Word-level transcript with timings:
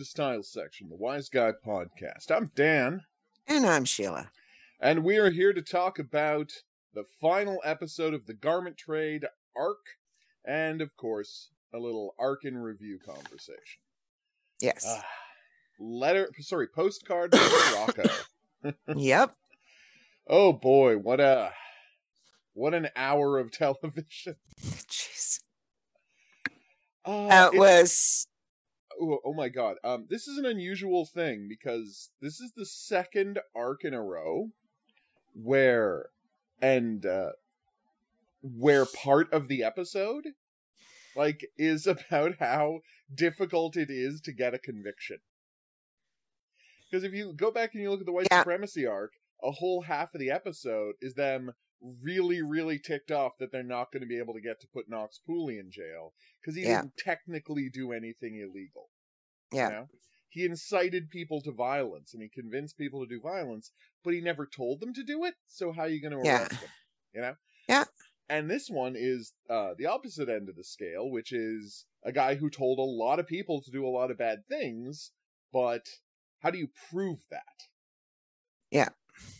to 0.00 0.04
Styles 0.06 0.50
Section, 0.50 0.88
the 0.88 0.96
Wiseguy 0.96 1.52
podcast. 1.62 2.34
I'm 2.34 2.50
Dan. 2.54 3.02
And 3.46 3.66
I'm 3.66 3.84
Sheila. 3.84 4.30
And 4.80 5.04
we 5.04 5.18
are 5.18 5.28
here 5.28 5.52
to 5.52 5.60
talk 5.60 5.98
about 5.98 6.52
the 6.94 7.04
final 7.20 7.60
episode 7.66 8.14
of 8.14 8.24
the 8.24 8.32
Garment 8.32 8.78
Trade 8.78 9.26
arc, 9.54 9.98
and 10.42 10.80
of 10.80 10.96
course, 10.96 11.50
a 11.74 11.78
little 11.78 12.14
arc 12.18 12.46
in 12.46 12.56
review 12.56 12.98
conversation. 12.98 13.82
Yes. 14.58 14.86
Uh, 14.88 15.02
letter, 15.78 16.30
sorry, 16.38 16.68
postcard 16.68 17.36
from 17.36 17.74
Rocco. 17.74 18.08
yep. 18.96 19.36
Oh 20.26 20.54
boy, 20.54 20.96
what 20.96 21.20
a 21.20 21.52
what 22.54 22.72
an 22.72 22.88
hour 22.96 23.38
of 23.38 23.52
television. 23.52 24.36
Jeez. 24.62 25.40
Uh, 27.04 27.28
That 27.28 27.54
was 27.54 28.26
oh, 29.00 29.18
oh 29.24 29.34
my 29.34 29.48
god. 29.48 29.76
Um 29.84 30.06
this 30.08 30.26
is 30.28 30.38
an 30.38 30.46
unusual 30.46 31.04
thing 31.06 31.46
because 31.48 32.10
this 32.20 32.40
is 32.40 32.52
the 32.56 32.66
second 32.66 33.38
arc 33.54 33.84
in 33.84 33.94
a 33.94 34.02
row 34.02 34.50
where 35.34 36.06
and 36.60 37.04
uh 37.06 37.30
where 38.42 38.86
part 38.86 39.32
of 39.32 39.48
the 39.48 39.62
episode 39.62 40.28
like 41.16 41.46
is 41.58 41.86
about 41.86 42.36
how 42.40 42.80
difficult 43.14 43.76
it 43.76 43.90
is 43.90 44.20
to 44.22 44.32
get 44.32 44.54
a 44.54 44.58
conviction. 44.58 45.18
Because 46.90 47.04
if 47.04 47.12
you 47.12 47.32
go 47.32 47.50
back 47.50 47.74
and 47.74 47.82
you 47.82 47.90
look 47.90 48.00
at 48.00 48.06
the 48.06 48.12
white 48.12 48.26
Yeah. 48.30 48.40
supremacy 48.40 48.86
arc, 48.86 49.12
a 49.42 49.50
whole 49.52 49.82
half 49.82 50.14
of 50.14 50.20
the 50.20 50.30
episode 50.30 50.94
is 51.00 51.14
them 51.14 51.52
really, 52.02 52.42
really 52.42 52.78
ticked 52.78 53.10
off 53.10 53.32
that 53.38 53.52
they're 53.52 53.62
not 53.62 53.90
going 53.92 54.02
to 54.02 54.06
be 54.08 54.18
able 54.18 54.34
to 54.34 54.40
get 54.40 54.60
to 54.60 54.66
put 54.72 54.88
Knox 54.88 55.18
Pooley 55.26 55.58
in 55.58 55.70
jail 55.70 56.12
because 56.40 56.54
he 56.54 56.62
Yeah. 56.62 56.82
didn't 56.82 56.96
technically 56.98 57.68
do 57.70 57.92
anything 57.92 58.36
illegal. 58.36 58.90
yeah. 59.52 59.68
You 59.68 59.74
know? 59.74 59.88
He 60.28 60.44
incited 60.44 61.10
people 61.10 61.40
to 61.42 61.50
violence 61.50 62.14
and 62.14 62.22
he 62.22 62.28
convinced 62.28 62.78
people 62.78 63.00
to 63.04 63.08
do 63.08 63.20
violence, 63.20 63.72
but 64.04 64.14
he 64.14 64.20
never 64.20 64.46
told 64.46 64.78
them 64.80 64.94
to 64.94 65.02
do 65.02 65.24
it. 65.24 65.34
So 65.48 65.72
how 65.72 65.82
are 65.82 65.88
you 65.88 66.00
going 66.00 66.12
to 66.12 66.20
Yeah. 66.24 66.42
arrest 66.42 66.60
them? 66.60 66.70
You 67.12 67.20
know? 67.22 67.36
Yeah. 67.68 67.84
And 68.28 68.48
this 68.48 68.68
one 68.70 68.94
is 68.96 69.32
uh, 69.48 69.74
the 69.76 69.86
opposite 69.86 70.28
end 70.28 70.48
of 70.48 70.54
the 70.54 70.62
scale, 70.62 71.10
which 71.10 71.32
is 71.32 71.86
a 72.04 72.12
guy 72.12 72.36
who 72.36 72.48
told 72.48 72.78
a 72.78 72.82
lot 72.82 73.18
of 73.18 73.26
people 73.26 73.60
to 73.62 73.70
do 73.72 73.84
a 73.84 73.90
lot 73.90 74.12
of 74.12 74.18
bad 74.18 74.46
things, 74.46 75.10
but 75.52 75.88
how 76.38 76.50
do 76.50 76.58
you 76.58 76.68
prove 76.90 77.24
that? 77.30 77.66
Yeah. 78.70 78.90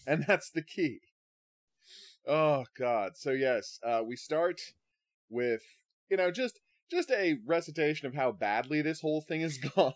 And 0.09 0.25
that's 0.27 0.51
the 0.51 0.63
key. 0.63 1.01
Oh 2.27 2.65
God. 2.79 3.13
So 3.17 3.31
yes, 3.31 3.79
uh, 3.87 4.03
we 4.05 4.17
start 4.17 4.61
with 5.29 5.63
you 6.11 6.17
know 6.17 6.31
just 6.31 6.61
just 6.91 7.11
a 7.11 7.39
recitation 7.47 8.07
of 8.07 8.15
how 8.15 8.33
badly 8.33 8.83
this 8.83 9.01
whole 9.01 9.21
thing 9.21 9.41
has 9.43 9.59
gone. 9.77 9.95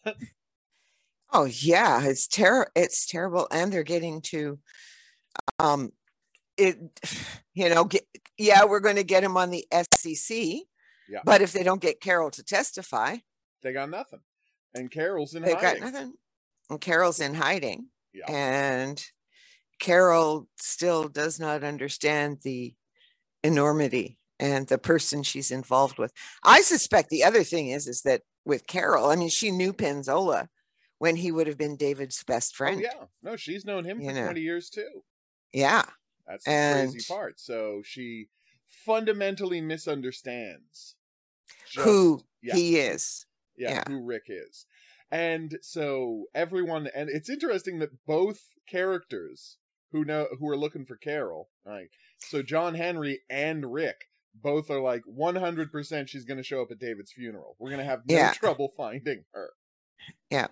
Oh 1.33 1.45
yeah, 1.45 2.03
it's 2.05 2.27
ter- 2.29 2.71
it's 2.75 3.07
terrible 3.07 3.49
and 3.51 3.73
they're 3.73 3.83
getting 3.83 4.21
to 4.23 4.59
um 5.59 5.93
it 6.57 6.79
you 7.55 7.69
know, 7.69 7.85
get, 7.85 8.05
yeah, 8.39 8.65
we're 8.65 8.81
going 8.81 8.97
to 8.97 9.05
get 9.05 9.25
him 9.25 9.37
on 9.37 9.51
the 9.51 9.65
SEC. 9.73 10.37
Yeah. 11.09 11.21
But 11.25 11.43
if 11.43 11.53
they 11.53 11.63
don't 11.63 11.81
get 11.81 12.01
Carol 12.01 12.31
to 12.33 12.43
testify, 12.43 13.17
they 13.63 13.73
got 13.73 13.91
nothing, 13.91 14.21
and 14.75 14.91
Carol's 14.91 15.35
in 15.35 15.43
they've 15.43 15.55
hiding. 15.55 15.83
got 15.83 15.93
nothing. 15.93 16.15
And 16.71 16.81
Carol's 16.81 17.21
in 17.21 17.35
hiding. 17.35 17.89
Yeah. 18.15 18.31
And 18.31 19.05
Carol 19.81 20.49
still 20.59 21.09
does 21.09 21.39
not 21.41 21.65
understand 21.65 22.39
the 22.43 22.75
enormity 23.43 24.19
and 24.41 24.67
the 24.67 24.79
person 24.79 25.23
she's 25.23 25.51
involved 25.51 25.99
with. 25.99 26.13
I 26.43 26.61
suspect 26.63 27.11
the 27.11 27.25
other 27.25 27.45
thing 27.45 27.69
is 27.69 27.87
is 27.87 28.03
that 28.03 28.23
with 28.45 28.67
Carol, 28.67 29.07
I 29.07 29.17
mean, 29.17 29.29
she 29.29 29.51
knew 29.51 29.73
Pinzolo 29.73 30.49
when 30.99 31.17
he 31.17 31.33
would 31.33 31.47
have 31.47 31.59
been 31.59 31.77
David's 31.77 32.23
best 32.25 32.53
Oh 32.55 32.57
friend. 32.59 32.81
yeah, 32.81 33.05
no, 33.23 33.37
she's 33.37 33.65
known 33.65 33.85
him 33.85 34.01
You 34.01 34.09
for 34.11 34.15
know. 34.15 34.25
twenty 34.25 34.41
years 34.43 34.71
too. 34.71 35.03
yeah. 35.53 35.85
That's 36.27 36.45
the 36.45 36.51
And- 36.51 36.91
crazy 36.93 37.13
part. 37.13 37.39
So 37.39 37.83
she 37.85 38.29
fundamentally 38.69 39.61
misunderstands 39.61 40.97
just- 41.71 41.85
who 41.85 42.23
yeah, 42.43 42.55
he 42.55 42.79
is. 42.79 43.27
yeah, 43.57 43.71
yeah. 43.71 43.85
who 43.87 44.03
Rick 44.03 44.25
is. 44.29 44.67
And 45.11 45.59
so 45.63 46.25
everyone 46.35 46.89
and 46.95 47.09
it's 47.11 47.29
interesting 47.29 47.79
that 47.81 47.91
both 48.07 48.41
characters 48.67 49.59
who 49.95 50.05
know 50.05 50.27
who 50.41 50.49
are 50.51 50.57
looking 50.57 50.85
for 50.85 50.97
Carol, 50.97 51.49
right? 51.65 51.87
So 52.19 52.43
John 52.43 52.75
Henry 52.75 53.21
and 53.31 53.73
Rick 53.73 54.09
both 54.35 54.69
are 54.69 54.81
like 54.81 55.03
100% 55.09 56.09
she's 56.09 56.25
going 56.25 56.37
to 56.39 56.43
show 56.43 56.61
up 56.61 56.73
at 56.73 56.81
David's 56.81 57.13
funeral. 57.13 57.55
We're 57.61 57.71
going 57.71 57.79
to 57.79 57.85
have 57.87 58.01
no 58.09 58.17
Yeah. 58.17 58.33
trouble 58.33 58.73
finding 58.77 59.25
her. 59.33 59.51
Yeah. 60.31 60.49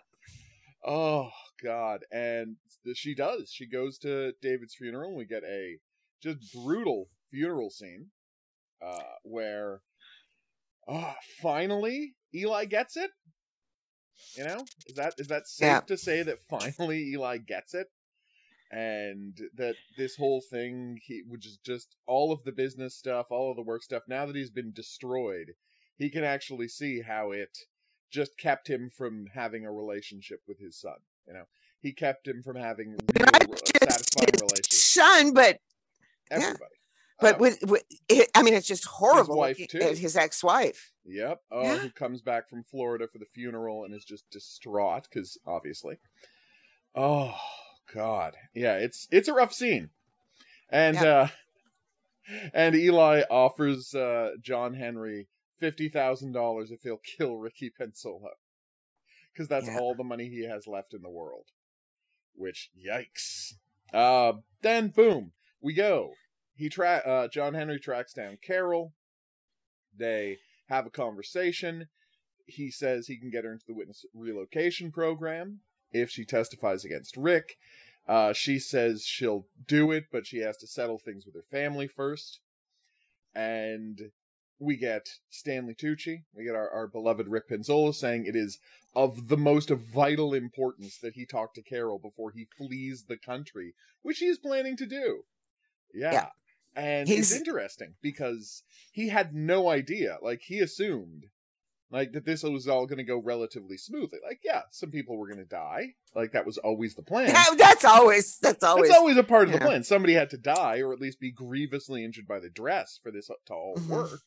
Oh 0.87 1.31
god, 1.63 2.05
and 2.13 2.57
she 2.95 3.15
does. 3.17 3.51
She 3.53 3.67
goes 3.69 3.99
to 3.99 4.33
David's 4.41 4.75
funeral 4.77 5.09
and 5.11 5.19
we 5.19 5.25
get 5.25 5.43
a 5.45 5.79
just 6.23 6.39
brutal 6.55 7.09
funeral 7.31 7.71
scene 7.71 8.07
uh 8.85 8.99
where 9.25 9.81
oh, 10.89 11.15
finally 11.41 12.15
Eli 12.35 12.65
gets 12.67 12.97
it. 12.97 13.11
You 14.37 14.45
know? 14.45 14.65
Is 14.87 14.95
that 14.97 15.15
is 15.19 15.27
that 15.29 15.49
safe 15.49 15.67
Yeah. 15.67 15.81
to 15.81 15.97
say 15.97 16.23
that 16.23 16.39
finally 16.49 17.11
Eli 17.13 17.39
gets 17.39 17.75
it? 17.75 17.89
And 18.75 19.39
that 19.55 19.75
this 19.99 20.17
whole 20.17 20.41
thing 20.41 20.99
he 21.05 21.23
which 21.29 21.47
is 21.47 21.59
just 21.59 21.95
all 22.07 22.33
of 22.33 22.43
the 22.45 22.53
business 22.53 22.95
stuff, 22.97 23.27
all 23.31 23.51
of 23.51 23.57
the 23.57 23.63
work 23.63 23.83
stuff, 23.83 24.05
now 24.09 24.25
that 24.25 24.35
he's 24.35 24.49
been 24.51 24.73
destroyed, 24.73 25.53
he 25.99 26.09
can 26.09 26.25
actually 26.25 26.69
see 26.69 27.03
how 27.03 27.33
it 27.33 27.59
just 28.11 28.39
kept 28.39 28.69
him 28.71 28.89
from 28.89 29.27
having 29.35 29.67
a 29.67 29.73
relationship 29.73 30.41
with 30.49 30.59
his 30.59 30.75
son. 30.81 30.97
You 31.29 31.35
know, 31.35 31.45
he 31.81 31.93
kept 31.93 32.27
him 32.27 32.43
from 32.43 32.57
having 32.57 32.93
real, 33.15 33.27
uh, 33.29 33.57
satisfying 33.79 34.29
his 34.33 34.41
relationships. 34.41 34.85
son, 34.85 35.35
but 35.35 35.59
yeah. 36.31 36.37
Everybody, 36.39 36.75
but 37.21 37.35
Oh, 37.37 37.39
with, 37.39 37.59
with 37.69 37.83
it, 38.09 38.31
I 38.35 38.43
mean, 38.43 38.55
it's 38.55 38.67
just 38.67 38.87
horrible. 38.87 39.37
wife, 39.37 39.59
too. 39.69 39.79
His 39.81 40.17
ex-wife. 40.17 40.93
yep. 41.05 41.41
Oh, 41.53 41.63
Yeah. 41.63 41.77
who 41.79 41.91
comes 41.91 42.23
back 42.23 42.49
from 42.49 42.65
Florida 42.65 43.07
for 43.07 43.19
the 43.19 43.27
funeral 43.27 43.85
and 43.85 43.95
is 43.95 44.05
just 44.05 44.29
distraught 44.31 45.05
because 45.13 45.37
obviously. 45.47 45.99
Oh 46.95 47.35
God, 47.95 48.37
yeah, 48.55 48.77
it's 48.77 49.07
it's 49.11 49.29
a 49.29 49.35
rough 49.35 49.53
scene, 49.53 49.91
and 50.71 50.97
Yeah. 50.97 51.03
uh 51.05 51.29
and 52.55 52.75
Eli 52.75 53.23
offers 53.31 53.95
uh 53.95 54.33
John 54.41 54.75
Henry 54.75 55.29
fifty 55.59 55.89
thousand 55.89 56.33
dollars 56.33 56.71
if 56.71 56.83
he'll 56.83 56.99
kill 57.17 57.37
Ricky 57.37 57.71
Pinzolo, 57.71 58.31
because 59.33 59.49
that's 59.49 59.67
Yeah. 59.67 59.79
all 59.79 59.95
the 59.95 60.05
money 60.05 60.29
he 60.29 60.45
has 60.45 60.67
left 60.67 60.95
in 60.95 61.03
the 61.03 61.11
world. 61.11 61.47
Which 62.35 62.71
yikes! 62.77 63.55
Uh, 63.93 64.35
then 64.63 64.89
boom, 64.89 65.33
we 65.61 65.75
go. 65.75 66.13
He 66.55 66.69
tra- 66.69 67.03
uh, 67.05 67.29
John 67.29 67.55
Henry 67.55 67.79
tracks 67.79 68.13
down 68.15 68.39
Carol. 68.43 68.95
They 69.97 70.39
have 70.69 70.87
a 70.87 70.91
conversation. 70.91 71.89
He 72.47 72.71
says 72.71 73.07
he 73.07 73.19
can 73.19 73.31
get 73.31 73.45
her 73.45 73.53
into 73.53 73.67
the 73.67 73.75
witness 73.75 74.05
relocation 74.15 74.91
program 74.93 75.61
if 75.93 76.11
she 76.11 76.25
testifies 76.25 76.85
against 76.85 77.17
Rick. 77.17 77.57
Uh, 78.09 78.33
she 78.33 78.59
says 78.59 79.05
she'll 79.05 79.47
do 79.67 79.93
it, 79.93 80.07
but 80.11 80.27
she 80.27 80.39
has 80.39 80.57
to 80.59 80.67
settle 80.67 80.99
things 80.99 81.25
with 81.25 81.35
her 81.35 81.45
family 81.51 81.87
first. 81.87 82.41
And 83.35 84.11
we 84.59 84.77
get 84.77 85.09
Stanley 85.31 85.75
Tucci. 85.75 86.25
We 86.35 86.45
get 86.45 86.55
our, 86.55 86.69
our 86.71 86.87
beloved 86.87 87.29
Rick 87.29 87.49
Pinzolo 87.49 87.95
saying 87.95 88.27
it 88.27 88.37
is 88.37 88.59
of 88.95 89.29
the 89.29 89.37
most 89.37 89.71
vital 89.71 90.35
importance 90.35 90.99
that 90.99 91.15
he 91.15 91.25
talk 91.25 91.55
to 91.55 91.63
Carol 91.63 91.99
before 91.99 92.31
he 92.33 92.47
flees 92.57 93.05
the 93.09 93.17
country, 93.17 93.75
which 94.03 94.19
he 94.19 94.27
is 94.27 94.39
planning 94.39 94.77
to 94.77 94.87
do. 94.87 95.23
Yeah. 95.95 96.13
Yeah. 96.13 96.29
And 96.75 97.09
He's- 97.09 97.31
it's 97.31 97.39
interesting 97.39 97.95
because 98.03 98.63
he 98.91 99.09
had 99.09 99.35
no 99.35 99.69
idea. 99.69 100.19
Like 100.23 100.43
he 100.43 100.61
assumed 100.61 101.27
like 101.93 102.13
that 102.13 102.25
this 102.25 102.43
was 102.43 102.67
all 102.67 102.87
going 102.87 102.99
to 102.99 103.05
go 103.05 103.19
relatively 103.19 103.77
smoothly. 103.77 104.19
Like 104.27 104.41
yeah, 104.43 104.63
some 104.71 104.91
people 104.91 105.17
were 105.17 105.29
going 105.29 105.39
to 105.39 105.45
die. 105.45 105.95
Like 106.17 106.33
that 106.33 106.47
was 106.47 106.59
always 106.59 106.95
the 106.97 107.03
plan. 107.03 107.29
Yeah, 107.29 107.45
that's 107.57 107.85
always 107.85 108.39
that's 108.39 108.65
always 108.65 108.89
That's 108.89 108.99
always 108.99 109.17
a 109.19 109.23
part 109.23 109.47
of 109.47 109.53
the 109.53 109.61
plan. 109.61 109.85
Somebody 109.85 110.15
had 110.15 110.31
to 110.31 110.39
die 110.39 110.81
or 110.81 110.93
at 110.93 111.01
least 111.01 111.21
be 111.21 111.31
grievously 111.31 112.05
injured 112.05 112.27
by 112.27 112.41
the 112.41 112.51
dress 112.51 112.99
for 113.01 113.13
this 113.13 113.29
to 113.47 113.55
all 113.55 113.77
Mhm. 113.77 113.89
work. 113.89 114.21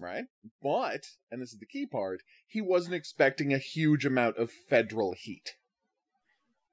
Right? 0.00 0.24
But, 0.62 1.10
and 1.30 1.40
this 1.40 1.52
is 1.52 1.60
the 1.60 1.66
key 1.66 1.86
part, 1.86 2.22
he 2.46 2.60
wasn't 2.60 2.96
expecting 2.96 3.52
a 3.52 3.58
huge 3.58 4.04
amount 4.04 4.36
of 4.36 4.50
federal 4.50 5.12
heat. 5.16 5.54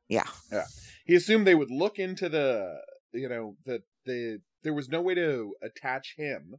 Yeah, 0.07 0.27
yeah. 0.51 0.65
He 1.05 1.15
assumed 1.15 1.45
they 1.45 1.53
would 1.55 1.69
look 1.71 1.99
into 1.99 2.27
the, 2.27 2.79
you 3.13 3.29
know, 3.29 3.55
the, 3.65 3.83
the, 4.05 4.39
there 4.63 4.73
was 4.73 4.89
no 4.89 4.99
way 5.01 5.13
to 5.15 5.53
attach 5.61 6.15
him, 6.17 6.55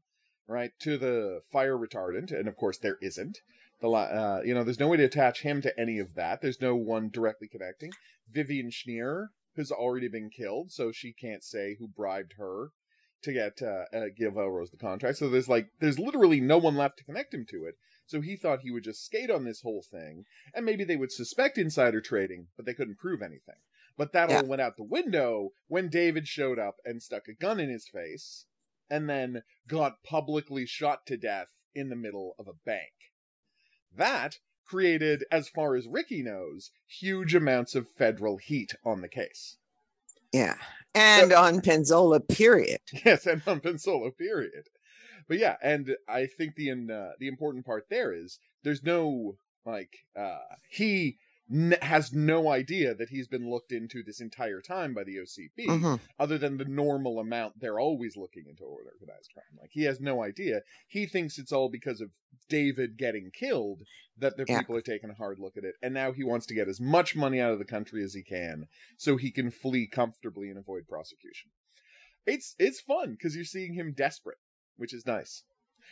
right, 0.46 0.73
to 0.81 0.96
the 0.99 1.41
fire 1.50 1.76
retardant. 1.76 2.32
And 2.32 2.49
of 2.49 2.56
course, 2.56 2.79
there 2.79 2.99
isn't. 3.00 3.38
The, 3.81 3.88
uh, 3.91 4.43
you 4.44 4.55
know, 4.55 4.64
there's 4.64 4.81
no 4.81 4.88
way 4.88 4.96
to 4.96 5.05
attach 5.05 5.43
him 5.43 5.61
to 5.62 5.79
any 5.79 5.99
of 5.99 6.14
that. 6.14 6.41
There's 6.41 6.61
no 6.61 6.75
one 6.75 7.11
directly 7.11 7.49
connecting. 7.49 7.91
Vivian 8.31 8.70
Schneer 8.70 9.29
has 9.56 9.70
already 9.70 10.08
been 10.08 10.31
killed, 10.31 10.73
so 10.73 10.91
she 10.93 11.12
can't 11.12 11.44
say 11.44 11.76
who 11.79 11.88
bribed 11.88 12.35
her 12.38 12.70
to 13.23 13.32
get 13.32 13.62
uh, 13.62 13.85
uh, 13.96 14.06
give 14.17 14.35
Elrose 14.35 14.70
the 14.70 14.76
contract. 14.76 15.19
So 15.19 15.29
there's 15.29 15.49
like 15.49 15.69
there's 15.81 15.99
literally 15.99 16.41
no 16.41 16.58
one 16.58 16.76
left 16.76 16.99
to 16.99 17.05
connect 17.05 17.35
him 17.35 17.46
to 17.50 17.64
it. 17.64 17.76
So 18.06 18.20
he 18.20 18.37
thought 18.37 18.61
he 18.61 18.70
would 18.70 18.85
just 18.85 19.05
skate 19.05 19.31
on 19.31 19.44
this 19.44 19.62
whole 19.62 19.82
thing, 19.82 20.25
and 20.55 20.64
maybe 20.67 20.85
they 20.85 20.96
would 20.96 21.11
suspect 21.12 21.56
insider 21.56 22.02
trading, 22.02 22.49
but 22.56 22.67
they 22.67 22.75
couldn't 22.75 22.99
prove 22.99 23.23
anything. 23.23 23.56
But 23.96 24.12
that 24.12 24.29
Yeah. 24.29 24.41
all 24.41 24.46
went 24.46 24.61
out 24.61 24.76
the 24.76 24.82
window 24.82 25.52
when 25.69 25.88
David 25.88 26.29
showed 26.29 26.58
up 26.58 26.76
and 26.85 27.02
stuck 27.02 27.29
a 27.29 27.32
gun 27.32 27.61
in 27.61 27.70
his 27.70 27.88
face, 27.88 28.44
and 28.94 29.11
then 29.11 29.43
got 29.67 30.05
publicly 30.05 30.64
shot 30.64 31.05
to 31.05 31.17
death 31.17 31.49
in 31.75 31.88
the 31.88 31.96
middle 31.96 32.37
of 32.38 32.46
a 32.46 32.52
bank. 32.64 32.93
That 33.93 34.38
created, 34.64 35.25
as 35.32 35.49
far 35.49 35.75
as 35.75 35.88
Ricky 35.88 36.23
knows, 36.23 36.70
huge 36.87 37.35
amounts 37.35 37.75
of 37.75 37.91
federal 37.91 38.37
heat 38.37 38.76
on 38.85 39.00
the 39.00 39.08
case. 39.08 39.56
Yeah. 40.32 40.55
And 40.94 41.32
on 41.32 41.61
Pinzolo, 41.61 42.20
period. 42.29 42.82
Yes, 43.05 43.26
and 43.26 43.43
on 43.49 43.61
Pinzolo, 43.61 44.17
period. 44.17 44.69
But 45.26 45.38
yeah, 45.38 45.56
and 45.61 45.96
I 46.08 46.26
think 46.26 46.55
the 46.55 46.70
uh, 46.70 47.17
the 47.19 47.26
important 47.26 47.67
part 47.67 47.87
there 47.91 48.12
is 48.12 48.38
there's 48.62 48.85
no 48.85 49.38
like 49.67 49.91
uh 50.17 50.38
he 50.69 51.19
n- 51.52 51.76
has 51.82 52.12
no 52.12 52.49
idea 52.49 52.94
that 52.94 53.08
he's 53.11 53.29
been 53.29 53.50
looked 53.50 53.73
into 53.73 54.02
this 54.02 54.20
entire 54.20 54.61
time 54.61 54.94
by 54.94 55.05
the 55.05 55.19
OCB, 55.19 55.67
Mhm. 55.67 56.00
other 56.19 56.38
than 56.38 56.56
the 56.56 56.64
normal 56.64 57.19
amount 57.19 57.61
they're 57.61 57.79
always 57.81 58.17
looking 58.17 58.46
into 58.46 58.64
organized 58.64 59.31
crime. 59.32 59.58
Like 59.61 59.70
he 59.73 59.82
has 59.85 60.00
no 60.00 60.23
idea. 60.23 60.62
He 60.88 61.06
thinks 61.06 61.38
it's 61.38 61.52
all 61.52 61.69
because 61.69 62.00
of 62.00 62.12
David 62.49 62.96
getting 62.96 63.31
killed 63.31 63.87
that 64.17 64.37
the 64.37 64.44
Yeah. 64.49 64.61
people 64.61 64.76
are 64.76 64.82
taking 64.82 65.11
a 65.11 65.14
hard 65.14 65.38
look 65.38 65.56
at 65.56 65.64
it, 65.64 65.75
and 65.82 65.93
now 65.93 66.12
he 66.12 66.23
wants 66.25 66.46
to 66.46 66.55
get 66.55 66.69
as 66.69 66.81
much 66.81 67.17
money 67.17 67.41
out 67.41 67.52
of 67.52 67.58
the 67.58 67.64
country 67.64 68.02
as 68.02 68.14
he 68.14 68.23
can 68.23 68.69
so 68.96 69.17
he 69.17 69.31
can 69.31 69.50
flee 69.50 69.87
comfortably 69.87 70.49
and 70.49 70.58
avoid 70.58 70.87
prosecution. 70.87 71.50
It's 72.26 72.55
it's 72.58 72.81
fun 72.81 73.12
because 73.12 73.35
you're 73.37 73.44
seeing 73.44 73.75
him 73.75 73.93
desperate, 73.93 74.38
which 74.76 74.94
is 74.94 75.05
nice. 75.06 75.44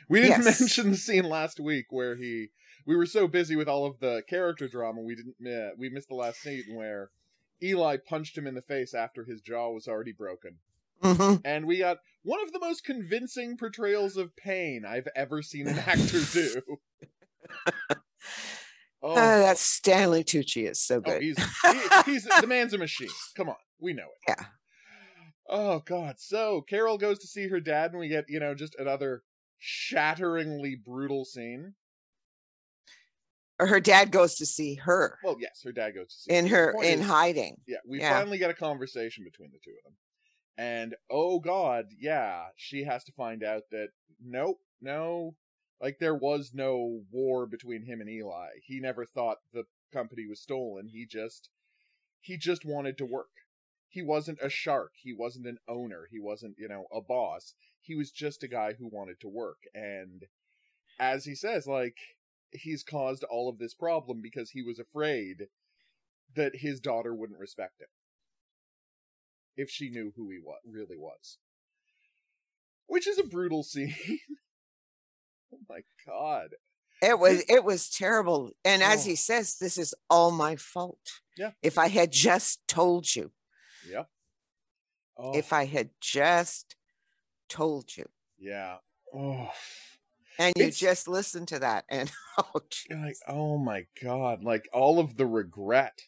We 0.09 0.21
didn't 0.21 0.45
Yes. 0.45 0.61
mention 0.61 0.91
the 0.91 0.97
scene 0.97 1.25
last 1.25 1.61
week 1.61 1.87
where 1.91 2.17
he 2.17 2.49
we 2.87 2.97
were 2.97 3.07
so 3.07 3.29
busy 3.29 3.55
with 3.57 3.69
all 3.69 3.87
of 3.87 3.99
the 4.01 4.23
character 4.29 4.69
drama 4.69 5.01
we 5.01 5.15
didn't 5.15 5.37
uh, 5.47 5.71
we 5.79 5.89
missed 5.89 6.09
the 6.09 6.15
last 6.15 6.41
scene 6.41 6.65
where 6.75 7.11
Eli 7.63 7.97
punched 7.97 8.37
him 8.37 8.47
in 8.47 8.55
the 8.55 8.63
face 8.63 8.93
after 8.95 9.25
his 9.25 9.41
jaw 9.41 9.71
was 9.71 9.87
already 9.87 10.13
broken. 10.13 10.59
Mhm. 11.03 11.41
And 11.45 11.67
we 11.67 11.79
got 11.79 11.99
one 12.23 12.41
of 12.43 12.53
the 12.53 12.59
most 12.61 12.85
convincing 12.85 13.57
portrayals 13.57 14.17
of 14.17 14.35
pain 14.37 14.85
I've 14.85 15.09
ever 15.17 15.43
seen 15.43 15.67
an 15.69 15.79
actor 15.79 16.21
do. 16.33 16.63
oh, 19.03 19.13
Uh, 19.13 19.39
that's 19.41 19.61
Stanley 19.61 20.25
Tucci 20.25 20.69
is 20.71 20.81
so 20.81 20.97
oh, 20.97 21.01
good. 21.01 21.23
he's 21.23 21.37
he, 22.07 22.13
he's 22.13 22.25
the 22.41 22.47
man's 22.47 22.73
a 22.75 22.79
machine. 22.79 23.09
Come 23.37 23.49
on, 23.49 23.57
we 23.81 23.93
know 23.93 24.05
it. 24.27 24.37
Yeah. 24.39 24.45
Oh 25.49 25.81
God. 25.81 26.17
So 26.19 26.63
Carol 26.63 26.99
goes 26.99 27.19
to 27.21 27.27
see 27.27 27.49
her 27.49 27.61
dad, 27.61 27.91
and 27.91 28.01
we 28.01 28.09
get 28.09 28.25
you 28.29 28.41
know 28.41 28.55
just 28.55 28.75
another 28.77 29.23
shatteringly 29.65 30.75
brutal 30.75 31.25
scene. 31.25 31.75
Or 33.61 33.69
her 33.69 33.79
dad 33.81 34.11
goes 34.11 34.35
to 34.37 34.47
see 34.47 34.75
her 34.77 35.19
Well, 35.23 35.37
yes, 35.39 35.61
her 35.63 35.71
dad 35.71 35.93
goes 35.95 36.09
to 36.09 36.15
see 36.23 36.33
in 36.33 36.49
her 36.49 36.73
point 36.73 36.87
in 36.89 37.01
is- 37.01 37.07
hiding. 37.07 37.61
Yeah, 37.69 37.79
we 37.87 38.01
Yeah. 38.01 38.11
finally 38.19 38.39
get 38.39 38.51
a 38.51 38.55
conversation 38.55 39.23
between 39.23 39.53
the 39.53 39.61
two 39.65 39.71
of 39.79 39.85
them. 39.85 39.97
And 40.59 40.97
oh 41.09 41.39
god, 41.39 41.87
yeah, 41.97 42.49
she 42.57 42.83
has 42.85 43.05
to 43.05 43.13
find 43.13 43.45
out 43.45 43.63
that 43.71 43.91
nope, 44.21 44.59
no, 44.81 45.37
like 45.81 45.99
there 46.01 46.15
was 46.15 46.51
no 46.53 47.05
war 47.13 47.47
between 47.47 47.85
him 47.85 48.01
and 48.01 48.11
Eli. 48.11 48.49
He 48.65 48.81
never 48.81 49.07
thought 49.07 49.39
the 49.53 49.65
company 49.93 50.27
was 50.27 50.41
stolen. 50.43 50.89
He 50.89 51.07
just 51.07 51.49
he 52.21 52.37
just 52.37 52.65
wanted 52.65 52.99
to 52.99 53.07
work. 53.07 53.31
He 53.93 54.01
wasn't 54.03 54.39
a 54.43 54.49
shark. 54.49 54.93
He 54.97 55.13
wasn't 55.13 55.47
an 55.47 55.59
owner. 55.69 56.09
He 56.11 56.19
wasn't, 56.19 56.55
you 56.59 56.67
know, 56.67 56.87
a 56.91 57.03
boss. 57.03 57.53
He 57.83 57.95
was 57.95 58.11
just 58.11 58.43
a 58.43 58.49
guy 58.49 58.73
who 58.73 58.89
wanted 58.91 59.21
to 59.21 59.29
work. 59.29 59.59
And 59.75 60.23
as 60.99 61.27
he 61.27 61.35
says, 61.35 61.67
like 61.67 61.97
he's 62.53 62.83
caused 62.83 63.23
all 63.25 63.51
of 63.51 63.59
this 63.59 63.75
problem 63.75 64.21
because 64.23 64.51
he 64.51 64.63
was 64.63 64.79
afraid 64.79 65.49
that 66.35 66.53
his 66.57 66.81
daughter 66.81 67.15
wouldn't 67.15 67.39
respect 67.39 67.83
him 67.83 67.89
if 69.59 69.69
she 69.69 69.91
knew 69.91 70.15
who 70.17 70.31
he 70.31 70.39
wa- 70.43 70.55
really 70.67 70.97
was. 70.97 71.37
Which 72.87 73.07
is 73.07 73.19
a 73.19 73.25
brutal 73.25 73.63
scene. 73.73 73.95
oh 75.53 75.59
my 75.69 75.81
god. 76.07 76.55
It 77.03 77.19
was 77.19 77.43
it 77.47 77.63
was 77.63 77.91
terrible. 77.91 78.53
And 78.65 78.83
as 78.83 79.05
Oh. 79.05 79.11
he 79.11 79.17
says, 79.17 79.57
this 79.57 79.77
is 79.77 79.95
all 80.09 80.31
my 80.31 80.57
fault. 80.57 81.21
Yeah. 81.37 81.51
If 81.63 81.77
I 81.77 81.89
had 81.89 82.11
just 82.11 82.67
told 82.67 83.15
you, 83.15 83.33
Yep. 83.89 84.09
Oh, 85.19 85.37
if 85.37 85.53
I 85.53 85.67
had 85.67 85.91
just 86.01 86.77
told 87.49 87.97
you. 87.97 88.09
yeah. 88.39 88.77
Oh. 89.15 89.51
And 90.39 90.55
you 90.57 90.63
It's- 90.65 90.79
just 90.79 91.07
listen 91.07 91.45
to 91.47 91.59
that 91.59 91.85
and 91.91 92.11
oh 92.39 92.63
like, 92.91 93.17
oh 93.29 93.59
my 93.59 93.87
god, 94.03 94.43
like 94.43 94.67
all 94.73 94.99
of 94.99 95.17
the 95.19 95.27
regret, 95.27 96.05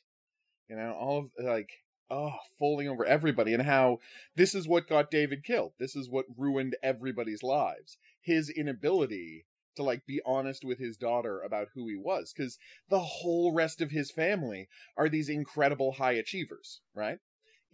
you 0.69 0.77
know, 0.77 0.93
all 0.93 1.19
of 1.19 1.31
like, 1.45 1.69
oh, 2.11 2.33
falling 2.59 2.89
over 2.89 3.05
everybody, 3.05 3.53
and 3.53 3.63
how 3.63 3.99
this 4.35 4.55
is 4.55 4.67
what 4.67 4.89
got 4.89 5.11
David 5.11 5.45
killed. 5.45 5.73
This 5.79 5.95
is 5.95 6.09
what 6.09 6.25
ruined 6.39 6.77
everybody's 6.83 7.43
lives. 7.43 7.99
His 8.23 8.49
inability 8.49 9.45
to 9.77 9.83
like 9.83 10.07
be 10.07 10.23
honest 10.25 10.65
with 10.65 10.79
his 10.79 10.97
daughter 10.97 11.43
about 11.43 11.69
who 11.75 11.87
he 11.87 11.97
was, 11.97 12.33
because 12.35 12.59
the 12.89 13.01
whole 13.01 13.53
rest 13.53 13.83
of 13.83 13.91
his 13.91 14.11
family 14.11 14.69
are 14.97 15.11
these 15.11 15.29
incredible 15.29 15.93
high 15.93 16.13
achievers, 16.13 16.81
right? 16.95 17.19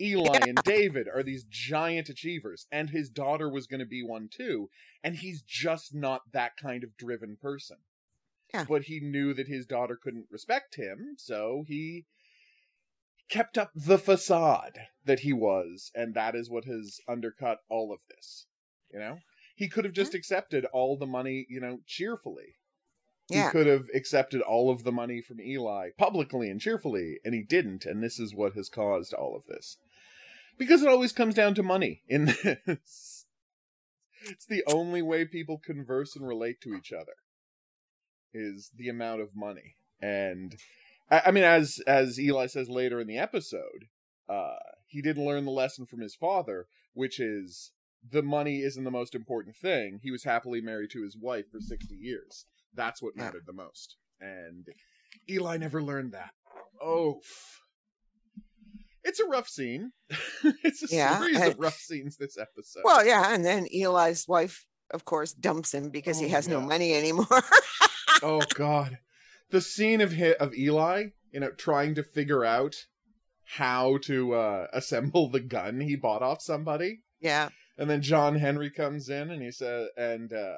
Eli 0.01 0.39
and 0.47 0.59
David 0.65 1.09
are 1.13 1.23
these 1.23 1.45
giant 1.45 2.09
achievers, 2.09 2.67
and 2.73 2.91
his 2.91 3.11
daughter 3.11 3.51
was 3.51 3.67
going 3.67 3.81
to 3.81 3.87
be 3.87 4.03
one 4.03 4.29
too, 4.29 4.71
and 5.05 5.17
he's 5.17 5.43
just 5.43 5.95
not 5.95 6.33
that 6.33 6.57
kind 6.57 6.83
of 6.83 6.97
driven 6.97 7.37
person 7.41 7.79
Yeah. 8.55 8.65
but 8.69 8.85
he 8.85 9.01
knew 9.01 9.35
that 9.35 9.49
his 9.49 9.67
daughter 9.67 9.97
couldn't 9.97 10.27
respect 10.31 10.77
him, 10.77 11.15
so 11.19 11.65
he 11.67 12.07
kept 13.29 13.57
up 13.57 13.71
the 13.75 13.99
facade 13.99 14.79
that 15.05 15.21
he 15.21 15.33
was, 15.33 15.93
and 15.95 16.15
that 16.15 16.35
is 16.35 16.51
what 16.51 16.65
has 16.65 17.01
undercut 17.07 17.61
all 17.69 17.93
of 17.93 18.01
this. 18.09 18.47
You 18.93 18.99
know? 18.99 19.19
He 19.55 19.69
could 19.69 19.85
have 19.85 19.95
just 19.95 20.15
accepted 20.15 20.65
all 20.67 20.97
the 20.97 21.07
money, 21.07 21.47
you 21.49 21.61
know, 21.61 21.81
cheerfully. 21.87 22.57
Yeah. 23.29 23.45
He 23.45 23.51
could 23.51 23.67
have 23.69 23.87
accepted 23.95 24.41
all 24.41 24.71
of 24.71 24.83
the 24.83 24.91
money 24.91 25.21
from 25.23 25.41
Eli 25.41 25.91
publicly 25.97 26.51
and 26.51 26.61
cheerfully, 26.61 27.21
and 27.25 27.33
he 27.35 27.43
didn't, 27.43 27.85
and 27.85 28.03
this 28.03 28.19
is 28.19 28.35
what 28.35 28.55
has 28.55 28.69
caused 28.69 29.15
all 29.15 29.37
of 29.37 29.47
this. 29.47 29.77
Because 30.61 30.83
it 30.83 30.89
always 30.91 31.13
comes 31.13 31.35
down 31.35 31.55
to 31.55 31.63
money 31.63 32.03
in 32.07 32.27
this. 32.27 33.25
It's 34.29 34.45
the 34.45 34.63
only 34.67 35.01
way 35.01 35.25
people 35.25 35.57
converse 35.57 36.15
and 36.15 36.29
relate 36.29 36.61
to 36.61 36.75
each 36.75 36.93
other 36.93 37.15
is 38.35 38.71
the 38.77 38.91
amount 38.91 39.23
of 39.23 39.35
money. 39.35 39.77
And 40.03 40.55
I, 41.11 41.23
I 41.27 41.31
mean 41.31 41.45
as 41.45 41.81
as 41.87 42.21
Eli 42.21 42.45
says 42.45 42.69
later 42.69 43.01
in 43.01 43.07
the 43.07 43.17
episode, 43.17 43.87
uh 44.29 44.57
he 44.87 45.01
didn't 45.01 45.25
learn 45.25 45.47
the 45.47 45.51
lesson 45.51 45.87
from 45.87 46.01
his 46.01 46.15
father, 46.15 46.67
which 46.93 47.19
is 47.19 47.71
the 48.07 48.23
money 48.23 48.61
isn't 48.61 48.85
the 48.85 48.91
most 48.91 49.15
important 49.15 49.57
thing. 49.57 50.01
He 50.03 50.11
was 50.11 50.25
happily 50.25 50.61
married 50.61 50.91
to 50.91 51.03
his 51.03 51.17
wife 51.17 51.47
for 51.51 51.61
60 51.61 51.95
years. 51.95 52.45
That's 52.75 53.01
what 53.01 53.17
mattered 53.17 53.45
the 53.47 53.55
most. 53.55 53.97
And 54.21 54.67
Eli 55.27 55.57
never 55.57 55.83
learned 55.83 56.13
that. 56.13 56.33
Oh. 56.83 57.21
It's 59.05 59.21
a 59.21 59.27
rough 59.27 59.49
scene. 59.49 59.93
it's 60.65 60.83
a 60.93 60.95
Yeah, 60.95 61.19
series 61.19 61.37
and- 61.41 61.53
of 61.53 61.59
rough 61.59 61.79
scenes 61.79 62.17
this 62.17 62.37
episode. 62.39 62.83
Well, 62.85 63.05
yeah, 63.05 63.33
and 63.35 63.45
then 63.45 63.67
Eli's 63.75 64.27
wife, 64.29 64.67
of 64.91 65.05
course, 65.05 65.33
dumps 65.33 65.73
him 65.75 65.91
because 65.91 66.19
he 66.19 66.27
Oh, 66.27 66.31
has 66.31 66.49
no 66.49 66.61
money 66.61 66.95
anymore. 66.95 67.27
oh 68.23 68.43
god 68.55 68.99
the 69.51 69.61
scene 69.63 70.03
of 70.03 70.13
hit 70.13 70.37
of 70.39 70.55
eli 70.55 71.05
you 71.33 71.41
know 71.41 71.51
trying 71.53 71.95
to 71.95 72.03
figure 72.03 72.45
out 72.45 72.85
how 73.45 73.97
to 74.03 74.35
uh 74.35 74.67
assemble 74.75 75.31
the 75.31 75.41
gun 75.41 75.81
he 75.81 75.97
bought 75.97 76.21
off 76.23 76.43
somebody 76.43 77.01
yeah. 77.21 77.49
and 77.79 77.89
then 77.89 78.03
john 78.03 78.35
henry 78.35 78.69
comes 78.71 79.09
in 79.09 79.31
and 79.31 79.41
he 79.43 79.51
said 79.51 79.89
and 79.97 80.35
uh 80.35 80.57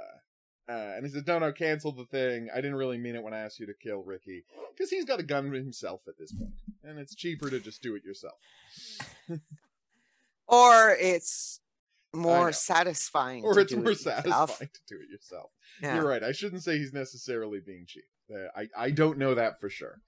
uh, 0.68 0.72
and 0.96 1.04
he 1.04 1.12
says, 1.12 1.26
"No, 1.26 1.38
no, 1.38 1.52
cancel 1.52 1.92
the 1.92 2.04
thing. 2.04 2.48
I 2.52 2.56
didn't 2.56 2.76
really 2.76 2.98
mean 2.98 3.16
it 3.16 3.22
when 3.22 3.34
I 3.34 3.40
asked 3.40 3.58
you 3.60 3.66
to 3.66 3.74
kill 3.74 4.02
Ricky, 4.02 4.44
because 4.74 4.90
he's 4.90 5.04
got 5.04 5.20
a 5.20 5.24
gun 5.24 5.52
himself 5.52 6.02
at 6.08 6.18
this 6.18 6.32
point, 6.32 6.54
and 6.84 6.98
it's 6.98 7.14
cheaper 7.14 7.50
to 7.50 7.60
just 7.60 7.82
do 7.82 7.94
it 7.94 8.04
yourself." 8.04 8.38
Or 10.52 10.94
it's 11.00 11.60
more 12.12 12.52
satisfying. 12.52 13.42
Or 13.42 13.58
it's 13.58 13.72
do 13.72 13.78
it 13.78 13.82
more 13.82 13.92
yourself. 13.92 14.26
satisfying 14.26 14.70
to 14.74 14.80
do 14.86 15.00
it 15.00 15.08
yourself. 15.10 15.50
Yeah. 15.82 15.96
You're 15.96 16.06
right. 16.06 16.22
I 16.22 16.32
shouldn't 16.32 16.62
say 16.62 16.76
he's 16.76 16.92
necessarily 16.92 17.60
being 17.60 17.86
cheap. 17.86 18.04
Uh, 18.30 18.48
I 18.54 18.68
I 18.76 18.90
don't 18.90 19.16
know 19.18 19.34
that 19.34 19.60
for 19.60 19.70
sure, 19.70 20.00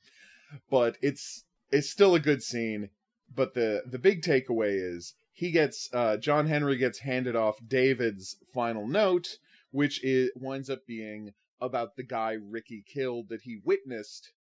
but 0.71 0.99
it's 1.01 1.45
it's 1.71 1.91
still 1.91 2.15
a 2.15 2.21
good 2.21 2.43
scene. 2.43 2.91
But 3.35 3.55
the 3.55 3.83
the 3.87 3.99
big 3.99 4.23
takeaway 4.23 4.75
is 4.75 5.15
he 5.33 5.51
gets 5.51 5.89
uh, 5.93 6.19
John 6.19 6.47
Henry 6.47 6.77
gets 6.77 6.99
handed 6.99 7.37
off 7.37 7.57
David's 7.67 8.37
final 8.53 8.87
note, 8.87 9.39
which 9.75 10.05
is 10.05 10.31
winds 10.37 10.71
up 10.71 10.87
being 10.87 11.33
about 11.61 11.97
the 11.97 12.05
guy 12.05 12.37
Ricky 12.41 12.85
killed 12.87 13.29
that 13.31 13.43
he 13.43 13.59
witnessed, 13.65 14.33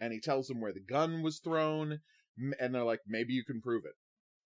and 0.00 0.12
he 0.12 0.20
tells 0.20 0.48
him 0.48 0.60
where 0.60 0.72
the 0.72 0.78
gun 0.80 1.22
was 1.22 1.40
thrown, 1.40 1.98
and 2.60 2.72
they're 2.72 2.84
like, 2.84 3.00
maybe 3.04 3.32
you 3.32 3.44
can 3.44 3.60
prove 3.60 3.82
it. 3.84 3.94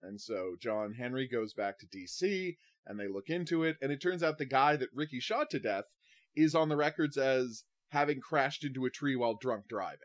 And 0.03 0.19
so 0.19 0.55
John 0.59 0.95
Henry 0.95 1.29
goes 1.29 1.53
back 1.53 1.79
to 1.81 1.87
DC 1.87 2.57
and 2.87 2.99
they 2.99 3.07
look 3.07 3.29
into 3.29 3.65
it. 3.65 3.77
And 3.83 3.93
it 3.93 4.01
turns 4.01 4.23
out 4.23 4.39
the 4.39 4.47
guy 4.47 4.77
that 4.77 4.89
Ricky 4.95 5.21
shot 5.21 5.51
to 5.51 5.59
death 5.59 5.85
is 6.35 6.55
on 6.55 6.71
the 6.71 6.77
records 6.77 7.19
as 7.19 7.65
having 7.91 8.19
crashed 8.21 8.65
into 8.65 8.87
a 8.87 8.91
tree 8.91 9.15
while 9.15 9.37
drunk 9.39 9.65
driving. 9.69 9.99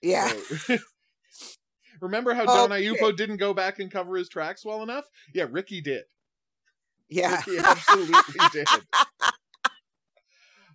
Yeah. 0.00 0.32
So- 0.56 0.78
Remember 2.00 2.32
how 2.32 2.46
Don 2.46 2.72
Okay. 2.72 2.86
Aiuppo 2.86 3.14
didn't 3.14 3.36
go 3.36 3.52
back 3.52 3.78
and 3.78 3.90
cover 3.90 4.16
his 4.16 4.30
tracks 4.30 4.64
well 4.64 4.82
enough? 4.82 5.04
Yeah, 5.34 5.46
Ricky 5.50 5.82
did. 5.82 6.04
yeah. 7.10 7.36
Ricky 7.46 7.58
absolutely 7.58 8.40
did. 8.52 8.68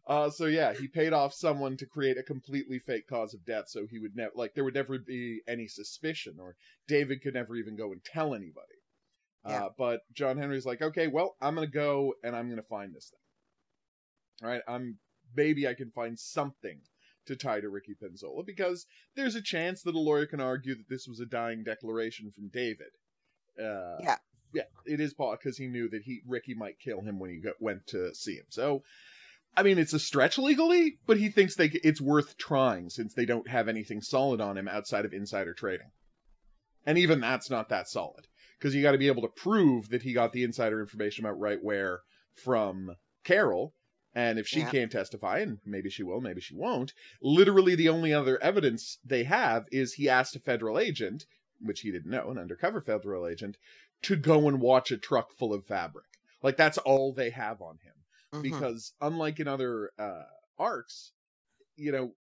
Uh, 0.08 0.30
so 0.30 0.46
yeah, 0.46 0.74
he 0.74 0.88
paid 0.88 1.14
off 1.14 1.34
someone 1.34 1.76
to 1.78 1.86
create 1.86 2.18
a 2.18 2.24
completely 2.24 2.78
fake 2.78 3.08
cause 3.08 3.34
of 3.34 3.44
death, 3.46 3.66
so 3.68 3.88
he 3.90 3.98
would 3.98 4.16
never 4.16 4.32
like 4.36 4.54
there 4.54 4.64
would 4.64 4.76
never 4.76 5.00
be 5.00 5.42
any 5.48 5.68
suspicion, 5.68 6.36
or 6.40 6.56
David 6.88 7.22
could 7.24 7.34
never 7.34 7.56
even 7.56 7.76
go 7.76 7.92
and 7.92 8.04
tell 8.04 8.36
anybody. 8.36 8.76
Yeah. 9.48 9.66
Uh, 9.66 9.70
but 9.78 10.02
John 10.14 10.38
Henry's 10.38 10.66
like, 10.66 10.82
okay, 10.82 11.08
well, 11.08 11.36
I'm 11.42 11.56
gonna 11.56 11.68
go 11.68 12.14
and 12.24 12.36
I'm 12.36 12.50
gonna 12.50 12.62
find 12.62 12.94
this 12.94 13.12
thing. 13.12 14.48
All 14.48 14.54
right, 14.54 14.62
I'm 14.68 15.00
maybe 15.36 15.68
I 15.68 15.74
can 15.74 15.90
find 15.90 16.20
something 16.20 16.82
to 17.26 17.36
tie 17.36 17.60
to 17.60 17.70
Ricky 17.70 17.96
Pinzolo 17.96 18.46
because 18.46 18.86
there's 19.16 19.36
a 19.36 19.42
chance 19.42 19.82
that 19.82 19.96
a 19.96 20.00
lawyer 20.00 20.28
can 20.28 20.40
argue 20.40 20.76
that 20.76 20.90
this 20.90 21.08
was 21.08 21.20
a 21.20 21.26
dying 21.26 21.64
declaration 21.64 22.32
from 22.32 22.50
David. 22.50 22.90
Uh, 23.60 23.98
Yeah. 24.04 24.18
yeah, 24.54 24.64
it 24.86 25.00
is 25.00 25.16
possible 25.16 25.38
because 25.42 25.58
he 25.58 25.68
knew 25.68 25.90
that 25.90 26.04
he 26.04 26.22
Ricky 26.28 26.54
might 26.54 26.80
kill 26.80 27.02
him 27.02 27.18
when 27.18 27.32
he 27.32 27.42
went 27.60 27.88
to 27.88 28.14
see 28.14 28.36
him. 28.36 28.46
So, 28.50 28.84
I 29.58 29.64
mean, 29.64 29.78
it's 29.78 29.94
a 29.94 30.00
stretch 30.00 30.38
legally, 30.38 30.98
but 31.06 31.18
he 31.18 31.30
thinks 31.30 31.56
they 31.56 31.68
it's 31.84 32.02
worth 32.02 32.38
trying 32.38 32.90
since 32.90 33.14
they 33.14 33.26
don't 33.26 33.50
have 33.50 33.68
anything 33.68 34.02
solid 34.02 34.42
on 34.42 34.58
him 34.58 34.68
outside 34.68 35.06
of 35.06 35.14
insider 35.14 35.54
trading, 35.54 35.92
and 36.86 36.98
even 36.98 37.20
that's 37.20 37.50
not 37.50 37.70
that 37.70 37.88
solid 37.88 38.28
because 38.58 38.76
you 38.76 38.82
got 38.82 38.94
to 38.94 38.98
be 38.98 39.08
able 39.08 39.22
to 39.22 39.28
prove 39.28 39.90
that 39.90 40.04
he 40.04 40.14
got 40.14 40.34
the 40.34 40.44
insider 40.44 40.80
information 40.80 41.26
about 41.26 41.40
right 41.40 41.60
where 41.62 42.00
from 42.34 42.96
Carol. 43.24 43.74
And 44.18 44.40
if 44.40 44.48
she 44.48 44.62
Yeah. 44.62 44.72
can't 44.72 44.92
testify, 44.92 45.40
and 45.40 45.60
maybe 45.66 45.90
she 45.90 46.02
will, 46.02 46.22
maybe 46.22 46.40
she 46.40 46.56
won't, 46.56 46.94
literally 47.22 47.76
the 47.76 47.90
only 47.90 48.14
other 48.14 48.42
evidence 48.42 48.98
they 49.04 49.26
have 49.26 49.66
is 49.74 49.94
he 49.94 50.08
asked 50.08 50.38
a 50.38 50.40
federal 50.40 50.80
agent, 50.80 51.26
which 51.60 51.82
he 51.82 51.92
didn't 51.92 52.12
know, 52.12 52.32
an 52.32 52.38
undercover 52.38 52.80
federal 52.80 53.28
agent, 53.28 53.58
to 54.04 54.16
go 54.16 54.48
and 54.48 54.62
watch 54.62 54.90
a 54.90 54.98
truck 54.98 55.34
full 55.34 55.54
of 55.54 55.66
fabric. 55.66 56.06
Like 56.42 56.56
that's 56.56 56.78
all 56.78 57.12
they 57.12 57.32
have 57.32 57.62
on 57.62 57.80
him. 57.84 57.94
Mhm. 58.38 58.42
Because 58.42 58.94
unlike 59.02 59.40
in 59.40 59.48
other 59.48 59.92
uh 59.98 60.24
arcs, 60.58 61.12
you 61.76 61.92
know, 61.92 62.14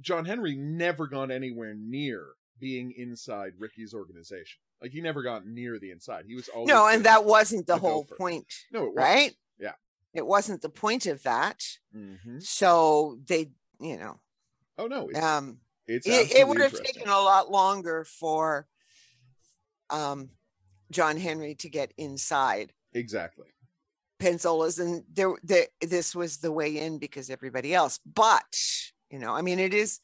John 0.00 0.24
Henry 0.24 0.56
never 0.56 1.06
got 1.06 1.30
anywhere 1.30 1.74
near 1.74 2.28
being 2.58 2.92
inside 2.92 3.52
Ricky's 3.58 3.94
organization. 3.94 4.60
Like 4.80 4.92
he 4.92 5.00
never 5.00 5.22
got 5.22 5.46
near 5.46 5.78
the 5.78 5.90
inside. 5.90 6.24
He 6.26 6.34
was 6.34 6.48
always 6.48 6.68
no, 6.68 6.86
and 6.88 7.04
that 7.04 7.24
wasn't 7.24 7.66
the 7.66 7.78
whole 7.78 8.02
gopher. 8.02 8.16
point, 8.16 8.52
no, 8.72 8.92
right? 8.92 9.34
Yeah. 9.58 9.74
It 10.12 10.26
wasn't 10.26 10.60
the 10.60 10.68
point 10.68 11.06
of 11.06 11.22
that. 11.22 11.62
hmm 11.92 12.38
So 12.40 13.18
they, 13.26 13.50
you 13.80 13.96
know, 13.96 14.20
Oh 14.78 14.86
no, 14.86 15.08
it's 15.08 15.18
um, 15.18 15.58
it's 15.86 16.06
it, 16.06 16.34
it 16.34 16.48
would 16.48 16.60
have 16.60 16.72
taken 16.72 17.08
a 17.08 17.20
lot 17.20 17.50
longer 17.50 18.04
for 18.04 18.66
um, 19.90 20.30
John 20.90 21.16
Henry 21.16 21.54
to 21.56 21.68
get 21.68 21.92
inside 21.98 22.72
exactly. 22.92 23.48
Pinzolo's, 24.22 24.78
and 24.78 25.02
there, 25.12 25.34
there, 25.42 25.66
this 25.80 26.14
was 26.14 26.38
the 26.38 26.52
way 26.52 26.78
in 26.78 26.98
because 26.98 27.30
everybody 27.30 27.74
else. 27.74 27.98
But 28.06 28.56
you 29.10 29.18
know, 29.18 29.34
I 29.34 29.42
mean, 29.42 29.58
it 29.58 29.74
is, 29.74 30.00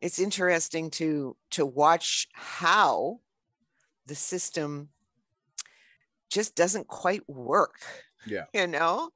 it's 0.00 0.18
interesting 0.18 0.90
to 0.92 1.36
to 1.52 1.66
watch 1.66 2.28
how 2.32 3.20
the 4.06 4.14
system 4.14 4.88
just 6.30 6.54
doesn't 6.54 6.86
quite 6.86 7.28
work. 7.28 7.76
Yeah. 8.26 8.44
you 8.54 8.66
know 8.66 9.10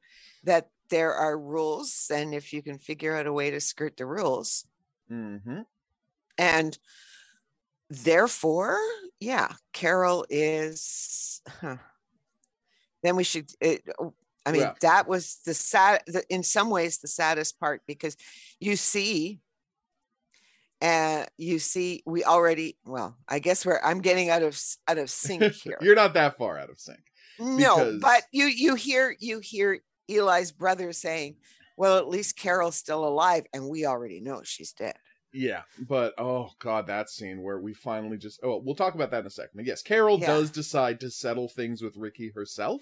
that 0.44 0.68
there 0.90 1.14
are 1.14 1.38
rules, 1.38 2.10
and 2.12 2.34
if 2.34 2.52
you 2.52 2.62
can 2.62 2.78
figure 2.78 3.16
out 3.16 3.26
a 3.26 3.32
way 3.32 3.50
to 3.50 3.60
skirt 3.60 3.96
the 3.96 4.06
rules, 4.06 4.66
hmm 5.08 5.62
and 6.38 6.78
therefore 7.90 8.78
yeah 9.18 9.52
carol 9.72 10.24
is 10.30 11.42
huh. 11.60 11.76
Then 13.02 13.16
we 13.16 13.24
should 13.24 13.50
it, 13.60 13.82
oh, 13.98 14.14
i 14.46 14.52
mean 14.52 14.62
Yeah. 14.62 14.74
that 14.82 15.08
was 15.08 15.40
the 15.46 15.54
sad 15.54 16.02
the, 16.06 16.22
in 16.28 16.42
some 16.42 16.70
ways 16.70 16.98
the 16.98 17.08
saddest 17.08 17.58
part 17.60 17.82
because 17.86 18.16
you 18.58 18.76
see 18.76 19.40
and 20.80 21.28
you 21.36 21.58
see 21.58 22.02
we 22.06 22.24
already 22.24 22.76
well 22.86 23.16
i 23.28 23.38
guess 23.38 23.66
we're 23.66 23.80
i'm 23.84 24.00
getting 24.00 24.30
out 24.30 24.42
of 24.42 24.58
out 24.88 24.98
of 24.98 25.10
sync 25.10 25.42
here 25.64 25.78
You're 25.80 25.94
not 25.94 26.14
that 26.14 26.36
far 26.38 26.58
out 26.58 26.70
of 26.70 26.78
sync. 26.80 27.00
no 27.38 27.76
because- 27.76 28.00
but 28.00 28.22
you 28.32 28.46
you 28.46 28.74
hear 28.74 29.14
you 29.18 29.40
hear 29.40 29.80
eli's 30.08 30.52
brother 30.52 30.92
saying 30.92 31.36
well 31.76 31.98
at 31.98 32.08
least 32.08 32.36
carol's 32.36 32.76
still 32.76 33.06
alive 33.06 33.44
and 33.52 33.68
we 33.68 33.84
already 33.86 34.20
know 34.20 34.40
she's 34.44 34.72
dead 34.72 34.96
Yeah, 35.32 35.62
but 35.78 36.14
oh 36.18 36.50
god, 36.58 36.86
that 36.88 37.08
scene 37.08 37.42
where 37.42 37.60
we 37.60 37.72
finally 37.74 38.18
just 38.18 38.40
oh, 38.42 38.60
we'll 38.64 38.74
talk 38.74 38.94
about 38.94 39.10
that 39.12 39.20
in 39.20 39.26
a 39.26 39.30
second. 39.30 39.52
But 39.54 39.66
yes, 39.66 39.82
Carol 39.82 40.18
Yeah. 40.18 40.26
does 40.26 40.50
decide 40.50 40.98
to 41.00 41.10
settle 41.10 41.48
things 41.48 41.82
with 41.82 41.96
Ricky 41.96 42.32
herself 42.34 42.80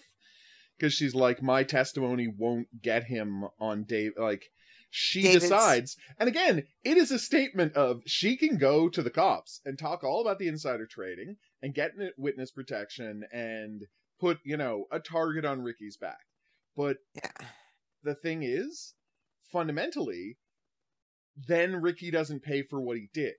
because 0.78 0.94
she's 0.94 1.14
like, 1.14 1.42
my 1.42 1.62
testimony 1.64 2.26
won't 2.34 2.68
get 2.80 3.04
him 3.04 3.44
on 3.60 3.84
Dave. 3.84 4.12
Like, 4.16 4.44
she 4.90 5.22
David's- 5.22 5.42
decides, 5.44 5.96
and 6.18 6.28
again, 6.28 6.62
it 6.84 6.96
is 6.96 7.10
a 7.10 7.18
statement 7.18 7.74
of 7.74 8.00
she 8.06 8.36
can 8.36 8.56
go 8.56 8.88
to 8.88 9.02
the 9.02 9.10
cops 9.10 9.60
and 9.66 9.78
talk 9.78 10.02
all 10.02 10.22
about 10.22 10.38
the 10.38 10.48
insider 10.48 10.86
trading 10.86 11.36
and 11.60 11.74
get 11.74 11.90
witness 12.16 12.50
protection 12.50 13.24
and 13.32 13.82
put 14.18 14.38
you 14.44 14.56
know 14.56 14.86
a 14.90 15.00
target 15.00 15.44
on 15.44 15.60
Ricky's 15.62 15.96
back, 15.98 16.24
but 16.76 16.96
yeah 17.14 17.46
the 18.04 18.14
thing 18.14 18.42
is, 18.44 18.94
fundamentally, 19.52 20.36
then 21.46 21.76
Ricky 21.76 22.10
doesn't 22.10 22.42
pay 22.42 22.62
for 22.62 22.80
what 22.80 22.96
he 22.96 23.08
did. 23.12 23.34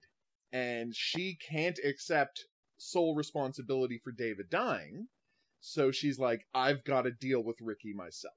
And 0.52 0.96
she 0.96 1.36
can't 1.36 1.80
accept 1.84 2.46
sole 2.78 3.16
responsibility 3.16 4.00
for 4.04 4.12
David 4.12 4.50
dying. 4.50 5.08
So 5.60 5.92
she's 5.92 6.18
like, 6.18 6.46
I've 6.54 6.84
got 6.84 7.04
to 7.04 7.12
deal 7.12 7.44
with 7.44 7.62
Ricky 7.62 7.94
myself. 7.94 8.34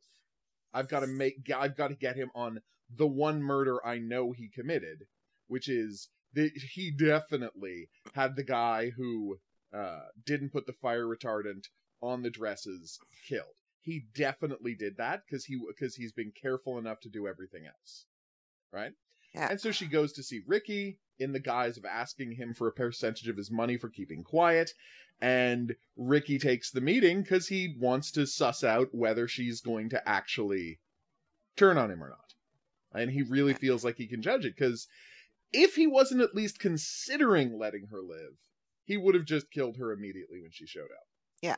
I've 0.75 0.89
got 0.89 1.01
to 1.01 1.07
make, 1.07 1.51
I've 1.57 1.77
got 1.77 1.89
to 1.89 1.95
get 1.95 2.17
him 2.17 2.31
on 2.35 2.61
the 2.95 3.07
one 3.07 3.43
murder 3.43 3.85
I 3.87 3.99
know 3.99 4.33
he 4.33 4.49
committed, 4.49 5.07
which 5.47 5.69
is 5.69 6.09
that 6.35 6.51
he 6.57 6.91
definitely 6.91 7.89
had 8.15 8.37
the 8.37 8.45
guy 8.45 8.91
who 8.91 9.39
uh, 9.73 10.07
didn't 10.25 10.53
put 10.53 10.67
the 10.67 10.73
fire 10.73 11.07
retardant 11.07 11.67
on 12.03 12.23
the 12.23 12.31
dresses 12.31 12.99
killed. 13.29 13.55
He 13.81 14.05
definitely 14.15 14.75
did 14.75 14.97
that 14.99 15.23
because 15.27 15.45
he 15.45 15.61
because 15.69 15.97
he's 15.97 16.13
been 16.13 16.33
careful 16.41 16.79
enough 16.79 17.01
to 17.01 17.09
do 17.09 17.27
everything 17.27 17.67
else, 17.67 18.07
right? 18.73 18.93
Yeah. 19.35 19.49
And 19.51 19.61
so 19.61 19.71
she 19.71 19.87
goes 19.87 20.13
to 20.15 20.23
see 20.23 20.41
Ricky 20.47 20.99
in 21.19 21.33
the 21.33 21.41
guise 21.41 21.77
of 21.77 21.85
asking 21.85 22.33
him 22.33 22.55
for 22.55 22.69
a 22.69 22.73
percentage 22.73 23.29
of 23.29 23.37
his 23.37 23.51
money 23.51 23.77
for 23.77 23.89
keeping 23.89 24.23
quiet, 24.23 24.73
and 25.21 25.77
Ricky 25.97 26.39
takes 26.39 26.71
the 26.71 26.81
meeting 26.81 27.23
because 27.23 27.49
he 27.49 27.77
wants 27.79 28.11
to 28.13 28.27
suss 28.27 28.65
out 28.65 28.89
whether 28.93 29.29
she's 29.29 29.61
going 29.61 29.89
to 29.91 30.09
actually 30.09 30.81
turn 31.57 31.79
on 31.79 31.91
him 31.91 32.03
or 32.03 32.09
not, 32.09 33.01
and 33.01 33.11
he 33.11 33.23
really 33.23 33.55
feels 33.55 33.85
like 33.85 33.97
he 33.97 34.07
can 34.07 34.23
judge 34.23 34.45
it 34.45 34.57
because 34.57 34.89
if 35.53 35.77
he 35.77 35.87
wasn't 35.87 36.23
at 36.23 36.35
least 36.35 36.59
considering 36.59 37.59
letting 37.59 37.89
her 37.91 38.01
live, 38.01 38.37
he 38.85 38.97
would 38.97 39.15
have 39.15 39.25
just 39.25 39.51
killed 39.51 39.77
her 39.77 39.93
immediately 39.93 40.41
when 40.41 40.51
she 40.51 40.67
showed 40.67 40.85
up. 40.85 41.07
Yeah. 41.41 41.57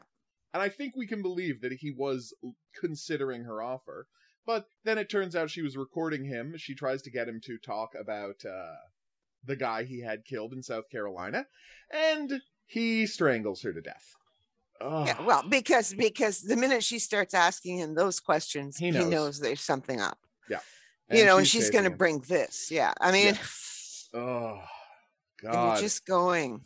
And 0.53 0.63
I 0.63 0.69
think 0.69 0.95
we 0.95 1.07
can 1.07 1.23
believe 1.23 1.61
that 1.63 1.73
he 1.73 1.91
was 1.91 2.35
considering 2.79 3.45
her 3.45 3.63
offer. 3.63 4.07
But 4.47 4.67
then 4.85 4.99
it 4.99 5.09
turns 5.09 5.35
out 5.35 5.51
she 5.51 5.63
was 5.63 5.77
recording 5.77 6.25
him. 6.25 6.55
She 6.59 6.75
tries 6.75 7.03
to 7.03 7.11
get 7.11 7.29
him 7.29 7.41
to 7.45 7.57
talk 7.59 7.91
about 7.99 8.45
uh, 8.45 8.75
the 9.45 9.57
guy 9.57 9.85
he 9.85 10.01
had 10.01 10.25
killed 10.25 10.53
in 10.53 10.63
South 10.63 10.89
Carolina, 10.91 11.47
and 11.91 12.41
he 12.67 13.07
strangles 13.07 13.63
her 13.63 13.73
to 13.73 13.81
death. 13.81 14.15
Ugh. 14.81 15.07
Yeah, 15.07 15.23
well, 15.23 15.45
because 15.49 15.95
because 15.95 16.43
the 16.43 16.57
minute 16.57 16.83
she 16.85 16.99
starts 16.99 17.33
asking 17.33 17.79
him 17.79 17.95
those 17.95 18.21
questions, 18.21 18.77
He 18.77 18.87
he 18.87 18.91
knows. 18.93 19.11
knows, 19.11 19.41
there's 19.41 19.61
something 19.61 20.01
up. 20.01 20.19
And 21.11 21.19
you 21.19 21.27
know, 21.27 21.37
and 21.37 21.47
she's 21.47 21.69
going 21.69 21.85
to 21.85 21.91
bring 21.91 22.21
this. 22.21 22.71
Yeah, 22.71 22.95
I 22.99 23.13
mean, 23.13 23.39
Oh, 24.15 24.59
and 25.43 25.53
God. 25.53 25.73
you're 25.75 25.83
just 25.83 26.07
going, 26.07 26.63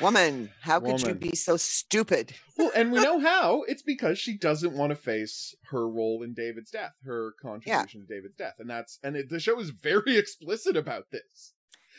woman, 0.00 0.50
how 0.60 0.80
could 0.80 1.02
you 1.02 1.14
be 1.14 1.34
so 1.34 1.56
stupid? 1.56 2.34
Well, 2.56 2.70
and 2.74 2.92
we 2.92 3.00
know 3.02 3.18
how. 3.18 3.62
It's 3.68 3.82
because 3.82 4.18
she 4.18 4.36
doesn't 4.36 4.76
want 4.76 4.90
to 4.90 4.96
face 4.96 5.54
her 5.70 5.88
role 5.88 6.22
in 6.22 6.34
David's 6.34 6.70
death, 6.70 6.94
her 7.04 7.34
contribution 7.40 8.02
to 8.02 8.06
David's 8.06 8.36
death, 8.36 8.54
and 8.58 8.68
that's 8.68 8.98
and 9.02 9.16
it, 9.16 9.28
the 9.30 9.40
show 9.40 9.58
is 9.58 9.70
very 9.70 10.16
explicit 10.18 10.76
about 10.76 11.10
this. 11.10 11.54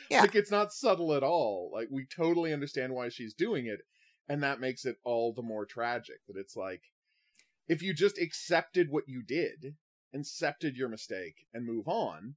Yeah. 0.09 0.21
like 0.21 0.35
it's 0.35 0.51
not 0.51 0.71
subtle 0.71 1.13
at 1.13 1.23
all. 1.23 1.71
Like 1.73 1.89
we 1.91 2.05
totally 2.05 2.53
understand 2.53 2.93
why 2.93 3.09
she's 3.09 3.33
doing 3.33 3.65
it, 3.65 3.81
and 4.29 4.41
that 4.43 4.59
makes 4.59 4.85
it 4.85 4.97
all 5.03 5.33
the 5.33 5.41
more 5.41 5.65
tragic. 5.65 6.19
That 6.27 6.39
it's 6.39 6.55
like 6.55 6.81
if 7.67 7.81
you 7.81 7.93
just 7.93 8.17
accepted 8.17 8.87
what 8.89 9.05
you 9.07 9.21
did, 9.21 9.75
accepted 10.13 10.77
your 10.77 10.89
mistake, 10.89 11.45
and 11.53 11.65
move 11.65 11.87
on, 11.87 12.35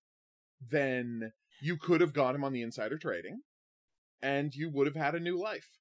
then 0.71 1.33
you 1.61 1.77
could 1.77 2.01
have 2.01 2.13
got 2.13 2.35
him 2.35 2.45
on 2.45 2.53
the 2.53 2.63
insider 2.63 2.99
trading, 2.99 3.41
and 4.23 4.55
you 4.55 4.71
would 4.71 4.87
have 4.87 4.97
had 4.97 5.15
a 5.15 5.21
new 5.21 5.39
life. 5.39 5.79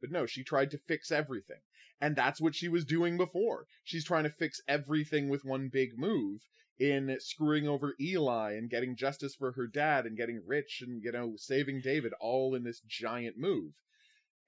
But 0.00 0.10
no, 0.10 0.26
she 0.26 0.42
tried 0.42 0.70
to 0.72 0.78
fix 0.78 1.10
everything. 1.10 1.60
And 2.00 2.16
that's 2.16 2.40
what 2.40 2.54
she 2.56 2.68
was 2.68 2.84
doing 2.84 3.16
before. 3.16 3.66
She's 3.84 4.04
trying 4.04 4.24
to 4.24 4.30
fix 4.30 4.60
everything 4.66 5.28
with 5.28 5.44
one 5.44 5.68
big 5.72 5.96
move 5.96 6.40
in 6.80 7.16
screwing 7.20 7.68
over 7.68 7.94
Eli 8.00 8.54
and 8.54 8.68
getting 8.68 8.96
justice 8.96 9.36
for 9.36 9.52
her 9.52 9.68
dad 9.68 10.04
and 10.04 10.16
getting 10.16 10.42
rich 10.44 10.82
and, 10.84 11.00
you 11.04 11.12
know, 11.12 11.34
saving 11.36 11.80
David 11.80 12.12
all 12.20 12.56
in 12.56 12.64
this 12.64 12.80
giant 12.80 13.38
move. 13.38 13.74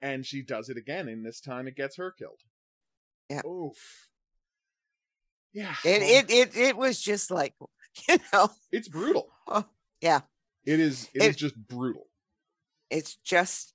And 0.02 0.26
she 0.26 0.42
does 0.42 0.68
it 0.68 0.76
again, 0.76 1.08
and 1.08 1.24
this 1.24 1.40
time 1.40 1.68
it 1.68 1.76
gets 1.76 1.96
her 1.96 2.10
killed. 2.10 2.40
Yeah. 3.30 3.42
Oof. 3.46 4.08
Yeah. 5.52 5.74
It, 5.84 6.02
oh. 6.02 6.06
it 6.06 6.30
it 6.30 6.56
it 6.56 6.76
was 6.76 7.00
just 7.00 7.30
like, 7.30 7.54
you 8.08 8.18
know, 8.32 8.50
it's 8.72 8.88
brutal. 8.88 9.28
Oh, 9.46 9.64
yeah. 10.00 10.22
It 10.66 10.80
is 10.80 11.08
it 11.14 11.22
It- 11.22 11.30
is 11.30 11.36
just 11.36 11.56
brutal. 11.56 12.08
It's 12.90 13.16
just 13.16 13.74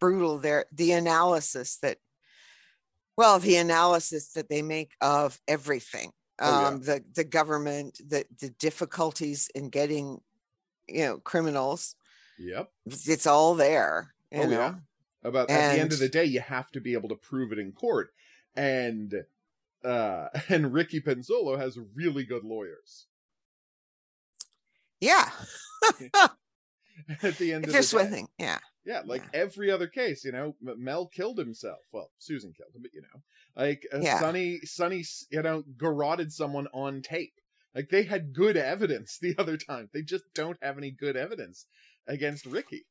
brutal 0.00 0.38
there 0.38 0.66
the 0.72 0.92
analysis 0.92 1.78
that 1.82 1.98
well 3.16 3.38
the 3.40 3.56
analysis 3.56 4.32
that 4.32 4.48
they 4.48 4.62
make 4.62 4.92
of 5.00 5.40
everything 5.48 6.12
Oh, 6.40 6.60
yeah. 6.60 6.66
um 6.68 6.80
the 6.82 7.04
the 7.16 7.24
government 7.24 7.98
the 8.06 8.24
the 8.40 8.50
difficulties 8.50 9.50
in 9.56 9.70
getting 9.70 10.20
you 10.86 11.04
know 11.04 11.18
criminals 11.18 11.96
Yep. 12.38 12.70
it's 12.86 13.26
all 13.26 13.56
there 13.56 14.14
you 14.30 14.42
Oh, 14.42 14.46
know 14.46 14.50
yeah. 14.60 14.74
About 15.24 15.50
at 15.50 15.74
the 15.74 15.80
end 15.80 15.92
of 15.92 15.98
the 15.98 16.08
day, 16.08 16.24
you 16.24 16.38
have 16.38 16.70
to 16.70 16.80
be 16.80 16.92
able 16.92 17.08
to 17.08 17.16
prove 17.16 17.50
it 17.50 17.58
in 17.58 17.72
court. 17.72 18.10
And 18.54 19.12
uh 19.84 20.28
and 20.48 20.72
Ricky 20.72 21.00
Pinzolo 21.00 21.58
has 21.58 21.76
really 21.96 22.22
good 22.24 22.44
lawyers. 22.44 23.06
yeah 25.00 25.28
At 27.22 27.36
the 27.38 27.52
end 27.52 27.64
if 27.64 27.74
of 27.74 27.90
the 27.90 27.96
one 27.96 28.10
thing 28.10 28.28
yeah 28.38 28.58
Yeah, 28.84 29.02
like 29.06 29.22
Yeah. 29.32 29.40
every 29.44 29.70
other 29.70 29.86
case, 29.86 30.24
you 30.24 30.32
know, 30.32 30.54
Mel 30.60 31.06
killed 31.08 31.38
himself. 31.38 31.80
Well, 31.92 32.10
Susan 32.18 32.52
killed 32.54 32.74
him, 32.74 32.82
but 32.82 32.92
you 32.94 33.02
know, 33.02 33.22
like 33.56 33.86
uh, 33.92 34.00
Yeah. 34.00 34.18
Sonny, 34.20 34.60
Sonny, 34.64 35.04
you 35.30 35.42
know, 35.42 35.62
garroted 35.76 36.32
someone 36.32 36.68
on 36.72 37.02
tape. 37.02 37.34
Like 37.74 37.90
they 37.90 38.02
had 38.04 38.32
good 38.32 38.56
evidence 38.56 39.18
the 39.22 39.34
other 39.38 39.56
time. 39.56 39.90
They 39.92 40.02
just 40.02 40.24
don't 40.34 40.58
have 40.62 40.78
any 40.78 40.90
good 40.90 41.16
evidence 41.16 41.66
against 42.06 42.46
Ricky. 42.46 42.86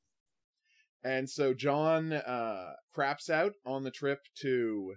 And 1.03 1.29
so 1.29 1.53
John 1.53 2.13
uh 2.13 2.73
craps 2.93 3.29
out 3.29 3.53
on 3.65 3.83
the 3.83 3.91
trip 3.91 4.19
to 4.41 4.95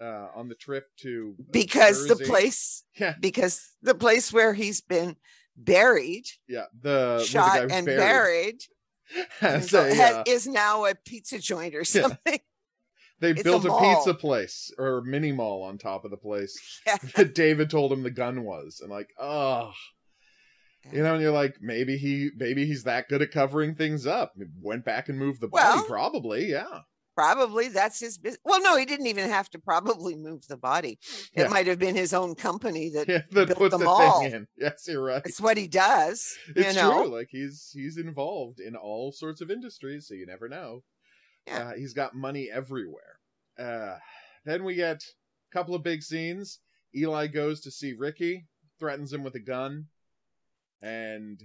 uh 0.00 0.28
on 0.34 0.48
the 0.48 0.54
trip 0.54 0.86
to 1.02 1.36
because 1.50 2.06
the 2.06 2.16
place 2.16 2.84
Yeah, 2.98 3.14
because 3.20 3.76
the 3.82 3.94
place 3.94 4.32
where 4.32 4.54
he's 4.54 4.80
been 4.80 5.16
buried 5.64 6.24
yeah. 6.48 6.64
The 6.80 7.22
shot 7.24 7.68
the 7.68 7.74
and 7.74 7.86
buried, 7.86 8.62
has 9.40 9.70
so 9.70 9.84
a, 9.84 9.94
has- 9.94 10.14
uh, 10.16 10.24
is 10.26 10.46
now 10.46 10.84
a 10.86 10.94
pizza 10.94 11.38
joint 11.38 11.74
or 11.74 11.78
Yeah. 11.80 12.02
something 12.02 12.38
They 13.20 13.32
It's 13.32 13.42
built 13.42 13.66
a, 13.66 13.68
mall. 13.68 13.96
pizza 13.96 14.14
place 14.14 14.72
or 14.78 15.02
mini 15.02 15.30
mall 15.32 15.62
on 15.62 15.76
top 15.76 16.06
of 16.06 16.10
the 16.10 16.16
place 16.16 16.58
Yeah. 16.86 16.96
that 17.16 17.34
David 17.34 17.68
told 17.68 17.92
him 17.92 18.02
the 18.02 18.10
gun 18.10 18.44
was, 18.44 18.80
and 18.80 18.90
like, 18.90 19.10
oh, 19.18 19.72
you 20.90 21.02
know, 21.02 21.12
and 21.12 21.22
you're 21.22 21.30
like, 21.30 21.56
maybe 21.60 21.98
he, 21.98 22.30
maybe 22.38 22.64
he's 22.64 22.84
that 22.84 23.08
good 23.10 23.20
at 23.20 23.30
covering 23.30 23.74
things 23.74 24.06
up. 24.06 24.32
Went 24.62 24.86
back 24.86 25.10
and 25.10 25.18
moved 25.18 25.42
the 25.42 25.48
body, 25.48 25.62
Well- 25.80 25.84
probably, 25.84 26.50
yeah, 26.50 26.80
probably 27.20 27.68
that's 27.68 28.00
his 28.00 28.16
business. 28.18 28.40
Well, 28.44 28.62
no, 28.62 28.76
he 28.76 28.84
didn't 28.86 29.06
even 29.06 29.28
have 29.28 29.50
to 29.50 29.58
probably 29.58 30.16
move 30.16 30.46
the 30.48 30.56
body. 30.56 30.98
It 31.34 31.42
Yeah. 31.42 31.48
might 31.48 31.66
have 31.66 31.78
been 31.78 31.94
his 31.94 32.14
own 32.14 32.34
company 32.34 32.88
that 32.90 33.08
yeah. 33.08 33.22
That 33.32 33.48
built 33.48 33.58
put 33.58 33.70
the 33.72 33.78
thing 33.78 34.32
in. 34.32 34.46
Yes, 34.56 34.86
you're 34.88 35.02
right. 35.04 35.22
it's 35.24 35.40
what 35.40 35.56
he 35.58 35.68
does. 35.68 36.34
It's 36.56 36.74
you 36.74 36.80
know, 36.82 37.02
true. 37.04 37.14
Like 37.14 37.28
he's 37.30 37.70
he's 37.74 37.98
involved 37.98 38.60
in 38.60 38.74
all 38.76 39.12
sorts 39.12 39.40
of 39.40 39.50
industries, 39.50 40.06
so 40.08 40.14
you 40.14 40.26
never 40.26 40.48
know. 40.48 40.82
Yeah. 41.46 41.68
Uh, 41.68 41.72
he's 41.74 41.94
got 41.94 42.14
money 42.14 42.48
everywhere. 42.52 43.18
Uh, 43.58 43.96
then 44.44 44.64
we 44.64 44.74
get 44.74 45.02
a 45.02 45.52
couple 45.52 45.74
of 45.74 45.82
big 45.82 46.02
scenes. 46.02 46.58
Eli 46.96 47.26
goes 47.26 47.60
to 47.62 47.70
see 47.70 47.92
Ricky, 47.92 48.46
threatens 48.78 49.12
him 49.12 49.22
with 49.22 49.34
a 49.34 49.40
gun, 49.40 49.86
and 50.82 51.40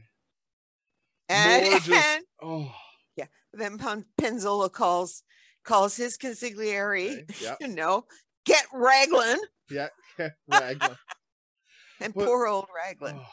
and, 1.30 1.84
just- 1.84 2.20
oh, 2.42 2.72
yeah. 3.16 3.26
then 3.54 3.78
Pen- 3.78 4.06
Pinzolo 4.20 4.72
calls 4.72 5.24
calls 5.66 5.98
his 5.98 6.18
consigliere. 6.18 7.24
okay, 7.24 7.26
yeah, 7.42 7.56
You 7.60 7.68
know, 7.68 8.06
get 8.46 8.66
Raglan 8.74 9.40
yeah, 9.70 9.88
Raglan. 10.48 10.96
and 12.00 12.14
But- 12.14 12.26
poor 12.26 12.48
old 12.48 12.68
Raglan. 12.76 13.20
Oh, 13.20 13.26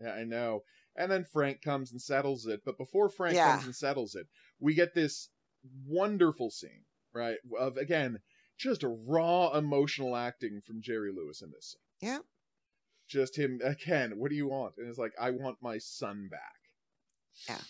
yeah, 0.00 0.12
I 0.14 0.24
know. 0.24 0.62
And 0.96 1.10
then 1.12 1.24
Frank 1.32 1.60
comes 1.62 1.92
and 1.92 2.00
settles 2.02 2.46
it. 2.46 2.62
But 2.64 2.76
before 2.78 3.08
Frank 3.08 3.36
Yeah. 3.36 3.52
comes 3.52 3.66
and 3.66 3.76
settles 3.76 4.14
it, 4.14 4.26
we 4.58 4.74
get 4.74 4.94
this 4.94 5.28
wonderful 5.86 6.50
scene, 6.50 6.84
right? 7.14 7.36
Of 7.58 7.76
again, 7.76 8.18
just 8.58 8.82
a 8.82 8.88
raw 8.88 9.50
emotional 9.56 10.16
acting 10.16 10.60
from 10.66 10.82
Jerry 10.82 11.12
Lewis 11.14 11.42
in 11.42 11.50
this 11.50 11.76
scene. 12.00 12.10
Yeah. 12.10 12.18
Just 13.08 13.36
him 13.38 13.60
again, 13.62 14.14
what 14.16 14.30
do 14.30 14.36
you 14.36 14.48
want? 14.48 14.74
And 14.78 14.88
it's 14.88 14.98
like, 14.98 15.12
I 15.20 15.30
want 15.30 15.58
my 15.62 15.78
son 15.78 16.28
back. 16.30 16.40
Yeah. 17.48 17.60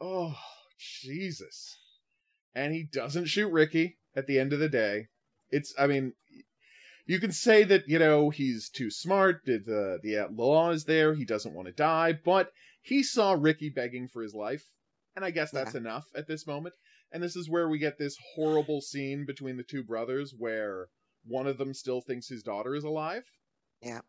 Oh, 0.00 0.36
Jesus. 0.78 1.78
And 2.54 2.72
he 2.72 2.82
doesn't 2.82 3.26
shoot 3.26 3.50
Ricky 3.52 3.98
at 4.16 4.26
the 4.26 4.38
end 4.38 4.52
of 4.52 4.58
the 4.58 4.68
day. 4.68 5.06
It's 5.50 5.74
I 5.78 5.86
mean, 5.86 6.12
you 7.06 7.18
can 7.18 7.32
say 7.32 7.64
that 7.64 7.88
you 7.88 7.98
know 7.98 8.30
he's 8.30 8.68
too 8.68 8.90
smart 8.90 9.40
the 9.44 9.98
the 10.02 10.28
law 10.32 10.70
is 10.70 10.84
there 10.84 11.14
he 11.14 11.24
doesn't 11.24 11.54
want 11.54 11.66
to 11.66 11.72
die 11.72 12.12
but 12.12 12.52
he 12.82 13.02
saw 13.02 13.32
ricky 13.32 13.68
begging 13.68 14.06
for 14.06 14.22
his 14.22 14.32
life 14.32 14.64
and 15.16 15.24
i 15.24 15.30
guess 15.30 15.50
that's 15.50 15.74
enough 15.74 16.04
at 16.14 16.28
this 16.28 16.46
moment 16.46 16.74
and 17.10 17.20
this 17.20 17.34
is 17.34 17.50
where 17.50 17.68
we 17.68 17.78
get 17.78 17.98
this 17.98 18.16
horrible 18.36 18.80
scene 18.80 19.24
between 19.26 19.56
the 19.56 19.64
two 19.64 19.82
brothers 19.82 20.32
where 20.38 20.86
one 21.26 21.48
of 21.48 21.58
them 21.58 21.74
still 21.74 22.00
thinks 22.00 22.28
his 22.28 22.44
daughter 22.44 22.76
is 22.76 22.84
alive 22.84 23.24
Yeah. 23.82 24.00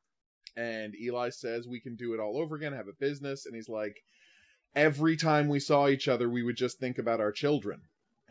and 0.55 0.93
eli 1.01 1.29
says 1.29 1.67
we 1.67 1.79
can 1.81 1.95
do 1.95 2.13
it 2.13 2.19
all 2.19 2.37
over 2.37 2.55
again 2.55 2.73
have 2.73 2.87
a 2.87 2.93
business 2.99 3.47
and 3.47 3.55
he's 3.55 3.69
like 3.69 3.95
every 4.75 5.17
time 5.17 5.47
we 5.47 5.59
saw 5.59 5.87
each 5.87 6.07
other 6.07 6.29
we 6.29 6.43
would 6.43 6.55
just 6.57 6.79
think 6.79 6.99
about 6.99 7.19
our 7.19 7.31
children 7.31 7.81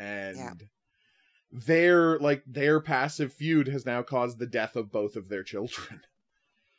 and 0.01 0.37
Yeah. 0.37 0.53
their 1.53 2.19
like 2.19 2.43
their 2.47 2.81
passive 2.81 3.33
feud 3.33 3.69
has 3.69 3.85
now 3.85 4.03
caused 4.03 4.39
the 4.39 4.47
death 4.47 4.77
of 4.77 4.91
both 4.91 5.17
of 5.17 5.29
their 5.29 5.43
children. 5.43 6.01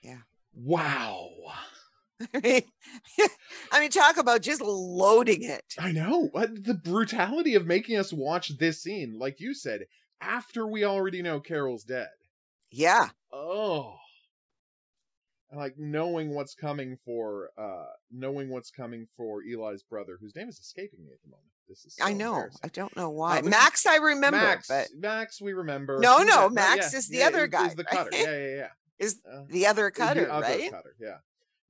Yeah. 0.01 0.21
Wow. 0.53 1.29
I 2.34 2.39
mean, 2.43 2.62
I 3.71 3.79
mean, 3.79 3.89
talk 3.89 4.17
about 4.17 4.41
just 4.41 4.62
loading 4.62 5.43
it. 5.43 5.63
I 5.79 5.91
know. 5.91 6.29
The 6.34 6.73
brutality 6.84 7.55
of 7.55 7.65
making 7.65 7.97
us 7.97 8.12
watch 8.13 8.57
this 8.57 8.81
scene, 8.81 9.17
like 9.17 9.39
you 9.39 9.53
said, 9.53 9.86
after 10.19 10.67
we 10.67 10.84
already 10.84 11.21
know 11.21 11.39
Carol's 11.39 11.84
dead. 11.84 12.10
Yeah. 12.69 13.10
Oh. 13.31 13.95
And 15.51 15.59
like 15.59 15.77
knowing 15.77 16.33
what's 16.33 16.55
coming 16.55 16.97
for 17.05 17.49
uh 17.57 17.85
knowing 18.09 18.49
what's 18.49 18.71
coming 18.71 19.07
for 19.17 19.41
Eli's 19.43 19.83
brother, 19.83 20.17
whose 20.19 20.35
name 20.35 20.47
is 20.49 20.57
escaping 20.59 21.03
me 21.03 21.11
at 21.11 21.21
the 21.21 21.27
moment. 21.29 21.47
This 21.67 21.85
is 21.85 21.95
so 21.97 22.05
I 22.05 22.13
know. 22.13 22.45
I 22.63 22.67
don't 22.69 22.95
know 22.97 23.09
why. 23.09 23.39
Uh, 23.39 23.43
Max, 23.43 23.85
I 23.85 23.97
remember, 23.97 24.37
Max, 24.37 24.67
but 24.69 24.87
Max, 24.97 25.41
we 25.41 25.53
remember. 25.53 25.99
No, 25.99 26.19
Who's 26.19 26.27
no, 26.27 26.43
that? 26.49 26.53
Max 26.53 26.93
yeah, 26.93 26.97
is 26.99 27.07
the 27.09 27.17
yeah, 27.19 27.27
other 27.27 27.43
is- 27.45 27.49
guy, 27.49 27.67
Is 27.67 27.75
the 27.75 27.83
right? 27.83 27.91
cutter? 27.97 28.09
Yeah, 28.13 28.37
yeah, 28.37 28.55
yeah. 28.55 28.67
is 28.99 29.21
Uh, 29.29 29.43
the 29.49 29.67
other 29.67 29.91
cutter, 29.91 30.25
the 30.25 30.33
other 30.33 30.45
right? 30.47 30.71
cutter, 30.71 30.95
yeah. 30.99 31.17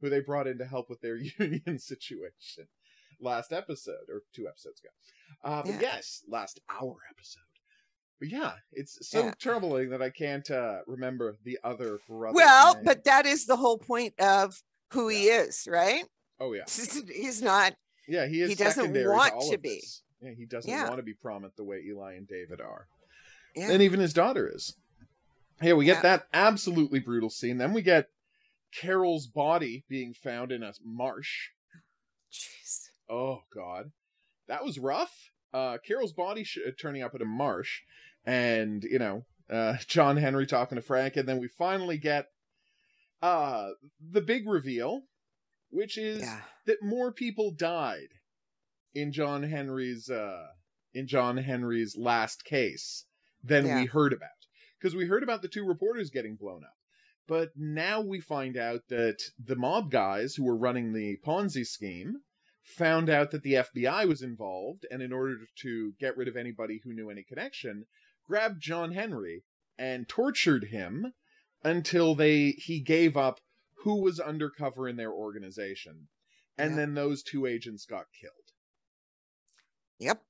Who 0.01 0.09
they 0.09 0.19
brought 0.19 0.47
in 0.47 0.57
to 0.59 0.65
help 0.65 0.89
with 0.89 1.01
their 1.01 1.15
union 1.39 1.77
situation 1.79 2.67
last 3.19 3.51
episode 3.53 4.09
or 4.09 4.21
two 4.33 4.47
episodes 4.47 4.79
ago. 4.79 4.89
Uh, 5.43 5.61
but 5.63 5.71
Yeah. 5.73 5.79
yes, 5.81 6.23
last 6.27 6.59
hour 6.69 6.97
episode. 7.09 7.41
Yeah, 8.29 8.53
it's 8.71 9.07
so 9.09 9.25
Yeah. 9.25 9.33
troubling 9.39 9.89
that 9.89 10.01
I 10.01 10.09
can't 10.09 10.49
uh, 10.51 10.79
remember 10.87 11.37
the 11.43 11.57
other 11.63 11.99
brother. 12.07 12.35
Well, 12.35 12.79
but 12.83 13.03
that 13.05 13.25
is 13.25 13.45
the 13.45 13.55
whole 13.57 13.77
point 13.77 14.13
of 14.19 14.61
who 14.91 15.07
he 15.07 15.25
is, 15.27 15.67
right? 15.69 16.03
oh 16.39 16.53
yeah, 16.53 16.63
He's 17.13 17.41
not. 17.41 17.75
yeah, 18.07 18.25
he 18.27 18.41
is. 18.41 18.49
He 18.49 18.55
doesn't 18.55 18.91
want 18.93 19.33
all 19.33 19.51
to 19.51 19.57
be. 19.57 19.83
Yeah, 20.21 20.31
he 20.37 20.45
doesn't 20.45 20.69
Yeah. 20.69 20.85
want 20.87 20.97
to 20.97 21.03
be 21.03 21.13
prominent 21.13 21.55
the 21.55 21.63
way 21.63 21.81
Eli 21.85 22.13
and 22.13 22.27
David 22.27 22.61
are. 22.61 22.87
Yeah. 23.55 23.71
and 23.71 23.81
even 23.81 23.99
his 23.99 24.13
daughter 24.13 24.49
is. 24.53 24.75
Yeah, 25.61 25.73
we 25.73 25.85
get 25.85 25.97
Yeah. 25.97 26.01
that 26.17 26.27
absolutely 26.33 26.99
brutal 26.99 27.29
scene. 27.29 27.57
Then 27.57 27.73
we 27.73 27.81
get 27.81 28.09
Carol's 28.73 29.27
body 29.27 29.83
being 29.89 30.13
found 30.13 30.51
in 30.51 30.63
a 30.63 30.73
marsh. 30.83 31.49
Jeez. 32.31 32.89
Oh 33.09 33.43
God, 33.53 33.91
that 34.47 34.63
was 34.63 34.79
rough. 34.79 35.31
Uh, 35.53 35.77
Carol's 35.79 36.13
body 36.13 36.43
sh- 36.45 36.59
turning 36.79 37.03
up 37.03 37.13
at 37.13 37.21
a 37.21 37.25
marsh, 37.25 37.81
and 38.25 38.83
you 38.83 38.99
know, 38.99 39.25
uh, 39.49 39.77
John 39.87 40.17
Henry 40.17 40.45
talking 40.45 40.75
to 40.77 40.81
Frank, 40.81 41.17
and 41.17 41.27
then 41.27 41.39
we 41.39 41.47
finally 41.47 41.97
get 41.97 42.27
uh 43.21 43.69
the 43.99 44.21
big 44.21 44.47
reveal, 44.47 45.03
which 45.69 45.97
is 45.97 46.21
Yeah. 46.21 46.41
that 46.65 46.81
more 46.81 47.11
people 47.11 47.51
died 47.51 48.09
in 48.93 49.11
John 49.11 49.43
Henry's 49.43 50.09
uh 50.09 50.47
in 50.93 51.07
John 51.07 51.37
Henry's 51.37 51.95
last 51.95 52.43
case 52.43 53.05
than 53.43 53.65
Yeah. 53.65 53.79
we 53.81 53.85
heard 53.85 54.13
about. 54.13 54.29
Because 54.79 54.95
we 54.95 55.05
heard 55.05 55.23
about 55.23 55.41
the 55.43 55.47
two 55.47 55.63
reporters 55.65 56.09
getting 56.09 56.35
blown 56.35 56.63
up. 56.63 56.75
But 57.27 57.51
now 57.55 58.01
we 58.01 58.19
find 58.19 58.57
out 58.57 58.87
that 58.89 59.21
the 59.37 59.55
mob 59.55 59.91
guys 59.91 60.35
who 60.35 60.43
were 60.43 60.57
running 60.57 60.91
the 60.91 61.17
Ponzi 61.23 61.65
scheme 61.65 62.21
found 62.63 63.09
out 63.09 63.29
that 63.31 63.43
the 63.43 63.53
FBI 63.53 64.05
was 64.07 64.21
involved, 64.23 64.85
and 64.91 65.01
in 65.01 65.13
order 65.13 65.37
to 65.57 65.93
get 65.99 66.17
rid 66.17 66.27
of 66.27 66.35
anybody 66.35 66.81
who 66.83 66.93
knew 66.93 67.09
any 67.11 67.23
connection, 67.23 67.85
grabbed 68.27 68.61
John 68.61 68.91
Henry 68.91 69.43
and 69.77 70.07
tortured 70.07 70.65
him 70.65 71.13
until 71.63 72.15
they 72.15 72.51
he 72.51 72.79
gave 72.79 73.15
up 73.17 73.39
who 73.83 74.01
was 74.01 74.19
undercover 74.19 74.87
in 74.87 74.95
their 74.95 75.11
organization. 75.11 76.07
And 76.57 76.71
Yeah. 76.71 76.77
then 76.77 76.93
those 76.93 77.23
two 77.23 77.45
agents 77.45 77.85
got 77.85 78.07
killed. 78.19 78.33
Yep. 79.99 80.23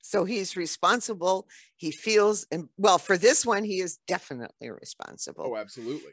So 0.00 0.24
he's 0.24 0.56
responsible. 0.56 1.48
He 1.76 1.90
feels, 1.90 2.46
and 2.52 2.68
well, 2.76 2.98
for 2.98 3.16
this 3.16 3.46
one, 3.46 3.64
he 3.64 3.80
is 3.80 3.98
definitely 4.06 4.70
responsible. 4.70 5.44
Oh, 5.46 5.56
absolutely. 5.56 6.12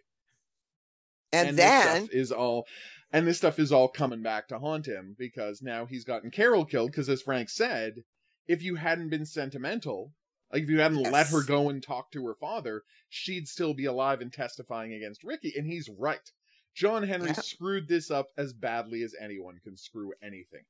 and, 1.33 1.49
this 1.49 1.55
then, 1.57 1.95
stuff 2.05 2.09
is 2.13 2.31
all 2.31 2.65
and 3.11 3.27
this 3.27 3.37
stuff 3.37 3.59
is 3.59 3.71
all 3.71 3.89
coming 3.89 4.21
back 4.23 4.47
to 4.47 4.59
haunt 4.59 4.85
him 4.85 5.15
because 5.19 5.61
now 5.61 5.85
he's 5.85 6.05
gotten 6.05 6.31
Carol 6.31 6.65
killed 6.65 6.91
because 6.91 7.09
as 7.09 7.21
Frank 7.21 7.49
said, 7.49 8.03
if 8.47 8.63
you 8.63 8.75
hadn't 8.75 9.09
been 9.09 9.25
sentimental, 9.25 10.13
like 10.53 10.63
if 10.63 10.69
you 10.69 10.79
hadn't 10.79 11.11
let 11.11 11.27
her 11.27 11.43
go 11.43 11.69
and 11.69 11.81
talk 11.81 12.11
to 12.11 12.25
her 12.27 12.35
father, 12.35 12.83
she'd 13.09 13.47
still 13.47 13.73
be 13.73 13.85
alive 13.85 14.21
and 14.21 14.31
testifying 14.33 14.93
against 14.93 15.23
Ricky 15.23 15.53
and 15.57 15.65
he's 15.67 15.89
right. 15.89 16.31
John 16.73 17.03
Henry 17.03 17.27
Yeah. 17.29 17.33
screwed 17.33 17.87
this 17.87 18.09
up 18.11 18.27
as 18.37 18.53
badly 18.53 19.03
as 19.03 19.13
anyone 19.19 19.59
can 19.63 19.75
screw 19.77 20.13
anything. 20.21 20.63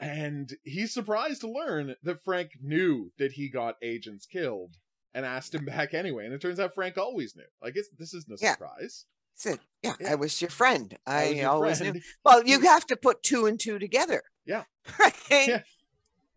And 0.00 0.52
he's 0.64 0.92
surprised 0.92 1.42
to 1.42 1.50
learn 1.50 1.94
that 2.02 2.24
Frank 2.24 2.52
knew 2.60 3.12
that 3.18 3.32
he 3.32 3.48
got 3.48 3.76
agents 3.82 4.26
killed 4.26 4.76
and 5.14 5.24
asked 5.24 5.54
him 5.54 5.64
back 5.64 5.94
anyway. 5.94 6.24
And 6.24 6.34
it 6.34 6.40
turns 6.40 6.58
out 6.58 6.74
Frank 6.74 6.98
always 6.98 7.36
knew. 7.36 7.44
Like 7.62 7.74
it's 7.76 7.88
this 7.98 8.12
is 8.14 8.26
no 8.28 8.36
Yeah. 8.40 8.52
surprise. 8.54 9.04
said, 9.34 9.60
yeah, 9.82 9.94
Yeah. 10.00 10.12
I 10.12 10.14
was 10.16 10.40
your 10.42 10.50
friend. 10.50 10.96
I, 11.06 11.28
was 11.28 11.36
your 11.36 11.50
always 11.50 11.78
friend. 11.78 11.94
knew. 11.94 12.00
Well, 12.24 12.44
you 12.44 12.60
have 12.68 12.86
to 12.88 12.96
put 12.96 13.22
two 13.22 13.46
and 13.46 13.58
two 13.60 13.78
together. 13.78 14.22
Yeah. 14.44 14.64
Right. 14.98 15.14
Yeah. 15.30 15.62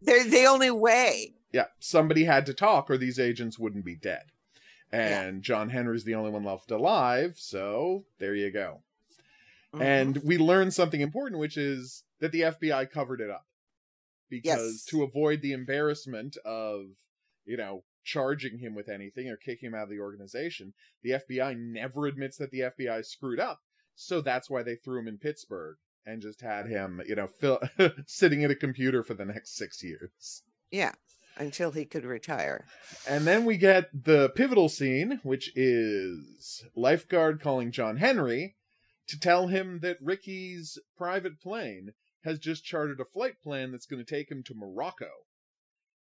They're 0.05 0.23
the 0.23 0.45
only 0.45 0.71
way. 0.71 1.35
Yeah, 1.51 1.67
somebody 1.79 2.25
had 2.25 2.45
to 2.47 2.53
talk 2.53 2.89
or 2.89 2.97
these 2.97 3.19
agents 3.19 3.57
wouldn't 3.57 3.85
be 3.85 3.95
dead. 3.95 4.23
Yeah. 4.91 5.21
And 5.23 5.41
John 5.41 5.69
Henry's 5.69 6.03
the 6.03 6.15
only 6.15 6.31
one 6.31 6.43
left 6.43 6.71
alive, 6.71 7.35
so 7.37 8.05
there 8.19 8.35
you 8.35 8.51
go. 8.51 8.83
Mhm. 9.73 9.81
And 9.81 10.17
we 10.17 10.37
learned 10.37 10.73
something 10.73 11.01
important, 11.01 11.39
which 11.39 11.57
is 11.57 12.03
that 12.19 12.31
the 12.31 12.43
FBI 12.43 12.85
covered 12.85 13.21
it 13.21 13.29
up. 13.29 13.47
Because 14.29 14.73
Yes. 14.73 14.85
to 14.85 15.03
avoid 15.03 15.41
the 15.41 15.53
embarrassment 15.53 16.37
of, 16.37 16.95
you 17.45 17.57
know, 17.57 17.83
charging 18.03 18.59
him 18.59 18.75
with 18.75 18.89
anything 18.89 19.29
or 19.29 19.37
kicking 19.37 19.67
him 19.67 19.75
out 19.75 19.83
of 19.83 19.89
the 19.89 19.99
organization, 19.99 20.73
the 21.01 21.13
FBI 21.13 21.53
never 21.53 22.05
admits 22.05 22.37
that 22.37 22.51
the 22.51 22.61
FBI 22.61 23.01
screwed 23.01 23.39
up. 23.39 23.63
So 23.95 24.21
that's 24.21 24.49
why 24.49 24.63
they 24.63 24.75
threw 24.75 24.99
him 24.99 25.07
in 25.07 25.17
Pittsburgh 25.17 25.77
and 26.05 26.21
just 26.21 26.41
had 26.41 26.67
him, 26.67 27.01
you 27.07 27.15
know, 27.15 27.27
fill, 27.27 27.59
sitting 28.05 28.43
at 28.43 28.51
a 28.51 28.55
computer 28.55 29.03
for 29.03 29.13
the 29.13 29.25
next 29.25 29.55
six 29.55 29.83
years. 29.83 30.43
yeah, 30.71 30.91
until 31.37 31.71
he 31.71 31.85
could 31.85 32.05
retire. 32.05 32.65
And 33.07 33.25
then 33.25 33.45
we 33.45 33.57
get 33.57 33.89
the 34.05 34.29
pivotal 34.29 34.69
scene, 34.69 35.19
which 35.23 35.51
is 35.55 36.63
Lifeguard 36.75 37.41
calling 37.41 37.71
John 37.71 37.97
Henry 37.97 38.55
to 39.07 39.19
tell 39.19 39.47
him 39.47 39.79
that 39.81 39.97
Ricky's 40.01 40.77
private 40.97 41.39
plane 41.41 41.93
has 42.23 42.39
just 42.39 42.63
chartered 42.65 42.99
a 42.99 43.05
flight 43.05 43.35
plan 43.43 43.71
that's 43.71 43.85
going 43.85 44.03
to 44.03 44.09
take 44.09 44.31
him 44.31 44.43
to 44.43 44.55
Morocco, 44.55 45.09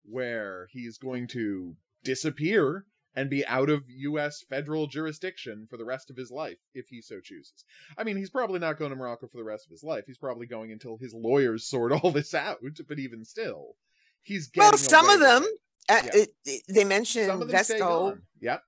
where 0.04 0.68
he's 0.72 0.98
going 0.98 1.28
to 1.30 1.76
disappear 2.04 2.86
and 3.16 3.30
be 3.30 3.46
out 3.48 3.70
of 3.70 3.84
U.S. 3.88 4.44
federal 4.50 4.88
jurisdiction 4.88 5.66
for 5.70 5.78
the 5.78 5.86
rest 5.86 6.10
of 6.10 6.16
his 6.18 6.30
life 6.32 6.58
if 6.74 6.88
he 6.90 7.02
so 7.02 7.20
chooses. 7.20 7.66
I 7.98 8.04
mean, 8.04 8.18
he's 8.18 8.30
probably 8.30 8.60
not 8.60 8.78
going 8.78 8.92
to 8.92 8.96
Morocco 8.96 9.28
for 9.28 9.38
the 9.38 9.44
rest 9.44 9.66
of 9.66 9.72
his 9.72 9.84
life. 9.84 10.04
He's 10.08 10.18
probably 10.18 10.46
going 10.48 10.72
until 10.72 10.98
his 10.98 11.14
lawyers 11.14 11.66
sort 11.66 11.92
all 12.04 12.12
this 12.12 12.34
out, 12.34 12.60
but 12.88 13.00
even 13.00 13.26
still. 13.26 13.76
He's 14.22 14.48
getting 14.48 14.70
Well, 14.70 14.78
some 14.78 15.06
away 15.06 15.14
of 15.16 15.20
them, 15.22 15.44
uh, 15.90 16.02
Yeah. 16.06 16.12
it- 16.14 16.36
it- 16.46 16.64
they 16.70 16.84
mentioned 16.84 17.28
Some 17.28 17.42
of 17.42 17.48
them 17.48 17.64
stay 17.64 17.80
Vesco. 17.80 18.20
Yep. 18.42 18.64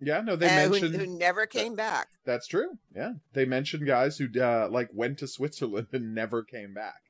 Yeah, 0.00 0.20
no, 0.20 0.36
they 0.36 0.46
uh, 0.48 0.68
mentioned 0.68 0.96
who 0.96 1.06
never 1.06 1.46
came 1.46 1.74
back. 1.76 2.08
that's 2.26 2.46
true. 2.46 2.76
Yeah, 2.94 3.12
they 3.32 3.46
mentioned 3.46 3.86
guys 3.86 4.18
who 4.18 4.28
uh, 4.38 4.68
like 4.70 4.90
went 4.92 5.18
to 5.20 5.26
Switzerland 5.28 5.86
and 5.92 6.14
never 6.14 6.42
came 6.42 6.74
back, 6.74 7.00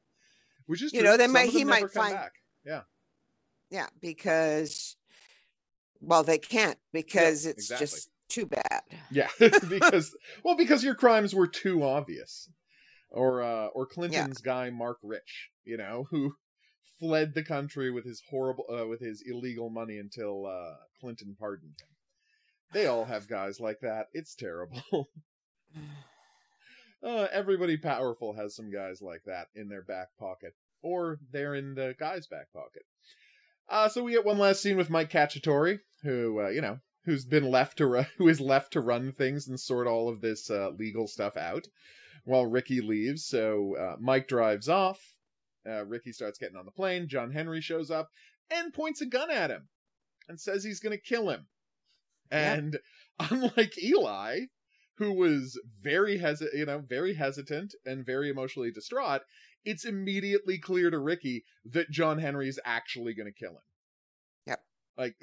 which 0.67 0.83
is 0.83 0.93
You 0.93 1.01
true. 1.01 1.09
know, 1.11 1.17
they 1.17 1.25
Some 1.25 1.33
might- 1.33 1.51
he 1.51 1.64
might 1.64 1.81
come 1.81 1.88
find- 1.88 2.14
back. 2.14 2.35
Yeah, 2.64 2.83
Yeah, 3.71 3.87
because, 4.01 4.93
well, 6.07 6.23
they 6.23 6.38
can't 6.38 6.79
because 6.93 7.47
it's 7.47 7.71
exactly. 7.71 7.87
just 7.87 8.11
too 8.29 8.47
bad. 8.47 8.83
yeah, 9.11 9.29
because 9.38 10.17
well, 10.43 10.57
because 10.57 10.85
your 10.85 10.95
crimes 10.95 11.35
were 11.35 11.47
too 11.47 11.83
obvious, 11.83 12.49
or 13.11 13.43
uh, 13.43 13.67
or 13.69 13.87
Clinton's 13.87 14.40
guy 14.40 14.71
Marc 14.71 14.99
Rich, 15.03 15.51
you 15.64 15.77
know, 15.77 16.07
who 16.11 16.35
fled 16.99 17.35
the 17.35 17.45
country 17.45 17.90
with 17.90 18.05
his 18.05 18.23
horrible 18.31 18.64
uh, 18.73 18.87
with 18.87 19.01
his 19.01 19.23
illegal 19.27 19.71
money 19.71 19.99
until 19.99 20.47
uh, 20.47 20.77
Clinton 21.01 21.37
pardoned 21.38 21.75
him. 21.81 21.88
They 22.73 22.87
all 22.87 23.05
have 23.05 23.29
guys 23.29 23.61
like 23.61 23.81
that. 23.81 24.07
It's 24.12 24.35
terrible. 24.35 24.83
Uh, 27.05 27.29
everybody 27.33 27.77
powerful 27.77 28.33
has 28.33 28.57
some 28.57 28.71
guys 28.71 29.03
like 29.03 29.21
that 29.27 29.49
in 29.55 29.69
their 29.69 29.83
back 29.83 30.09
pocket, 30.19 30.55
or 30.81 31.19
they're 31.33 31.55
in 31.55 31.75
the 31.75 31.95
guy's 31.99 32.27
back 32.27 32.51
pocket. 32.51 32.85
Uh, 33.68 33.88
so 33.88 34.03
we 34.03 34.12
get 34.12 34.24
one 34.24 34.38
last 34.38 34.62
scene 34.62 34.77
with 34.77 34.90
Mike 34.90 35.11
Cacciatore, 35.11 35.79
who 36.03 36.40
uh, 36.40 36.48
you 36.48 36.61
know, 36.61 36.79
who's 37.05 37.24
been 37.24 37.50
left 37.50 37.79
to 37.79 37.87
ru- 37.87 38.07
who 38.18 38.29
is 38.29 38.40
left 38.40 38.72
to 38.72 38.81
run 38.81 39.12
things 39.12 39.48
and 39.48 39.59
sort 39.59 39.87
all 39.87 40.09
of 40.09 40.20
this 40.20 40.50
uh, 40.50 40.70
legal 40.70 41.07
stuff 41.07 41.37
out, 41.37 41.66
while 42.24 42.46
Ricky 42.46 42.81
leaves. 42.81 43.27
So 43.27 43.77
uh, 43.77 43.96
Mike 44.00 44.29
drives 44.29 44.68
off. 44.68 45.00
Uh, 45.66 45.85
Ricky 45.87 46.12
starts 46.12 46.38
getting 46.38 46.57
on 46.57 46.66
the 46.66 46.70
plane. 46.70 47.09
John 47.09 47.31
Henry 47.31 47.61
shows 47.61 47.90
up 47.90 48.11
and 48.50 48.74
points 48.74 49.00
a 49.00 49.07
gun 49.07 49.31
at 49.31 49.50
him 49.50 49.68
and 50.29 50.38
says 50.40 50.64
he's 50.64 50.81
going 50.81 50.96
to 50.96 51.03
kill 51.03 51.31
him. 51.31 51.46
Yeah. 52.31 52.55
And 52.55 52.79
unlike 53.31 53.83
Eli, 53.83 54.40
who 54.98 55.12
was 55.12 55.61
very 55.83 56.18
hesi- 56.18 56.55
you 56.55 56.66
know, 56.66 56.83
very 56.87 57.14
hesitant 57.14 57.74
and 57.85 58.05
very 58.05 58.31
emotionally 58.31 58.70
distraught, 58.70 59.22
it's 59.64 59.85
immediately 59.85 60.59
clear 60.59 60.90
to 60.90 60.98
Ricky 60.98 61.44
that 61.66 61.90
John 61.90 62.18
Henry 62.18 62.48
is 62.48 62.61
actually 62.64 63.14
going 63.14 63.33
to 63.33 63.38
kill 63.38 63.53
him. 63.53 63.62
Yep. 64.46 64.61
Like, 64.96 65.16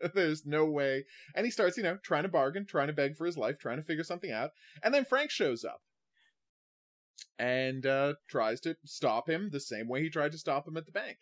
there's 0.14 0.44
no 0.44 0.64
way. 0.66 1.04
And 1.34 1.44
he 1.46 1.50
starts, 1.50 1.76
you 1.76 1.82
know, 1.82 1.98
trying 2.02 2.24
to 2.24 2.28
bargain, 2.28 2.66
trying 2.66 2.88
to 2.88 2.92
beg 2.92 3.16
for 3.16 3.26
his 3.26 3.38
life, 3.38 3.58
trying 3.58 3.78
to 3.78 3.84
figure 3.84 4.04
something 4.04 4.32
out. 4.32 4.50
And 4.82 4.92
then 4.92 5.04
Frank 5.04 5.30
shows 5.30 5.64
up 5.64 5.80
and 7.38 7.86
uh, 7.86 8.14
tries 8.28 8.60
to 8.62 8.76
stop 8.84 9.28
him 9.28 9.50
the 9.50 9.60
same 9.60 9.88
way 9.88 10.02
he 10.02 10.10
tried 10.10 10.32
to 10.32 10.38
stop 10.38 10.66
him 10.66 10.76
at 10.76 10.86
the 10.86 10.92
bank. 10.92 11.18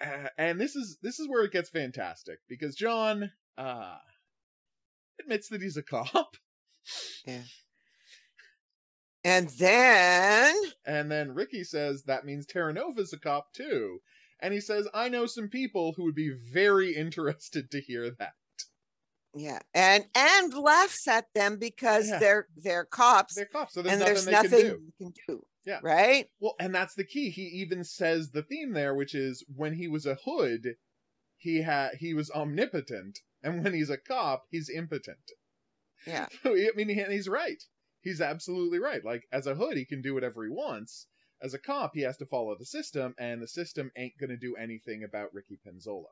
Uh, 0.00 0.28
and 0.36 0.60
this 0.60 0.74
is 0.74 0.98
this 1.02 1.20
is 1.20 1.28
where 1.28 1.44
it 1.44 1.52
gets 1.52 1.70
fantastic 1.70 2.40
because 2.48 2.74
John 2.74 3.30
uh, 3.56 3.96
admits 5.20 5.48
that 5.48 5.62
he's 5.62 5.76
a 5.76 5.82
cop. 5.82 6.36
And 9.24 9.48
then, 9.58 10.54
And 10.84 11.10
then 11.10 11.32
Ricky 11.32 11.64
says 11.64 12.02
that 12.04 12.24
means 12.26 12.46
Terranova's 12.46 13.12
a 13.12 13.18
cop 13.18 13.52
too. 13.54 14.00
And 14.40 14.52
he 14.52 14.60
says, 14.60 14.86
I 14.92 15.08
know 15.08 15.24
some 15.26 15.48
people 15.48 15.94
who 15.96 16.04
would 16.04 16.14
be 16.14 16.30
very 16.52 16.94
interested 16.96 17.70
to 17.70 17.80
hear 17.80 18.10
that. 18.18 18.32
yeah, 19.34 19.60
and 19.72 20.04
and 20.14 20.52
laughs 20.54 21.08
at 21.08 21.26
them 21.34 21.56
because 21.58 22.08
Yeah. 22.08 22.18
they're 22.18 22.46
they're 22.56 22.84
cops, 22.84 23.34
They're 23.34 23.46
cops, 23.46 23.74
so 23.74 23.82
there's 23.82 23.92
and 23.94 24.00
nothing 24.00 24.14
there's 24.14 24.24
they 24.26 24.32
nothing 24.32 24.50
can 24.50 24.82
you 24.84 24.92
can 24.98 25.12
do. 25.26 25.42
Yeah. 25.64 25.80
Right. 25.82 26.28
Well, 26.40 26.54
and 26.60 26.74
that's 26.74 26.94
the 26.94 27.04
key. 27.06 27.30
He 27.30 27.42
even 27.62 27.84
says 27.84 28.30
the 28.32 28.42
theme 28.42 28.72
there, 28.74 28.94
which 28.94 29.14
is 29.14 29.42
when 29.48 29.72
he 29.74 29.88
was 29.88 30.04
a 30.04 30.18
hood, 30.26 30.74
he 31.38 31.62
had 31.62 31.94
he 31.98 32.12
was 32.12 32.30
omnipotent, 32.30 33.20
and 33.42 33.64
when 33.64 33.72
he's 33.72 33.88
a 33.88 33.96
cop, 33.96 34.44
he's 34.50 34.68
impotent. 34.68 35.32
Yeah. 36.06 36.26
So, 36.42 36.54
I 36.54 36.68
mean, 36.76 36.90
he's 36.90 37.28
right. 37.28 37.62
He's 38.04 38.20
absolutely 38.20 38.78
right. 38.78 39.02
Like 39.02 39.26
as 39.32 39.46
a 39.46 39.54
hood, 39.54 39.78
he 39.78 39.86
can 39.86 40.02
do 40.02 40.12
whatever 40.12 40.44
he 40.44 40.50
wants. 40.50 41.06
As 41.42 41.54
a 41.54 41.58
cop, 41.58 41.92
he 41.94 42.02
has 42.02 42.18
to 42.18 42.26
follow 42.26 42.54
the 42.56 42.66
system, 42.66 43.14
and 43.18 43.42
the 43.42 43.48
system 43.48 43.90
ain't 43.96 44.18
going 44.18 44.30
to 44.30 44.36
do 44.36 44.54
anything 44.56 45.02
about 45.02 45.34
Ricky 45.34 45.58
Pinzolo. 45.66 46.04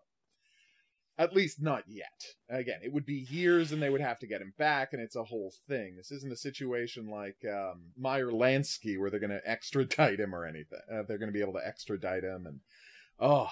At 1.19 1.35
least 1.35 1.61
not 1.61 1.85
yet. 1.87 2.25
Again, 2.49 2.81
it 2.83 2.93
would 2.93 3.05
be 3.05 3.27
years, 3.31 3.71
and 3.71 3.83
they 3.83 3.91
would 3.91 4.01
have 4.01 4.19
to 4.21 4.27
get 4.27 4.41
him 4.41 4.55
back, 4.59 4.93
and 4.93 5.03
it's 5.03 5.17
a 5.17 5.25
whole 5.25 5.53
thing. 5.69 5.97
This 5.97 6.11
isn't 6.11 6.33
a 6.33 6.37
situation 6.37 7.09
like 7.09 7.37
um, 7.45 7.93
Meyer 7.97 8.31
Lansky, 8.31 8.99
where 8.99 9.11
they're 9.11 9.21
going 9.21 9.31
to 9.31 9.49
extradite 9.49 10.19
him 10.19 10.35
or 10.35 10.47
anything. 10.47 10.81
Uh, 10.91 11.03
they're 11.07 11.19
going 11.19 11.29
to 11.29 11.39
be 11.39 11.43
able 11.43 11.53
to 11.53 11.67
extradite 11.67 12.25
him, 12.25 12.47
and 12.47 12.61
oh, 13.21 13.51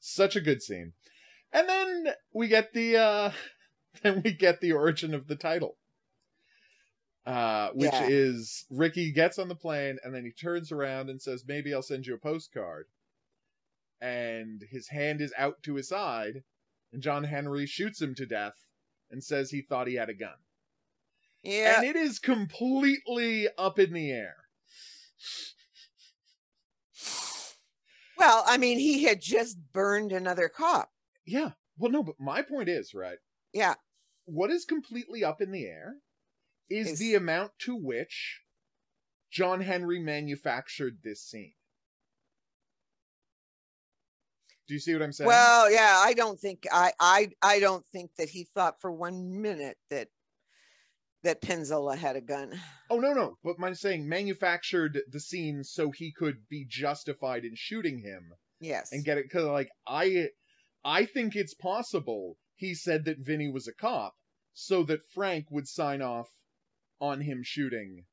such 0.00 0.34
a 0.34 0.40
good 0.40 0.62
scene. 0.62 0.94
And 1.52 1.68
then 1.68 2.14
we 2.32 2.48
get 2.48 2.72
the 2.72 2.96
uh, 2.96 3.32
then 4.02 4.22
we 4.24 4.32
get 4.32 4.60
the 4.60 4.72
origin 4.72 5.12
of 5.12 5.28
the 5.28 5.36
title. 5.36 5.76
Uh, 7.30 7.70
which 7.74 7.92
Yeah. 7.92 8.08
is 8.08 8.66
Ricky 8.70 9.12
gets 9.12 9.38
on 9.38 9.46
the 9.46 9.54
plane 9.54 9.98
and 10.02 10.12
then 10.12 10.24
he 10.24 10.32
turns 10.32 10.72
around 10.72 11.08
and 11.08 11.22
says, 11.22 11.44
Maybe 11.46 11.72
I'll 11.72 11.80
send 11.80 12.04
you 12.06 12.14
a 12.14 12.18
postcard. 12.18 12.88
And 14.00 14.62
his 14.68 14.88
hand 14.88 15.20
is 15.20 15.32
out 15.38 15.62
to 15.62 15.74
his 15.76 15.86
side, 15.88 16.42
and 16.92 17.02
John 17.02 17.24
Henry 17.24 17.66
shoots 17.66 18.02
him 18.02 18.16
to 18.16 18.26
death 18.26 18.66
and 19.10 19.22
says 19.22 19.50
he 19.50 19.60
thought 19.62 19.86
he 19.86 19.94
had 19.94 20.08
a 20.08 20.14
gun. 20.14 20.38
Yeah. 21.44 21.76
And 21.80 21.86
it 21.86 21.94
is 21.94 22.18
completely 22.18 23.46
up 23.56 23.78
in 23.78 23.92
the 23.92 24.10
air. 24.10 24.36
Well, 28.16 28.42
I 28.46 28.58
mean, 28.58 28.78
he 28.78 29.04
had 29.04 29.20
just 29.20 29.56
burned 29.72 30.10
another 30.12 30.48
cop. 30.48 30.90
Yeah. 31.24 31.52
Well, 31.78 31.92
no, 31.92 32.02
but 32.02 32.18
my 32.18 32.42
point 32.42 32.68
is, 32.68 32.92
right? 32.92 33.18
Yeah. 33.52 33.74
What 34.24 34.50
is 34.50 34.64
completely 34.64 35.22
up 35.22 35.40
in 35.40 35.52
the 35.52 35.66
air 35.66 35.96
is, 36.70 36.92
Is- 36.92 36.98
the 36.98 37.14
amount 37.16 37.52
to 37.60 37.74
which 37.76 38.40
John 39.30 39.60
Henry 39.60 39.98
manufactured 40.00 40.98
this 41.02 41.22
scene. 41.22 41.52
Do 44.68 44.74
you 44.74 44.80
see 44.80 44.92
what 44.92 45.02
I'm 45.02 45.12
saying? 45.12 45.26
Well, 45.26 45.70
yeah, 45.70 45.96
I 45.98 46.14
don't 46.14 46.38
think 46.38 46.64
I 46.70 46.92
I 47.00 47.30
I 47.42 47.58
don't 47.58 47.84
think 47.86 48.12
that 48.18 48.28
he 48.28 48.44
thought 48.44 48.80
for 48.80 48.92
one 48.92 49.42
minute 49.42 49.76
that 49.90 50.08
that 51.24 51.42
Pinzolo 51.42 51.96
had 51.96 52.14
a 52.16 52.20
gun. 52.20 52.58
oh 52.88 52.98
no, 53.00 53.12
no. 53.12 53.36
But 53.42 53.56
I'm 53.62 53.74
saying 53.74 54.08
manufactured 54.08 55.00
the 55.10 55.20
scene 55.20 55.64
so 55.64 55.90
he 55.90 56.12
could 56.12 56.48
be 56.48 56.64
justified 56.68 57.44
in 57.44 57.54
shooting 57.56 57.98
him 57.98 58.32
Yes. 58.60 58.90
and 58.92 59.04
get 59.04 59.18
it. 59.18 59.24
Because 59.24 59.44
like 59.46 59.70
I, 59.88 60.28
I 60.84 61.04
think 61.04 61.34
it's 61.34 61.52
possible 61.54 62.38
he 62.54 62.74
said 62.74 63.04
that 63.06 63.18
Vinny 63.18 63.50
was 63.50 63.66
a 63.66 63.74
cop 63.74 64.14
so 64.54 64.82
that 64.84 65.04
Frank 65.12 65.46
would 65.50 65.66
sign 65.68 66.00
off 66.00 66.28
on 67.00 67.20
him 67.20 67.42
shooting 67.42 68.04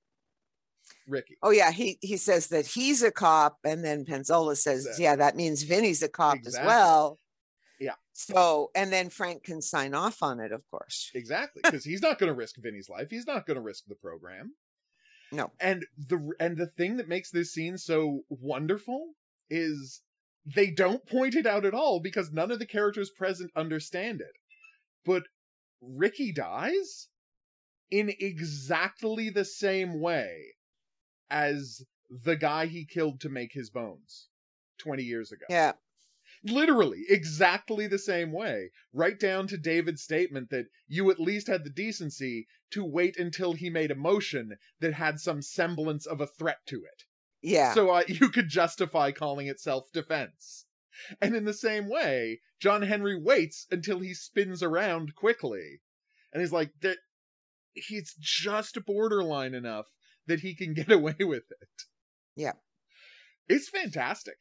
Ricky. 1.08 1.38
Oh 1.42 1.52
yeah, 1.52 1.72
he 1.72 1.98
he 2.02 2.18
says 2.18 2.48
that 2.48 2.66
he's 2.66 3.04
a 3.04 3.12
cop, 3.12 3.58
and 3.64 3.84
then 3.84 4.06
Pinzolo 4.06 4.56
says, 4.56 4.86
Exactly. 4.86 5.04
"Yeah, 5.04 5.16
that 5.18 5.36
means 5.36 5.64
Vinny's 5.64 6.04
a 6.04 6.10
cop 6.10 6.36
Exactly. 6.38 6.60
as 6.62 6.66
well." 6.66 7.20
Yeah. 7.80 7.94
So, 8.14 8.72
and 8.76 8.92
then 8.92 9.10
Frank 9.10 9.44
can 9.44 9.62
sign 9.62 9.94
off 9.94 10.24
on 10.24 10.40
it, 10.40 10.52
of 10.52 10.64
course. 10.72 11.12
Exactly, 11.14 11.62
because 11.64 11.84
he's 11.84 12.02
not 12.02 12.18
going 12.20 12.30
to 12.30 12.34
risk 12.34 12.56
Vinny's 12.58 12.90
life. 12.90 13.08
He's 13.10 13.28
not 13.28 13.46
going 13.46 13.56
to 13.56 13.62
risk 13.62 13.84
the 13.88 13.96
program. 13.96 14.54
No. 15.32 15.52
And 15.60 15.86
the 15.98 16.32
and 16.40 16.58
the 16.58 16.68
thing 16.68 16.98
that 16.98 17.10
makes 17.10 17.32
this 17.32 17.54
scene 17.54 17.78
so 17.78 18.22
wonderful 18.30 19.14
is 19.50 20.02
they 20.46 20.72
don't 20.72 21.06
point 21.06 21.36
it 21.36 21.46
out 21.46 21.66
at 21.66 21.74
all 21.74 22.00
because 22.00 22.32
none 22.32 22.52
of 22.52 22.60
the 22.60 22.66
characters 22.66 23.10
present 23.10 23.52
understand 23.56 24.22
it. 24.22 24.36
But 25.06 25.24
Ricky 25.82 26.32
dies 26.32 27.10
in 27.90 28.14
exactly 28.20 29.30
the 29.30 29.46
same 29.46 30.00
way 30.00 30.56
as 31.30 31.84
the 32.10 32.36
guy 32.36 32.66
he 32.66 32.86
killed 32.86 33.20
to 33.22 33.30
make 33.30 33.54
his 33.54 33.70
bones 33.70 34.28
20 34.80 35.04
years 35.04 35.32
ago. 35.32 35.46
Yeah. 35.50 35.74
Literally, 36.44 37.04
exactly 37.10 37.88
the 37.88 38.00
same 38.00 38.32
way. 38.32 38.72
Right 38.94 39.20
down 39.20 39.48
to 39.48 39.58
David's 39.58 40.02
statement 40.02 40.50
that 40.52 40.68
you 40.88 41.10
at 41.12 41.20
least 41.20 41.48
had 41.48 41.64
the 41.64 41.70
decency 41.70 42.48
to 42.72 42.86
wait 42.86 43.18
until 43.18 43.54
he 43.54 43.70
made 43.70 43.92
a 43.92 43.96
motion 43.96 44.58
that 44.80 44.94
had 44.94 45.20
some 45.20 45.42
semblance 45.42 46.06
of 46.06 46.22
a 46.22 46.28
threat 46.28 46.60
to 46.68 46.78
it. 46.78 47.04
Yeah. 47.42 47.74
So 47.74 47.90
uh, 47.90 48.04
you 48.08 48.30
could 48.30 48.50
justify 48.50 49.12
calling 49.12 49.48
it 49.48 49.60
self 49.60 49.92
defense. 49.92 50.66
And 51.22 51.36
in 51.36 51.46
the 51.46 51.54
same 51.54 51.90
way, 51.90 52.42
John 52.60 52.82
Henry 52.82 53.20
waits 53.20 53.68
until 53.70 54.00
he 54.00 54.14
spins 54.14 54.64
around 54.64 55.16
quickly. 55.16 55.82
And 56.34 56.42
he's 56.42 56.52
like, 56.52 56.72
that 56.82 56.98
he's 57.88 58.16
just 58.20 58.78
borderline 58.86 59.54
enough 59.54 59.88
that 60.28 60.42
he 60.42 60.56
can 60.56 60.74
get 60.74 60.92
away 61.00 61.16
with 61.20 61.44
it. 61.62 61.84
Yeah. 62.36 62.54
It's 63.48 63.70
fantastic. 63.70 64.36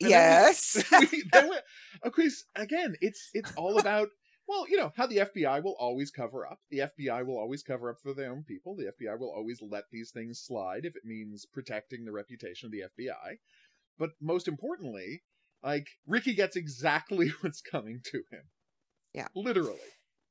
And 0.00 0.10
then 0.10 0.18
we- 0.18 0.26
yes. 0.26 0.84
we, 1.12 1.24
then 1.32 1.50
we, 1.50 1.56
of 2.02 2.12
course, 2.12 2.44
again, 2.54 2.94
it's 3.00 3.30
it's 3.32 3.52
all 3.56 3.78
about 3.78 4.08
well, 4.48 4.66
you 4.68 4.76
know 4.76 4.92
how 4.96 5.06
the 5.06 5.18
FBI 5.18 5.62
will 5.64 5.74
always 5.78 6.10
cover 6.12 6.46
up. 6.46 6.60
The 6.70 6.82
FBI 6.98 7.26
will 7.26 7.38
always 7.38 7.62
cover 7.64 7.90
up 7.90 7.96
for 8.00 8.14
their 8.14 8.30
own 8.30 8.44
people. 8.44 8.76
The 8.76 8.92
FBI 8.92 9.18
will 9.18 9.32
always 9.34 9.60
let 9.60 9.84
these 9.90 10.12
things 10.12 10.40
slide 10.40 10.84
if 10.84 10.94
it 10.94 11.04
means 11.04 11.46
protecting 11.52 12.04
the 12.04 12.12
reputation 12.12 12.66
of 12.66 12.72
the 12.72 12.84
FBI. 13.04 13.38
But 13.98 14.10
most 14.20 14.46
importantly, 14.46 15.22
like 15.64 15.88
Ricky 16.06 16.34
gets 16.34 16.54
exactly 16.54 17.32
what's 17.40 17.60
coming 17.60 18.00
to 18.04 18.18
him. 18.30 18.42
Yeah. 19.14 19.28
literally. 19.34 19.78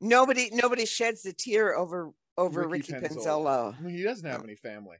Nobody 0.01 0.49
nobody 0.51 0.86
sheds 0.86 1.25
a 1.25 1.34
tear 1.34 1.75
over 1.75 2.12
over 2.38 2.67
Ricky 2.67 2.93
Ricky, 2.93 3.08
Pinzolo. 3.08 3.75
I 3.77 3.81
mean, 3.81 3.95
he 3.95 4.03
doesn't 4.03 4.29
have 4.29 4.43
any 4.43 4.55
family. 4.55 4.97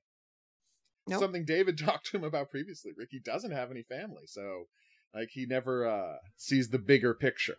Nope. 1.08 1.20
Something 1.20 1.46
David 1.46 1.78
talked 1.84 2.08
to 2.08 2.18
him 2.18 2.24
about 2.24 2.50
previously. 2.50 2.92
Ricky 2.96 3.20
doesn't 3.20 3.52
have 3.52 3.72
any 3.72 3.84
family, 3.84 4.24
so 4.26 4.66
like 5.14 5.30
he 5.32 5.46
never 5.46 5.88
uh 5.88 6.16
sees 6.38 6.70
the 6.70 6.80
bigger 6.80 7.14
picture. 7.14 7.58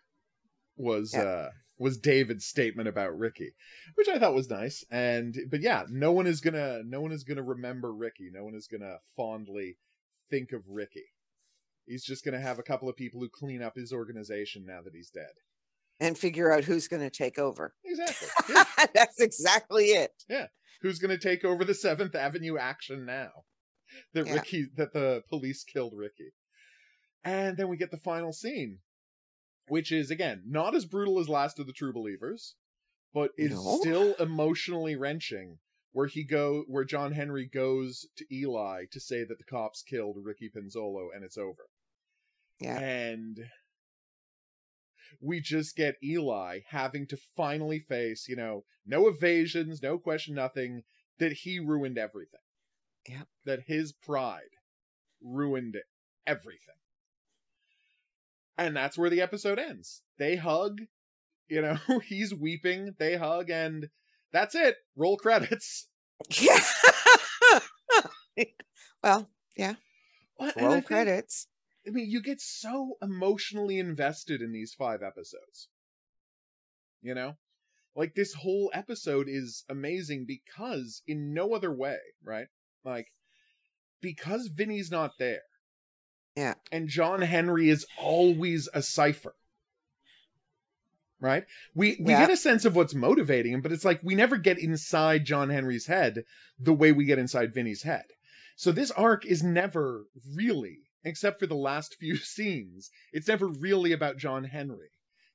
Was 0.76 1.12
Yeah. 1.14 1.22
uh 1.22 1.50
was 1.78 1.98
David's 1.98 2.46
statement 2.46 2.88
about 2.88 3.18
Ricky, 3.18 3.52
which 3.96 4.08
I 4.08 4.18
thought 4.18 4.34
was 4.34 4.48
nice. 4.48 4.82
And 4.90 5.36
but 5.50 5.60
yeah, 5.60 5.84
no 5.90 6.10
one 6.12 6.26
is 6.26 6.40
gonna 6.40 6.82
no 6.84 7.00
one 7.02 7.12
is 7.12 7.22
gonna 7.22 7.42
remember 7.42 7.92
Ricky. 7.92 8.30
No 8.32 8.44
one 8.44 8.54
is 8.54 8.66
gonna 8.66 8.96
fondly 9.14 9.76
think 10.30 10.52
of 10.52 10.62
Ricky. 10.68 11.04
He's 11.86 12.04
just 12.04 12.24
gonna 12.24 12.40
have 12.40 12.58
a 12.58 12.62
couple 12.64 12.88
of 12.88 12.96
people 12.96 13.20
who 13.20 13.28
clean 13.28 13.62
up 13.62 13.76
his 13.76 13.92
organization 13.92 14.64
now 14.66 14.80
that 14.82 14.94
he's 14.94 15.10
dead. 15.10 15.32
And 15.98 16.18
figure 16.18 16.52
out 16.52 16.64
who's 16.64 16.88
going 16.88 17.02
to 17.02 17.10
take 17.10 17.38
over. 17.38 17.74
Exactly. 17.84 18.28
Yeah. 18.54 18.86
That's 18.94 19.20
exactly 19.20 19.86
it. 19.86 20.12
Yeah. 20.28 20.46
Who's 20.82 20.98
going 20.98 21.18
to 21.18 21.28
take 21.28 21.44
over 21.44 21.64
the 21.64 21.74
Seventh 21.74 22.14
Avenue 22.14 22.58
action 22.58 23.06
now? 23.06 23.30
That 24.12 24.26
Yeah. 24.26 24.34
Ricky, 24.34 24.66
that 24.76 24.92
the 24.92 25.22
police 25.30 25.64
killed 25.64 25.94
Ricky, 25.96 26.32
and 27.24 27.56
then 27.56 27.68
we 27.68 27.76
get 27.78 27.90
the 27.90 27.96
final 27.96 28.32
scene, 28.32 28.80
which 29.68 29.90
is 29.90 30.10
again 30.10 30.42
not 30.46 30.74
as 30.74 30.84
brutal 30.84 31.18
as 31.18 31.28
Last 31.28 31.58
of 31.58 31.66
the 31.66 31.72
True 31.72 31.92
Believers, 31.92 32.56
but 33.14 33.30
is 33.38 33.52
No. 33.52 33.78
still 33.80 34.14
emotionally 34.16 34.96
wrenching. 34.96 35.58
Where 35.92 36.08
he 36.08 36.24
go, 36.24 36.64
where 36.68 36.84
John 36.84 37.12
Henry 37.12 37.46
goes 37.46 38.04
to 38.18 38.26
Eli 38.30 38.84
to 38.92 39.00
say 39.00 39.24
that 39.24 39.38
the 39.38 39.44
cops 39.44 39.82
killed 39.82 40.18
Ricky 40.22 40.50
Pinzolo 40.54 41.06
and 41.14 41.24
it's 41.24 41.38
over. 41.38 41.68
Yeah. 42.60 42.78
And 42.78 43.38
we 45.20 45.40
just 45.40 45.76
get 45.76 45.96
Eli 46.02 46.60
having 46.68 47.06
to 47.08 47.16
finally 47.36 47.78
face, 47.78 48.26
you 48.28 48.36
know, 48.36 48.64
no 48.86 49.08
evasions, 49.08 49.82
no 49.82 49.98
question, 49.98 50.34
nothing, 50.34 50.82
that 51.18 51.32
he 51.32 51.58
ruined 51.58 51.98
everything. 51.98 52.40
Yep. 53.08 53.28
That 53.44 53.60
his 53.66 53.92
pride 53.92 54.56
ruined 55.22 55.78
everything. 56.26 56.74
And 58.58 58.76
that's 58.76 58.96
where 58.96 59.10
the 59.10 59.20
episode 59.20 59.58
ends. 59.58 60.02
They 60.18 60.36
hug, 60.36 60.80
you 61.48 61.62
know, 61.62 61.78
he's 62.04 62.34
weeping, 62.34 62.94
they 62.98 63.16
hug, 63.16 63.50
and 63.50 63.88
that's 64.32 64.54
it. 64.54 64.76
Roll 64.96 65.16
credits. 65.16 65.88
Yeah. 66.40 66.58
well, 69.02 69.28
Well, 70.38 70.52
and 70.56 70.66
roll 70.66 70.82
credits. 70.82 71.48
I 71.86 71.90
mean, 71.90 72.10
you 72.10 72.20
get 72.20 72.40
so 72.40 72.96
emotionally 73.00 73.78
invested 73.78 74.42
in 74.42 74.52
these 74.52 74.74
five 74.74 75.02
episodes. 75.02 75.68
You 77.02 77.14
know? 77.14 77.36
Like, 77.94 78.14
this 78.14 78.34
whole 78.34 78.70
episode 78.74 79.26
is 79.28 79.64
amazing 79.68 80.26
because, 80.26 81.02
in 81.06 81.32
no 81.32 81.54
other 81.54 81.72
way, 81.72 81.98
right? 82.22 82.48
Like, 82.84 83.06
because 84.00 84.48
Vinny's 84.48 84.90
not 84.90 85.12
there. 85.18 85.42
Yeah. 86.36 86.54
And 86.70 86.88
John 86.88 87.22
Henry 87.22 87.70
is 87.70 87.86
always 87.98 88.68
a 88.74 88.82
cipher. 88.82 89.34
Right? 91.18 91.46
We 91.74 91.96
we 91.98 92.12
Yeah. 92.12 92.20
get 92.20 92.30
a 92.30 92.36
sense 92.36 92.66
of 92.66 92.76
what's 92.76 92.94
motivating 92.94 93.54
him, 93.54 93.62
but 93.62 93.72
it's 93.72 93.86
like 93.86 94.02
we 94.02 94.14
never 94.14 94.36
get 94.36 94.58
inside 94.58 95.24
John 95.24 95.48
Henry's 95.48 95.86
head 95.86 96.24
the 96.58 96.74
way 96.74 96.92
we 96.92 97.06
get 97.06 97.18
inside 97.18 97.54
Vinny's 97.54 97.84
head. 97.84 98.04
So 98.54 98.70
this 98.70 98.90
arc 98.90 99.24
is 99.24 99.42
never 99.42 100.04
really, 100.34 100.85
except 101.06 101.40
for 101.40 101.46
the 101.46 101.54
last 101.54 101.94
few 101.98 102.16
scenes, 102.34 102.90
it's 103.12 103.28
never 103.28 103.46
really 103.48 103.92
about 103.92 104.18
John 104.18 104.44
Henry. 104.44 104.90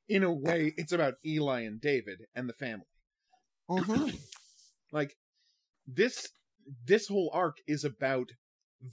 In 0.07 0.23
a 0.23 0.31
way, 0.33 0.73
it's 0.77 0.91
about 0.91 1.15
Eli 1.25 1.61
and 1.61 1.81
David 1.81 2.25
and 2.35 2.47
the 2.47 2.53
family. 2.53 2.85
Mhm. 3.69 4.19
Like 4.93 5.15
this 5.87 6.27
this 6.85 7.07
whole 7.07 7.31
arc 7.33 7.57
is 7.65 7.85
about 7.85 8.27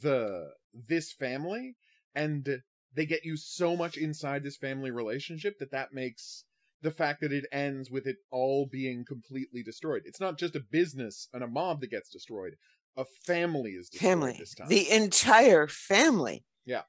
the 0.03 0.53
this 0.73 1.13
family 1.13 1.75
and 2.15 2.63
they 2.95 3.05
get 3.05 3.25
you 3.25 3.37
so 3.37 3.77
much 3.77 3.97
inside 3.97 4.43
this 4.45 4.57
family 4.57 4.91
relationship 4.93 5.59
that 5.59 5.73
that 5.73 5.93
makes 5.93 6.45
the 6.83 6.91
fact 6.93 7.21
that 7.21 7.33
it 7.33 7.47
ends 7.53 7.91
with 7.91 8.07
it 8.07 8.17
all 8.31 8.67
being 8.71 9.05
completely 9.05 9.63
destroyed. 9.65 10.03
It's 10.05 10.21
not 10.21 10.39
just 10.39 10.55
a 10.57 10.61
business 10.61 11.29
and 11.33 11.43
a 11.43 11.49
mob 11.49 11.81
that 11.81 11.91
gets 11.91 12.11
destroyed. 12.11 12.55
A 12.97 13.05
family 13.27 13.73
is 13.73 13.89
destroyed 13.89 14.11
Family. 14.11 14.37
this 14.39 14.55
time. 14.55 14.69
The 14.69 14.91
entire 14.91 15.67
family. 15.67 16.45
Yeah. 16.69 16.83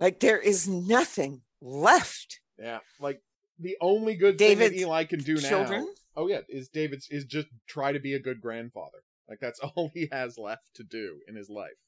Like 0.00 0.18
there 0.18 0.38
is 0.38 0.68
nothing 0.68 1.42
left. 1.62 2.40
Yeah, 2.58 2.80
like 3.00 3.22
the 3.60 3.76
only 3.80 4.16
good 4.16 4.38
thing 4.38 4.58
that 4.58 4.74
Eli 4.74 5.04
can 5.04 5.20
do 5.20 5.36
now. 5.36 5.86
Oh 6.16 6.26
yeah, 6.26 6.40
is 6.48 6.68
David's 6.68 7.06
is 7.10 7.24
just 7.24 7.46
try 7.68 7.92
to 7.92 8.00
be 8.00 8.14
a 8.14 8.18
good 8.18 8.40
grandfather. 8.40 8.98
Like 9.28 9.38
that's 9.40 9.60
all 9.76 9.90
he 9.94 10.08
has 10.10 10.36
left 10.36 10.74
to 10.74 10.82
do 10.82 11.20
in 11.28 11.36
his 11.36 11.48
life. 11.48 11.78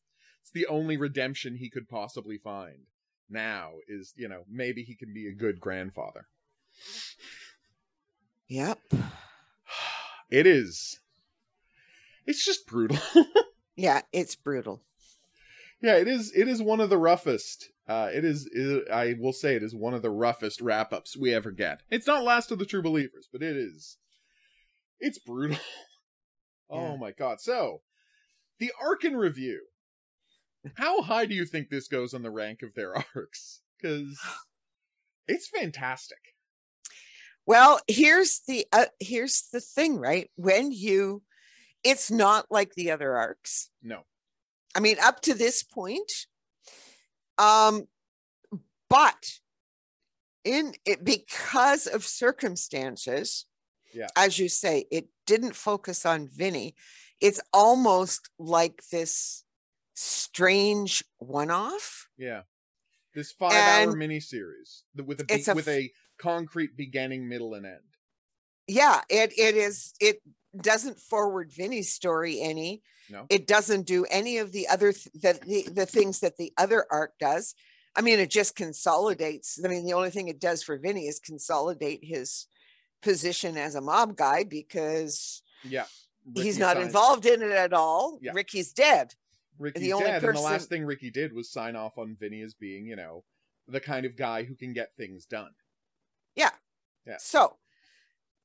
It's 0.40 0.52
the 0.52 0.66
only 0.68 0.96
redemption 0.96 1.56
he 1.56 1.68
could 1.68 1.88
possibly 1.88 2.38
find 2.38 2.86
now 3.28 3.72
is, 3.88 4.14
you 4.16 4.28
know, 4.28 4.44
maybe 4.48 4.84
he 4.84 4.94
can 4.94 5.12
be 5.12 5.26
a 5.26 5.34
good 5.34 5.60
grandfather. 5.60 6.28
Yep. 8.48 8.78
It 10.28 10.44
is 10.44 10.98
it's 12.26 12.44
just 12.44 12.66
brutal. 12.66 12.98
Yeah, 13.78 14.00
it's 14.10 14.34
brutal. 14.34 14.80
Yeah, 15.80 15.96
it 15.96 16.08
is. 16.08 16.32
It 16.34 16.48
is 16.48 16.62
one 16.62 16.80
of 16.80 16.90
the 16.90 16.98
roughest. 16.98 17.70
Uh, 17.88 18.08
it 18.12 18.24
is, 18.24 18.48
it, 18.52 18.90
I 18.90 19.14
will 19.18 19.32
say, 19.32 19.54
it 19.54 19.62
is 19.62 19.74
one 19.74 19.94
of 19.94 20.02
the 20.02 20.10
roughest 20.10 20.60
wrap 20.60 20.92
ups 20.92 21.16
we 21.16 21.32
ever 21.32 21.52
get. 21.52 21.82
It's 21.90 22.06
not 22.06 22.24
Last 22.24 22.50
of 22.50 22.58
the 22.58 22.66
True 22.66 22.82
Believers, 22.82 23.28
but 23.32 23.42
it 23.42 23.56
is. 23.56 23.98
It's 25.00 25.18
brutal. 25.18 25.58
Yeah. 26.68 26.78
Oh 26.78 26.96
my 26.96 27.12
god! 27.12 27.40
So, 27.40 27.82
the 28.58 28.72
arc 28.82 29.04
in 29.04 29.16
review. 29.16 29.66
How 30.74 31.00
high 31.00 31.26
do 31.26 31.34
you 31.36 31.46
think 31.46 31.68
this 31.68 31.86
goes 31.86 32.12
on 32.12 32.22
the 32.22 32.30
rank 32.32 32.62
of 32.64 32.74
their 32.74 32.92
arcs? 33.14 33.60
Because 33.80 34.18
it's 35.28 35.46
fantastic. 35.46 36.18
Well, 37.46 37.78
here's 37.86 38.40
the 38.48 38.66
uh, 38.72 38.86
here's 38.98 39.44
the 39.52 39.60
thing, 39.60 39.96
right? 39.96 40.28
When 40.34 40.72
you 40.72 41.22
it's 41.84 42.10
not 42.10 42.46
like 42.50 42.74
the 42.74 42.90
other 42.90 43.16
arcs. 43.16 43.70
No. 43.80 44.00
I 44.76 44.80
mean, 44.80 44.96
up 45.02 45.22
to 45.22 45.32
this 45.32 45.62
point, 45.62 46.12
um, 47.38 47.88
but 48.90 49.38
in 50.44 50.74
it 50.84 51.02
because 51.02 51.86
of 51.86 52.04
circumstances, 52.04 53.46
Yeah. 53.94 54.08
as 54.16 54.38
you 54.38 54.50
say, 54.50 54.84
it 54.90 55.08
didn't 55.26 55.56
focus 55.56 56.04
on 56.04 56.28
Vinny. 56.28 56.74
It's 57.22 57.40
almost 57.54 58.28
like 58.38 58.82
this 58.92 59.44
strange 59.94 61.02
one-off. 61.18 62.08
Yeah. 62.18 62.42
This 63.14 63.32
five-hour 63.32 63.94
miniseries 63.94 64.82
with 64.94 65.20
a 65.20 65.24
it's 65.30 65.46
be- 65.46 65.52
a 65.52 65.54
with 65.54 65.68
a 65.68 65.90
concrete 66.18 66.76
beginning, 66.76 67.26
middle, 67.28 67.54
and 67.54 67.64
end. 67.64 67.80
yeah 68.68 69.00
it 69.08 69.32
it 69.38 69.54
is 69.56 69.94
it 70.00 70.20
doesn't 70.60 70.98
forward 70.98 71.52
vinny's 71.52 71.92
story 71.92 72.40
any 72.40 72.82
No. 73.10 73.26
it 73.30 73.46
doesn't 73.46 73.86
do 73.86 74.04
any 74.10 74.38
of 74.38 74.52
the 74.52 74.66
other 74.68 74.92
th- 74.92 75.08
the, 75.14 75.38
the 75.46 75.72
the 75.72 75.86
things 75.86 76.20
that 76.20 76.36
the 76.36 76.52
other 76.58 76.86
arc 76.90 77.12
does 77.20 77.54
i 77.94 78.00
mean 78.00 78.18
it 78.18 78.30
just 78.30 78.56
consolidates 78.56 79.58
i 79.64 79.68
mean 79.68 79.84
the 79.86 79.92
only 79.92 80.10
thing 80.10 80.28
it 80.28 80.40
does 80.40 80.62
for 80.62 80.76
vinny 80.76 81.06
is 81.06 81.20
consolidate 81.20 82.00
his 82.02 82.46
position 83.02 83.56
as 83.56 83.74
a 83.76 83.80
mob 83.80 84.16
guy 84.16 84.42
because 84.44 85.42
Yeah. 85.62 85.84
he's 86.34 86.58
not 86.58 86.76
signs- 86.76 86.86
involved 86.86 87.26
in 87.26 87.42
it 87.42 87.50
at 87.52 87.72
all 87.72 88.18
Yeah. 88.20 88.32
ricky's 88.34 88.72
dead 88.72 89.14
Ricky's 89.58 89.82
the 89.84 89.92
only 89.94 90.06
dead, 90.06 90.22
and 90.22 90.36
the 90.36 90.40
last 90.40 90.68
thing 90.68 90.84
Ricky 90.84 91.10
did 91.10 91.32
was 91.32 91.50
sign 91.50 91.76
off 91.76 91.96
on 91.96 92.14
Vinny 92.20 92.42
as 92.42 92.52
being, 92.52 92.84
you 92.84 92.94
know, 92.94 93.24
the 93.66 93.80
kind 93.80 94.04
of 94.04 94.14
guy 94.14 94.42
who 94.42 94.54
can 94.54 94.74
get 94.74 94.94
things 94.98 95.24
done. 95.24 95.50
Yeah. 96.34 96.50
Yeah. 97.06 97.16
so 97.18 97.56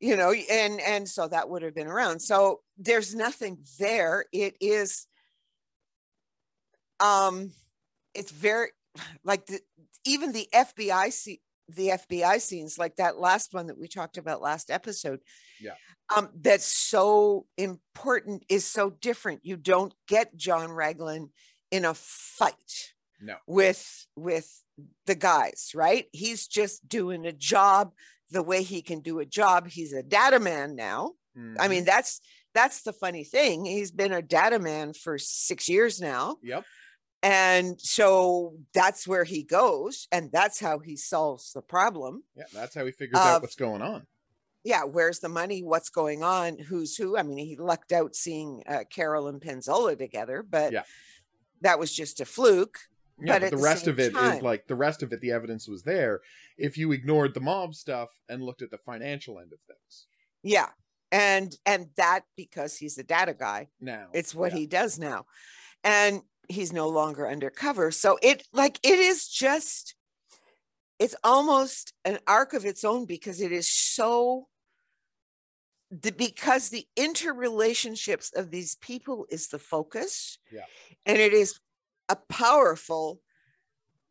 you 0.01 0.17
know 0.17 0.31
and 0.33 0.81
and 0.81 1.07
so 1.07 1.27
that 1.27 1.47
would 1.49 1.61
have 1.61 1.75
been 1.75 1.87
around 1.87 2.19
so 2.19 2.59
there's 2.77 3.15
nothing 3.15 3.59
there 3.79 4.25
it 4.33 4.55
is 4.59 5.07
um 6.99 7.51
it's 8.13 8.31
very 8.31 8.69
like 9.23 9.45
the, 9.45 9.59
even 10.05 10.31
the 10.31 10.47
fbi 10.53 11.11
see 11.13 11.41
the 11.69 11.89
fbi 11.89 12.41
scenes 12.41 12.77
like 12.77 12.95
that 12.97 13.17
last 13.17 13.53
one 13.53 13.67
that 13.67 13.77
we 13.79 13.87
talked 13.87 14.17
about 14.17 14.41
last 14.41 14.69
episode 14.69 15.19
Yeah. 15.61 15.75
um 16.15 16.29
that's 16.41 16.65
so 16.65 17.45
important 17.57 18.43
is 18.49 18.65
so 18.65 18.89
different 18.89 19.41
you 19.45 19.55
don't 19.55 19.93
get 20.07 20.35
john 20.35 20.71
raglan 20.71 21.29
in 21.71 21.85
a 21.85 21.93
fight 21.93 22.93
No. 23.21 23.35
with 23.47 24.07
with 24.17 24.49
the 25.05 25.15
guys 25.15 25.71
right 25.75 26.07
he's 26.11 26.47
just 26.47 26.87
doing 26.89 27.25
a 27.25 27.31
job 27.31 27.93
the 28.31 28.41
way 28.43 28.63
he 28.63 28.81
can 28.81 29.01
do 29.01 29.19
a 29.19 29.25
job 29.25 29.67
he's 29.67 29.93
a 29.93 30.01
data 30.03 30.39
man 30.39 30.75
now 30.75 31.11
i 31.35 31.39
Mhm. 31.39 31.69
mean 31.69 31.85
that's 31.85 32.19
that's 32.53 32.81
the 32.83 32.93
funny 32.93 33.23
thing 33.23 33.65
he's 33.65 33.91
been 33.91 34.11
a 34.13 34.21
data 34.21 34.59
man 34.59 34.93
for 34.93 35.17
six 35.17 35.69
years 35.69 35.99
now 36.01 36.37
Yep. 36.43 36.65
and 37.23 37.79
so 37.79 38.57
that's 38.73 39.07
where 39.07 39.23
he 39.23 39.43
goes 39.43 40.07
and 40.11 40.31
that's 40.31 40.59
how 40.59 40.79
he 40.79 40.95
solves 40.97 41.51
the 41.53 41.61
problem 41.61 42.23
Yeah, 42.35 42.45
that's 42.53 42.75
how 42.75 42.85
he 42.85 42.91
figures 42.91 43.19
out 43.21 43.41
what's 43.41 43.55
going 43.55 43.81
on. 43.81 44.07
yeah 44.63 44.83
where's 44.83 45.19
the 45.19 45.29
money 45.29 45.61
what's 45.63 45.89
going 45.89 46.23
on 46.23 46.57
who's 46.57 46.95
who 46.95 47.17
i 47.17 47.23
mean 47.23 47.37
he 47.37 47.55
lucked 47.57 47.91
out 47.91 48.15
seeing 48.15 48.63
uh, 48.67 48.83
carol 48.89 49.27
and 49.27 49.41
Pinzolo 49.41 49.97
together 49.97 50.43
but 50.43 50.71
Yeah. 50.73 50.83
that 51.61 51.79
was 51.79 51.93
just 51.93 52.19
a 52.21 52.25
fluke 52.25 52.77
Yeah, 53.23 53.33
but 53.33 53.41
but, 53.41 53.49
the 53.51 53.55
the 53.57 53.63
rest 53.63 53.87
of 53.87 53.99
it 53.99 54.07
is 54.07 54.13
time- 54.13 54.41
like 54.43 54.67
the 54.67 54.75
rest 54.75 55.03
of 55.03 55.11
it, 55.13 55.21
the 55.21 55.31
evidence 55.31 55.67
was 55.67 55.83
there. 55.83 56.21
If 56.57 56.77
you 56.77 56.91
ignored 56.91 57.33
the 57.33 57.39
mob 57.41 57.75
stuff 57.75 58.09
and 58.29 58.43
looked 58.43 58.61
at 58.61 58.71
the 58.71 58.77
financial 58.77 59.39
end 59.39 59.51
of 59.53 59.59
things. 59.67 60.07
yeah 60.43 60.69
and 61.11 61.55
and 61.65 61.87
that 61.97 62.21
because 62.37 62.77
he's 62.77 62.97
a 62.97 63.03
data 63.03 63.33
guy 63.33 63.67
Now 63.81 64.07
it's 64.13 64.33
what 64.33 64.53
yeah. 64.53 64.59
he 64.59 64.65
does 64.67 64.97
now 64.97 65.25
and 65.83 66.21
he's 66.47 66.71
no 66.71 66.87
longer 66.89 67.27
undercover 67.27 67.91
so 67.91 68.17
it 68.21 68.47
like 68.53 68.79
it 68.83 68.97
is 68.97 69.27
just 69.27 69.95
it's 70.99 71.15
almost 71.23 71.93
an 72.05 72.19
arc 72.27 72.53
of 72.53 72.65
its 72.65 72.83
own 72.85 73.05
because 73.05 73.41
it 73.41 73.51
is 73.51 73.67
so 73.69 74.47
the, 75.91 76.11
because 76.13 76.69
the 76.69 76.85
interrelationships 76.97 78.33
of 78.35 78.49
these 78.51 78.75
people 78.77 79.25
is 79.29 79.47
the 79.49 79.59
focus 79.59 80.37
Yeah. 80.51 80.61
and 81.05 81.17
it 81.17 81.33
is 81.33 81.59
a 82.11 82.17
powerful 82.27 83.21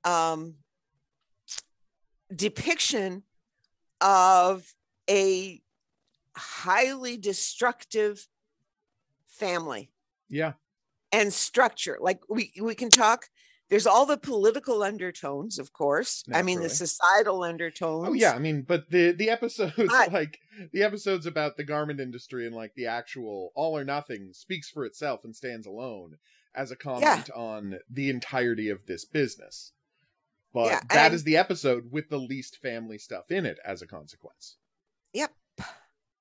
um 0.04 0.54
depiction 2.34 3.22
of 4.00 4.64
a 5.08 5.60
highly 6.34 7.18
destructive 7.18 8.26
family. 9.26 9.90
Yeah, 10.30 10.54
and 11.12 11.32
structure. 11.32 11.98
Like 12.00 12.20
we 12.28 12.52
we 12.60 12.74
can 12.74 12.90
talk 12.90 13.26
there's 13.68 13.86
all 13.86 14.06
the 14.06 14.16
political 14.16 14.82
undertones 14.82 15.58
of 15.58 15.72
course. 15.72 16.24
I 16.32 16.42
mean 16.42 16.60
the 16.60 16.70
societal 16.70 17.44
undertones. 17.44 18.08
Oh 18.08 18.14
yeah, 18.14 18.32
I 18.32 18.38
mean, 18.38 18.62
but 18.62 18.90
the 18.90 19.12
the 19.12 19.28
episodes 19.28 19.76
like 20.12 20.38
the 20.72 20.82
episodes 20.82 21.26
about 21.26 21.56
the 21.56 21.64
garment 21.64 22.00
industry 22.00 22.46
and 22.46 22.54
like 22.54 22.72
the 22.74 22.86
actual 22.86 23.52
all 23.54 23.76
or 23.76 23.84
nothing 23.84 24.30
speaks 24.32 24.70
for 24.70 24.86
itself 24.86 25.24
and 25.24 25.36
stands 25.36 25.66
alone 25.66 26.16
as 26.54 26.70
a 26.70 26.76
comment 26.76 27.30
on 27.30 27.78
the 27.88 28.10
entirety 28.10 28.68
of 28.68 28.86
this 28.86 29.04
business. 29.04 29.72
But 30.52 30.66
Yeah, 30.66 30.80
that 30.90 31.12
is 31.14 31.24
the 31.24 31.36
episode 31.36 31.92
with 31.92 32.08
the 32.08 32.18
least 32.18 32.56
family 32.56 32.98
stuff 32.98 33.30
in 33.30 33.46
it 33.46 33.58
as 33.64 33.82
a 33.82 33.86
consequence. 33.86 34.56
Yep. 35.12 35.32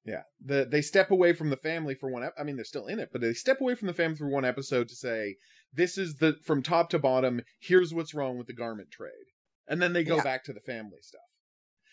Yeah, 0.06 0.24
the 0.44 0.65
they 0.70 0.82
step 0.82 1.12
away 1.12 1.34
from 1.34 1.50
the 1.50 1.58
family 1.58 1.94
for 1.94 2.10
one. 2.10 2.24
Ep- 2.24 2.34
I 2.39 2.44
mean, 2.44 2.56
they're 2.56 2.65
still 2.65 2.88
in 2.88 3.00
it, 3.00 3.10
but 3.12 3.22
they 3.22 3.34
step 3.34 3.60
away 3.62 3.76
from 3.76 3.88
the 3.88 3.94
family 3.94 4.15
for 4.18 4.28
one 4.30 4.46
episode 4.46 4.88
to 4.89 4.96
say 4.96 5.36
this 5.74 5.98
is 5.98 6.15
the 6.15 6.38
from 6.44 6.63
top 6.63 6.89
to 6.92 7.00
bottom. 7.00 7.42
Here's 7.60 7.94
what's 7.94 8.13
wrong 8.13 8.38
with 8.38 8.48
the 8.48 8.54
garment 8.54 8.92
trade, 8.92 9.12
and 9.68 9.82
then 9.82 9.94
they 9.94 10.04
go 10.04 10.15
Yeah. 10.18 10.24
back 10.24 10.44
to 10.46 10.54
the 10.54 10.62
family 10.62 11.00
stuff. 11.02 11.22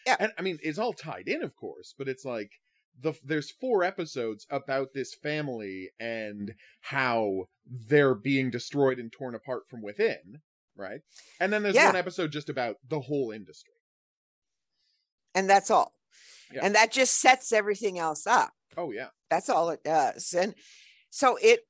Yeah. 0.07 0.16
and 0.20 0.33
I 0.38 0.42
mean, 0.42 0.59
it's 0.62 0.79
all 0.79 0.92
tied 0.92 1.27
in, 1.27 1.42
of 1.42 1.57
course, 1.57 1.94
but 1.99 2.09
it's 2.09 2.25
like 2.25 2.53
the 3.00 3.12
there's 3.24 3.50
four 3.50 3.82
episodes 3.85 4.46
about 4.50 4.92
this 4.94 5.14
family 5.14 5.90
and 6.00 6.54
how 6.80 7.44
they're 7.66 8.14
being 8.14 8.50
destroyed 8.50 8.98
and 8.98 9.12
torn 9.12 9.35
apart 9.35 9.68
from 9.68 9.82
within, 9.82 10.40
right? 10.76 11.00
And 11.40 11.52
then 11.52 11.62
there's 11.62 11.74
Yeah. 11.74 11.87
one 11.87 11.96
episode 11.96 12.32
just 12.32 12.48
about 12.48 12.76
the 12.88 13.00
whole 13.00 13.30
industry. 13.32 13.72
and 15.35 15.50
that's 15.50 15.70
all 15.70 15.92
Yeah. 16.50 16.61
and 16.64 16.74
that 16.74 16.90
just 16.92 17.20
sets 17.20 17.52
everything 17.52 17.98
else 17.98 18.26
up 18.26 18.54
Oh 18.76 18.90
yeah, 18.90 19.09
that's 19.28 19.50
all 19.50 19.68
it 19.70 19.82
does 19.85 20.32
and 20.32 20.54
so 21.11 21.37
it 21.42 21.61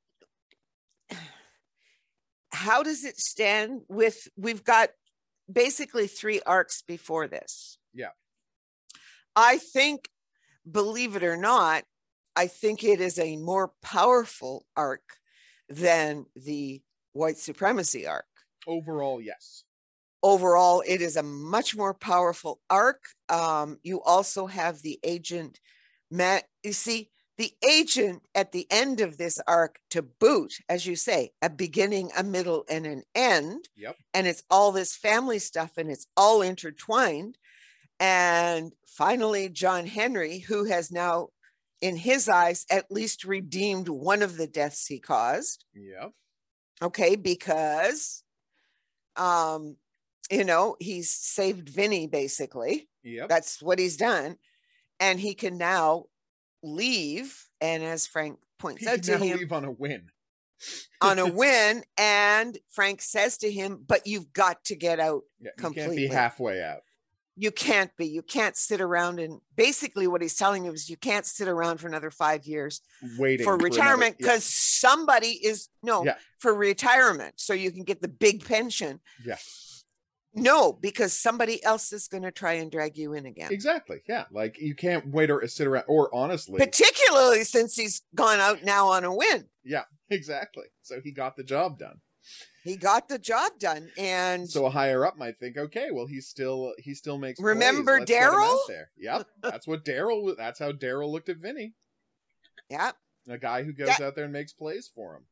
how 2.53 2.83
does 2.83 3.05
it 3.05 3.17
stand 3.19 3.83
with 3.89 4.29
we've 4.37 4.63
got 4.65 4.91
basically 5.53 6.07
three 6.07 6.41
arcs 6.47 6.83
before 6.83 7.27
this 7.29 7.79
Yeah. 7.93 8.11
i 9.35 9.59
think 9.59 10.09
believe 10.71 11.17
it 11.17 11.23
or 11.23 11.37
not 11.37 11.85
i 12.35 12.47
think 12.47 12.83
it 12.83 13.01
is 13.01 13.19
a 13.19 13.37
more 13.37 13.73
powerful 13.83 14.67
arc 14.77 15.03
than 15.69 16.27
the 16.35 16.81
white 17.13 17.39
supremacy 17.39 18.07
arc 18.07 18.27
overall, 18.67 19.21
yes. 19.21 19.65
overall 20.23 20.83
it 20.87 21.01
is 21.01 21.17
a 21.17 21.23
much 21.23 21.77
more 21.77 21.95
powerful 21.95 22.61
arc 22.69 23.05
um, 23.29 23.79
you 23.83 24.03
also 24.03 24.47
have 24.47 24.83
the 24.83 24.99
agent 25.05 25.61
matt 26.11 26.45
you 26.63 26.73
see 26.73 27.11
the 27.39 27.53
agent 27.69 28.23
at 28.35 28.53
the 28.53 28.67
end 28.71 29.01
of 29.01 29.19
this 29.19 29.39
arc 29.47 29.79
to 29.91 30.01
boot 30.03 30.55
as 30.69 30.87
you 30.87 30.97
say 30.97 31.31
a 31.43 31.51
beginning 31.51 32.11
a 32.17 32.23
middle 32.23 32.65
and 32.69 32.87
an 32.87 33.03
end 33.15 33.69
Yep. 33.77 33.97
and 34.15 34.27
it's 34.27 34.43
all 34.51 34.73
this 34.73 34.97
family 34.97 35.39
stuff 35.39 35.73
and 35.77 35.91
it's 35.91 36.07
all 36.17 36.43
intertwined 36.43 37.37
and 38.01 38.73
finally 38.87 39.49
john 39.49 39.87
henry 39.87 40.39
who 40.41 40.65
has 40.65 40.91
now 40.93 41.29
in 41.81 41.97
his 41.97 42.29
eyes 42.29 42.67
at 42.71 42.91
least 42.91 43.25
redeemed 43.25 43.89
one 43.89 44.23
of 44.23 44.37
the 44.37 44.47
deaths 44.47 44.87
he 44.87 44.99
caused 44.99 45.65
Yep. 45.75 46.13
okay 46.83 47.17
because 47.17 48.23
um 49.17 49.77
you 50.31 50.45
know 50.45 50.77
he's 50.81 51.11
saved 51.11 51.69
vinny 51.69 52.07
basically 52.07 52.89
Yep. 53.03 53.29
that's 53.29 53.63
what 53.63 53.79
he's 53.79 53.97
done 53.97 54.37
and 55.01 55.21
he 55.21 55.35
can 55.35 55.57
now 55.59 56.05
leave 56.63 57.47
and 57.61 57.83
as 57.83 58.07
frank 58.07 58.39
points 58.59 58.83
He 58.83 58.89
out 58.89 59.03
to 59.05 59.19
him 59.19 59.39
leave 59.39 59.53
on 59.53 59.65
a 59.65 59.71
win. 59.71 60.09
on 61.03 61.19
a 61.19 61.27
win. 61.31 61.85
And 61.99 62.57
Frank 62.71 63.03
says 63.03 63.37
to 63.39 63.53
him, 63.53 63.85
But 63.87 64.07
you've 64.07 64.33
got 64.33 64.65
to 64.65 64.75
get 64.75 64.99
out. 64.99 65.23
Yeah, 65.39 65.51
you 65.57 65.63
can't 65.63 65.75
Completely. 65.77 65.97
be 66.09 66.15
halfway 66.15 66.63
out. 66.63 66.81
You 67.39 67.51
can't 67.51 67.91
be. 67.99 68.07
You 68.07 68.23
can't 68.23 68.57
sit 68.57 68.81
around. 68.81 69.21
And 69.21 69.41
basically, 69.57 70.07
what 70.07 70.23
he's 70.23 70.37
telling 70.37 70.65
you 70.65 70.73
is 70.73 70.89
you 70.89 70.97
can't 70.97 71.27
sit 71.27 71.49
around 71.49 71.79
for 71.79 71.87
another 71.87 72.11
five 72.11 72.47
years 72.47 72.81
Waiting 73.19 73.45
for 73.45 73.57
retirement 73.59 74.17
yeah, 74.19 74.27
because 74.27 74.45
somebody 74.45 75.29
is 75.45 75.69
no 75.83 76.05
Yeah. 76.05 76.17
for 76.39 76.55
retirement 76.55 77.35
so 77.37 77.53
you 77.53 77.71
can 77.71 77.85
get 77.85 78.01
the 78.01 78.09
big 78.09 78.45
pension. 78.45 79.01
Yeah. 79.25 79.37
No, 80.39 80.73
because 80.75 81.15
somebody 81.15 81.65
else 81.65 81.93
is 81.95 82.09
going 82.09 82.23
to 82.23 82.31
try 82.31 82.55
and 82.55 82.71
drag 82.71 82.99
you 82.99 83.15
in 83.15 83.25
again. 83.25 83.51
exactly. 83.53 84.03
Yeah, 84.07 84.25
like 84.31 84.59
you 84.61 84.75
can't 84.75 85.07
wait 85.09 85.31
or 85.31 85.47
sit 85.49 85.67
around. 85.67 85.85
Or 85.89 86.15
honestly, 86.15 86.59
Particularly 86.59 87.43
since 87.45 87.75
he's 87.75 88.03
gone 88.15 88.39
out 88.39 88.63
now 88.63 88.89
on 88.89 89.05
a 89.05 89.15
win. 89.15 89.47
Yeah, 89.65 89.85
exactly. 90.11 90.65
So 90.83 91.01
he 91.03 91.11
got 91.13 91.37
the 91.37 91.43
job 91.45 91.79
done. 91.79 92.01
He 92.67 92.77
got 92.77 93.09
the 93.09 93.19
job 93.19 93.53
done. 93.61 93.91
And 93.97 94.49
So 94.51 94.67
a 94.67 94.71
higher 94.71 95.07
up 95.07 95.17
might 95.17 95.39
think, 95.39 95.57
okay, 95.57 95.91
well, 95.93 96.07
he 96.07 96.21
still 96.21 96.75
he 96.79 96.95
still 96.95 97.17
makes. 97.17 97.41
Remember 97.41 98.01
Let's 98.01 98.11
get 98.11 98.23
him 98.23 98.35
out 98.35 98.41
Daryl? 98.41 98.59
There. 98.67 98.91
Yep, 98.99 99.27
that's 99.43 99.67
what 99.69 99.85
Daryl. 99.85 100.37
That's 100.37 100.59
how 100.59 100.73
Daryl 100.73 101.11
looked 101.11 101.29
at 101.29 101.37
Vinny, 101.37 101.75
yeah, 102.69 102.91
a 103.29 103.39
guy 103.39 103.63
who 103.63 103.73
goes 103.73 104.01
out 104.01 104.17
there 104.17 104.25
and 104.25 104.33
makes 104.33 104.53
plays 104.53 104.91
for 104.93 105.15
him. 105.15 105.23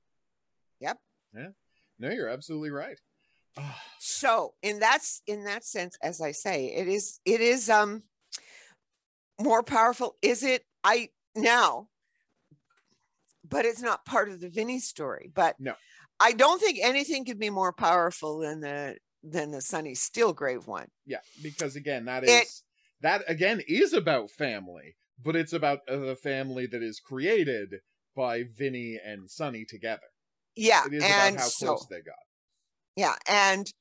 Yep. 0.80 0.98
Yeah. 1.34 1.48
No, 1.98 2.10
you're 2.10 2.28
absolutely 2.28 2.70
right. 2.70 2.98
Ah, 3.56 3.82
so 3.98 4.54
in 4.62 4.78
that's 4.78 5.22
in 5.26 5.44
that 5.44 5.64
sense 5.64 5.96
as 6.02 6.20
i 6.20 6.32
say 6.32 6.66
it 6.74 6.88
is 6.88 7.20
it 7.24 7.40
is 7.40 7.70
um 7.70 8.02
more 9.40 9.62
powerful 9.62 10.16
is 10.22 10.42
it 10.42 10.64
i 10.82 11.08
now 11.36 11.86
but 13.48 13.64
it's 13.64 13.80
not 13.80 14.04
part 14.04 14.28
of 14.28 14.40
the 14.40 14.48
vinny 14.48 14.80
story 14.80 15.30
but 15.32 15.54
No. 15.60 15.74
I 16.20 16.32
don't 16.32 16.60
think 16.60 16.78
anything 16.82 17.24
could 17.24 17.38
be 17.38 17.50
more 17.50 17.72
powerful 17.72 18.38
than 18.38 18.60
the 18.60 18.96
than 19.22 19.50
the 19.50 19.60
Sonny 19.60 19.92
Steelgrave 19.94 20.66
one 20.66 20.88
yeah, 21.06 21.20
because 21.42 21.76
again, 21.76 22.04
that 22.06 22.24
is 22.24 22.30
It- 22.30 22.48
that 23.00 23.22
again 23.28 23.60
is 23.68 23.92
about 23.92 24.30
family, 24.30 24.96
but 25.22 25.36
it's 25.36 25.52
about 25.52 25.80
uh, 25.88 25.96
the 25.98 26.16
family 26.16 26.66
that 26.66 26.82
is 26.82 27.00
created 27.00 27.80
by 28.16 28.44
Vinny 28.44 28.98
and 29.04 29.30
Sonny 29.30 29.64
together. 29.64 30.06
yeah 30.56 30.84
It 30.86 30.94
is 30.94 31.02
and 31.04 31.36
about 31.36 31.42
how 31.42 31.48
so 31.48 31.66
close 31.66 31.86
they 31.86 32.00
got. 32.00 32.14
yeah 32.96 33.16
and 33.28 33.72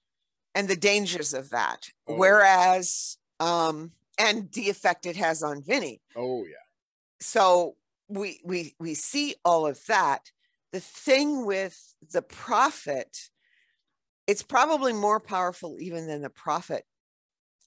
and 0.55 0.67
the 0.67 0.75
dangers 0.75 1.33
of 1.33 1.49
that 1.51 1.89
Oh. 2.07 2.15
whereas 2.15 3.17
um 3.39 3.91
and 4.17 4.51
the 4.53 4.69
effect 4.69 5.05
it 5.05 5.15
has 5.17 5.43
on 5.43 5.61
vinny 5.63 6.01
Oh 6.15 6.45
yeah. 6.45 6.65
so 7.19 7.75
we 8.07 8.41
we 8.43 8.75
we 8.79 8.93
see 8.93 9.35
all 9.45 9.65
of 9.65 9.85
that 9.87 10.31
the 10.73 10.79
thing 10.81 11.45
with 11.45 11.77
the 12.11 12.21
Profitt 12.21 13.29
it's 14.27 14.43
probably 14.43 14.91
more 14.93 15.19
powerful 15.19 15.77
even 15.79 16.07
than 16.07 16.21
the 16.21 16.29
Profitt 16.29 16.83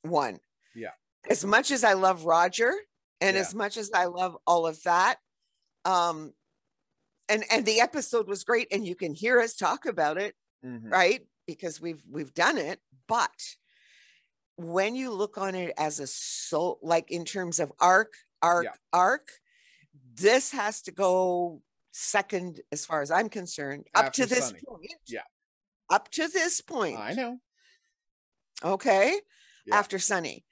one 0.02 0.38
Yeah. 0.74 0.90
as 1.30 1.44
much 1.44 1.70
as 1.70 1.82
i 1.84 1.92
love 1.94 2.24
roger 2.24 2.72
and 3.20 3.34
Yeah. 3.36 3.40
as 3.40 3.54
much 3.54 3.76
as 3.78 3.90
i 3.94 4.04
love 4.06 4.36
all 4.46 4.66
of 4.66 4.82
that 4.82 5.16
um 5.84 6.32
and 7.28 7.44
and 7.50 7.64
the 7.66 7.80
episode 7.80 8.28
was 8.28 8.44
great 8.44 8.68
and 8.70 8.86
you 8.86 8.94
can 8.94 9.14
hear 9.14 9.40
us 9.40 9.54
talk 9.54 9.86
about 9.86 10.18
it 10.18 10.34
Mhm. 10.64 10.90
right 10.90 11.26
because 11.46 11.80
we've 11.80 12.02
we've 12.10 12.34
done 12.34 12.58
it 12.58 12.80
but 13.06 13.56
when 14.56 14.94
you 14.96 15.10
look 15.12 15.36
on 15.38 15.54
it 15.54 15.72
as 15.76 16.00
a 16.00 16.06
soul 16.06 16.78
like 16.82 17.10
in 17.10 17.24
terms 17.24 17.60
of 17.60 17.72
arc 17.78 18.14
arc 18.42 18.64
Yeah. 18.64 18.72
arc 18.92 19.28
this 20.14 20.52
has 20.52 20.82
to 20.82 20.92
go 20.92 21.62
second 21.98 22.60
as 22.70 22.84
far 22.84 23.00
as 23.00 23.10
i'm 23.10 23.28
concerned 23.30 23.86
up 23.94 24.12
to 24.12 24.22
After 24.22 24.26
this 24.26 24.46
Sonny. 24.48 24.60
point 24.68 24.92
Yeah. 25.06 25.22
up 25.90 26.10
to 26.12 26.28
this 26.28 26.60
point 26.60 26.98
I 26.98 27.12
know. 27.14 27.38
okay 28.62 29.18
Yeah. 29.64 29.76
after 29.76 29.98
Sonny 29.98 30.44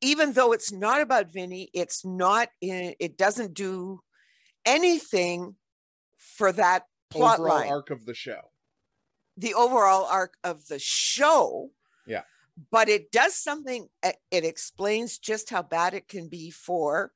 even 0.00 0.32
though 0.32 0.52
it's 0.52 0.70
not 0.72 1.00
about 1.00 1.32
vinny 1.32 1.70
it's 1.74 2.04
not 2.04 2.48
in 2.60 2.94
it 3.00 3.18
doesn't 3.18 3.54
do 3.54 4.00
anything 4.64 5.56
for 6.18 6.52
that 6.52 6.84
plot 7.10 7.40
Overall 7.40 7.56
line 7.58 7.68
arc 7.68 7.90
of 7.90 8.06
the 8.06 8.14
show. 8.14 8.40
the 9.36 9.54
overall 9.54 10.04
arc 10.06 10.34
of 10.44 10.66
the 10.68 10.78
show. 10.78 11.70
Yeah. 12.06 12.22
But 12.70 12.88
it 12.90 13.10
does 13.10 13.34
something, 13.34 13.88
it 14.02 14.44
explains 14.44 15.18
just 15.18 15.48
how 15.48 15.62
bad 15.62 15.94
it 15.94 16.08
can 16.08 16.28
be 16.28 16.50
for 16.50 17.10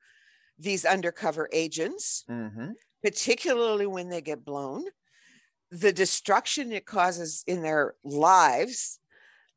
these 0.57 0.85
undercover 0.85 1.47
agents, 1.53 2.23
Mm-hmm. 2.29 2.71
Particularly 3.05 3.85
when 3.85 4.09
they 4.09 4.19
get 4.19 4.43
blown, 4.43 4.83
the 5.69 5.93
destruction 5.93 6.71
it 6.71 6.87
causes 6.87 7.43
in 7.45 7.61
their 7.61 7.93
lives, 8.03 8.99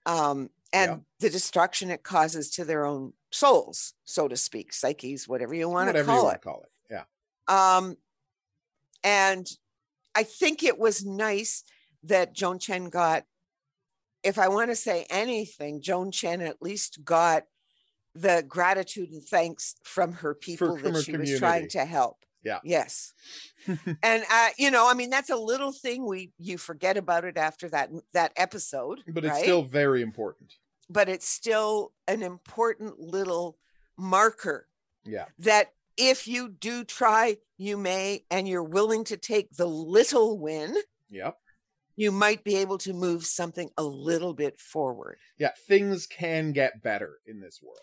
um, 0.05 0.51
and 0.71 0.91
Yeah. 0.91 0.99
the 1.21 1.31
destruction 1.31 1.91
it 1.91 2.03
causes 2.03 2.51
to 2.51 2.65
their 2.67 2.85
own 2.85 3.15
souls, 3.33 3.95
so 4.05 4.29
to 4.29 4.37
speak, 4.37 4.75
psyches, 4.75 5.27
whatever 5.27 5.55
you 5.55 5.67
want 5.67 5.87
to 5.87 5.93
Whatever 5.93 6.13
you 6.13 6.17
call 6.19 6.25
want 6.27 6.35
it. 6.35 6.39
to 6.41 6.45
call 6.45 6.63
it. 6.63 6.73
Yeah. 6.91 7.05
Um, 7.79 7.97
and 9.03 9.47
I 10.15 10.25
think 10.25 10.63
it 10.63 10.79
was 10.79 11.07
nice 11.07 11.65
that 12.03 12.35
Joan 12.35 12.59
Chen 12.59 12.91
got, 12.91 13.25
if 14.23 14.39
I 14.39 14.49
want 14.49 14.71
to 14.71 14.77
say 14.77 15.07
anything, 15.09 15.81
Joan 15.81 16.11
Chen 16.11 16.43
at 16.43 16.61
least 16.61 17.03
got 17.03 17.45
the 18.15 18.45
gratitude 18.47 19.11
and 19.11 19.23
thanks 19.25 19.77
from 19.85 20.13
her 20.13 20.35
people 20.35 20.77
that 20.77 21.03
she 21.03 21.17
was 21.17 21.39
trying 21.39 21.69
to 21.71 21.87
help. 21.87 22.19
Yeah. 22.49 22.61
Yes. 22.65 23.13
and 24.03 24.25
uh, 24.31 24.49
you 24.59 24.71
know, 24.71 24.89
I 24.91 24.95
mean, 24.95 25.11
that's 25.11 25.31
a 25.31 25.37
little 25.37 25.73
thing 25.73 26.07
we 26.07 26.33
you 26.39 26.57
forget 26.59 26.97
about 26.97 27.25
it 27.25 27.37
after 27.37 27.69
that 27.71 27.91
that 28.15 28.33
episode. 28.37 29.01
But 29.07 29.25
it's 29.25 29.35
right? 29.35 29.43
still 29.43 29.63
very 29.63 30.01
important. 30.03 30.55
but 30.91 31.09
it's 31.09 31.29
still 31.29 31.93
an 32.07 32.23
important 32.23 32.99
little 32.99 33.59
marker 33.99 34.67
Yeah. 35.05 35.27
that 35.41 35.67
if 35.99 36.27
you 36.27 36.49
do 36.49 36.85
try, 36.85 37.37
you 37.59 37.77
may, 37.77 38.25
and 38.31 38.49
you're 38.49 38.63
willing 38.79 39.05
to 39.05 39.17
take 39.17 39.51
the 39.57 39.67
little 39.67 40.39
win, 40.39 40.75
Yep. 41.11 41.37
you 41.97 42.11
might 42.13 42.43
be 42.45 42.55
able 42.57 42.79
to 42.79 42.93
move 42.95 43.27
something 43.27 43.69
a 43.77 43.83
little 43.83 44.33
bit 44.33 44.61
forward. 44.61 45.19
Yeah. 45.39 45.51
Things 45.67 46.07
can 46.07 46.53
get 46.53 46.83
better 46.83 47.19
in 47.27 47.41
this 47.41 47.61
world. 47.63 47.81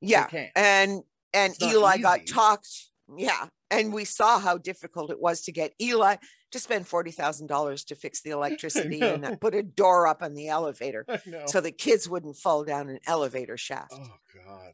Yeah. 0.00 0.28
And 0.54 1.02
and 1.32 1.60
Eli 1.62 1.96
got 1.98 2.26
talked. 2.28 2.68
Yeah. 3.16 3.48
And 3.80 3.92
we 3.92 4.04
saw 4.04 4.38
how 4.38 4.58
difficult 4.58 5.10
it 5.10 5.20
was 5.20 5.42
to 5.42 5.52
get 5.52 5.72
Eli 5.80 6.16
to 6.52 6.58
spend 6.58 6.86
forty 6.86 7.10
thousand 7.10 7.48
dollars 7.48 7.84
to 7.84 7.94
fix 7.96 8.22
the 8.22 8.30
electricity 8.38 9.00
and 9.02 9.40
put 9.40 9.54
a 9.54 9.62
door 9.62 10.06
up 10.06 10.22
on 10.22 10.34
the 10.34 10.48
elevator 10.48 11.04
so 11.46 11.60
the 11.60 11.72
kids 11.72 12.08
wouldn't 12.08 12.36
fall 12.36 12.64
down 12.64 12.88
an 12.88 13.00
elevator 13.06 13.56
shaft. 13.56 13.92
oh 13.94 14.16
God. 14.46 14.72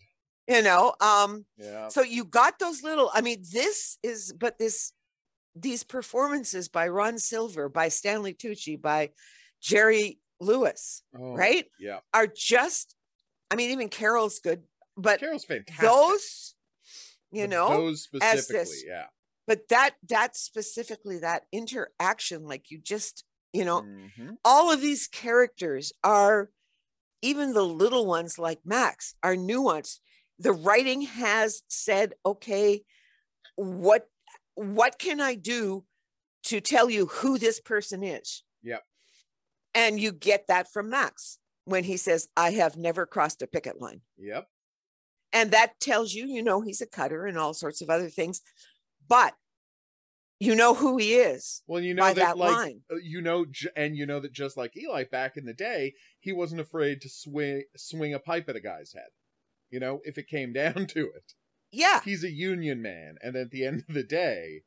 You 0.48 0.62
know, 0.62 0.94
um, 1.00 1.46
Yeah. 1.56 1.88
so 1.88 2.02
you 2.02 2.24
got 2.24 2.58
those 2.58 2.82
little 2.82 3.10
i 3.14 3.20
mean 3.20 3.42
this 3.52 3.98
is 4.02 4.32
but 4.32 4.58
this 4.58 4.92
these 5.54 5.82
performances 5.84 6.68
by 6.68 6.88
ron 6.88 7.18
silver 7.18 7.68
by 7.68 7.88
stanley 7.88 8.34
tucci 8.34 8.80
by 8.80 9.10
jerry 9.60 10.18
lewis 10.40 11.02
Oh, 11.18 11.34
right 11.34 11.66
Yeah. 11.78 12.00
are 12.14 12.26
just 12.26 12.94
i 13.50 13.56
mean 13.56 13.70
even 13.70 13.88
carol's 13.88 14.38
good 14.40 14.62
but 14.96 15.18
Carol's 15.20 15.44
fantastic. 15.44 15.80
those 15.88 16.54
you 17.32 17.42
But 17.44 17.50
know 17.50 17.68
those 17.68 18.08
as 18.22 18.40
specifically. 18.46 18.58
this- 18.74 18.84
Yeah. 18.86 19.06
but 19.46 19.68
that 19.68 19.96
that 20.08 20.36
specifically 20.36 21.18
that 21.18 21.44
interaction 21.52 22.44
like 22.44 22.70
you 22.70 22.78
just 22.78 23.24
you 23.52 23.64
know 23.64 23.82
Mhm. 23.82 24.36
all 24.44 24.70
of 24.72 24.80
these 24.80 25.06
characters 25.08 25.92
are 26.04 26.50
even 27.22 27.52
the 27.52 27.64
little 27.64 28.06
ones 28.06 28.38
like 28.38 28.60
max 28.64 29.14
are 29.22 29.34
nuanced 29.34 30.00
the 30.38 30.52
writing 30.52 31.02
has 31.02 31.62
said 31.68 32.14
okay 32.24 32.84
what 33.56 34.08
what 34.54 34.98
can 34.98 35.20
i 35.20 35.34
do 35.34 35.84
to 36.44 36.60
tell 36.60 36.88
you 36.90 37.06
who 37.06 37.38
this 37.38 37.60
person 37.60 38.02
is 38.02 38.42
Yep. 38.62 38.82
and 39.74 40.00
you 40.00 40.12
get 40.12 40.46
that 40.46 40.72
from 40.72 40.88
max 40.90 41.38
when 41.64 41.84
he 41.84 41.96
says 41.96 42.28
i 42.36 42.50
have 42.52 42.76
never 42.76 43.04
crossed 43.06 43.42
a 43.42 43.46
picket 43.46 43.80
line 43.80 44.02
Yep. 44.16 44.48
And 45.32 45.50
that 45.50 45.78
tells 45.80 46.12
you 46.14 46.26
you 46.26 46.42
know 46.42 46.60
he's 46.60 46.80
a 46.80 46.86
cutter 46.86 47.26
and 47.26 47.38
all 47.38 47.54
sorts 47.54 47.80
of 47.80 47.90
other 47.90 48.08
things 48.08 48.40
but 49.08 49.34
you 50.40 50.54
know 50.54 50.72
who 50.74 50.96
he 50.96 51.14
is 51.14 51.62
Well, 51.66 51.82
you 51.82 51.94
know 51.94 52.02
by 52.02 52.14
that, 52.14 52.20
that 52.20 52.38
like 52.38 52.56
line 52.56 52.80
uh, 52.90 52.96
you 52.96 53.20
know, 53.20 53.44
and 53.76 53.94
you 53.94 54.06
know 54.06 54.20
that 54.20 54.32
just 54.32 54.56
like 54.56 54.76
Eli 54.76 55.04
back 55.04 55.36
in 55.36 55.44
the 55.44 55.52
day, 55.52 55.92
he 56.18 56.32
wasn't 56.32 56.62
afraid 56.62 57.02
to 57.02 57.08
swing 57.08 57.64
swing 57.76 58.14
a 58.14 58.18
pipe 58.18 58.48
at 58.48 58.56
a 58.56 58.60
guy's 58.60 58.94
head. 58.94 59.10
You 59.68 59.80
know, 59.80 60.00
if 60.04 60.16
it 60.18 60.28
came 60.28 60.52
down 60.54 60.86
to 60.86 61.00
it, 61.00 61.34
yeah 61.70 62.00
he's 62.02 62.24
a 62.24 62.30
union 62.30 62.80
man, 62.82 63.16
and 63.22 63.36
at 63.36 63.50
the 63.50 63.64
end 63.66 63.84
of 63.86 63.94
the 63.94 64.02
day, 64.02 64.62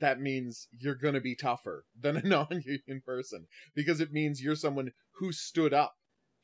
that 0.00 0.20
means 0.20 0.66
you're 0.78 0.94
going 0.94 1.14
to 1.14 1.20
be 1.20 1.36
tougher 1.36 1.84
than 1.98 2.16
a 2.16 2.22
non-union 2.26 3.02
person 3.04 3.46
because 3.74 4.00
it 4.00 4.12
means 4.12 4.42
you're 4.42 4.56
someone 4.56 4.92
who 5.18 5.30
stood 5.30 5.74
up 5.74 5.94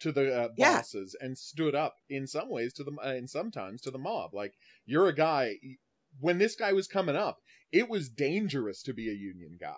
to 0.01 0.13
the 0.13 0.35
uh, 0.35 0.49
Yeah. 0.57 0.77
bosses 0.77 1.17
and 1.21 1.37
stood 1.39 1.75
up 1.75 1.97
in 2.09 2.27
some 2.27 2.49
ways 2.51 2.73
to 2.75 2.85
the 2.85 2.93
uh, 3.03 3.09
and 3.11 3.29
sometimes 3.29 3.81
to 3.83 3.91
the 3.91 3.99
mob. 3.99 4.35
Like 4.35 4.55
you're 4.87 5.09
a 5.09 5.15
guy. 5.15 5.57
When 6.21 6.39
this 6.39 6.55
guy 6.55 6.73
was 6.73 6.87
coming 6.87 7.17
up, 7.17 7.41
it 7.73 7.89
was 7.89 8.09
dangerous 8.09 8.83
to 8.85 8.95
be 8.95 9.09
a 9.09 9.15
union 9.15 9.57
guy. 9.61 9.75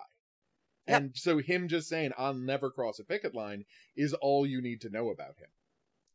Yep. 0.87 1.01
And 1.01 1.11
so 1.17 1.39
him 1.39 1.67
just 1.67 1.89
saying 1.89 2.11
I'll 2.17 2.33
never 2.33 2.69
cross 2.69 2.99
a 2.99 3.03
picket 3.03 3.33
line 3.33 3.65
is 3.95 4.13
all 4.13 4.45
you 4.45 4.61
need 4.61 4.81
to 4.81 4.89
know 4.89 5.09
about 5.09 5.37
him. 5.39 5.49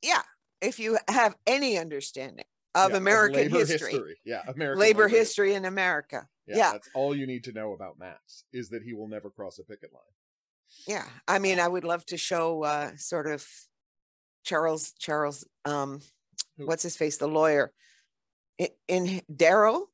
Yeah. 0.00 0.22
If 0.60 0.78
you 0.78 0.98
have 1.08 1.34
any 1.46 1.76
understanding 1.76 2.44
of 2.74 2.92
Yeah, 2.92 2.96
American 2.96 3.52
labor 3.52 3.66
history, 3.66 4.16
Yeah, 4.24 4.42
American 4.46 4.80
labor 4.80 5.08
history 5.08 5.54
in 5.54 5.64
America. 5.64 6.28
Yeah, 6.46 6.56
yeah. 6.56 6.72
that's 6.72 6.88
all 6.94 7.14
you 7.16 7.26
need 7.26 7.44
to 7.44 7.52
know 7.52 7.72
about 7.72 7.98
Max 7.98 8.44
is 8.52 8.68
that 8.70 8.82
he 8.82 8.94
will 8.94 9.08
never 9.08 9.28
cross 9.28 9.58
a 9.58 9.64
picket 9.64 9.92
line. 9.92 10.02
Yeah. 10.86 11.08
I 11.28 11.38
mean, 11.38 11.58
I 11.60 11.68
would 11.68 11.84
love 11.84 12.06
to 12.06 12.16
show 12.16 12.62
uh, 12.62 12.92
sort 12.96 13.26
of 13.26 13.46
Charles, 14.44 14.92
Charles, 14.98 15.46
um, 15.64 16.00
what's 16.56 16.82
his 16.82 16.96
face, 16.96 17.16
the 17.18 17.28
lawyer 17.28 17.72
in, 18.58 18.68
in 18.88 19.22
Darrow. 19.34 19.86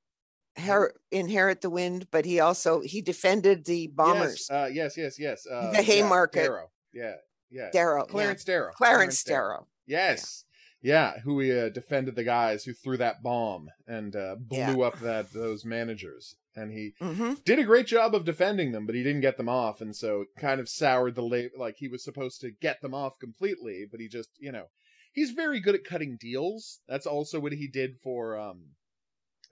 Her, 0.57 0.93
inherit 1.13 1.61
the 1.61 1.71
wind, 1.71 2.09
but 2.11 2.25
he 2.25 2.41
also 2.41 2.81
he 2.81 3.01
defended 3.01 3.65
the 3.65 3.87
bombers. 3.87 4.49
Yes, 4.51 4.51
uh, 4.51 4.69
yes, 4.73 4.97
yes, 4.97 5.17
yes. 5.17 5.47
Uh, 5.47 5.71
The 5.71 5.83
Haymarket. 5.83 6.43
Yeah, 6.43 6.49
Darrow. 6.49 6.71
Yeah, 6.93 7.15
yeah. 7.49 7.71
Darrow, 7.73 8.05
yeah. 8.05 8.11
Clarence 8.11 8.43
Darrow. 8.45 8.73
Clarence 8.73 9.23
Darrow. 9.23 9.69
Yes. 9.87 10.45
Yeah, 10.83 11.21
who 11.21 11.39
he 11.39 11.57
uh, 11.57 11.69
defended 11.69 12.17
the 12.17 12.25
guys 12.25 12.65
who 12.65 12.73
threw 12.73 12.97
that 12.97 13.23
bomb 13.23 13.69
and 13.87 14.17
uh, 14.17 14.35
blew 14.37 14.59
Yeah. 14.59 14.87
up 14.87 14.99
that 14.99 15.33
those 15.33 15.65
managers, 15.65 16.35
and 16.59 16.73
he 16.73 16.95
hmm 17.01 17.35
did 17.45 17.59
a 17.59 17.65
great 17.65 17.87
job 17.87 18.15
of 18.15 18.25
defending 18.25 18.73
them, 18.73 18.85
but 18.87 18.95
he 18.95 19.03
didn't 19.03 19.21
get 19.23 19.37
them 19.37 19.49
off, 19.49 19.81
and 19.81 19.95
so 19.95 20.23
it 20.23 20.29
kind 20.39 20.61
of 20.61 20.69
soured 20.69 21.15
the 21.15 21.51
like 21.57 21.77
he 21.79 21.89
was 21.89 22.03
supposed 22.05 22.41
to 22.41 22.51
get 22.51 22.81
them 22.83 22.95
off 22.95 23.19
completely, 23.19 23.85
but 23.91 24.01
he 24.01 24.09
just 24.09 24.31
you 24.39 24.53
know 24.53 24.67
he's 25.13 25.31
very 25.31 25.61
good 25.61 25.75
at 25.75 25.85
cutting 25.85 26.17
deals. 26.21 26.81
That's 26.89 27.07
also 27.07 27.41
what 27.41 27.53
he 27.53 27.69
did 27.69 27.97
for 28.03 28.39
um 28.39 28.73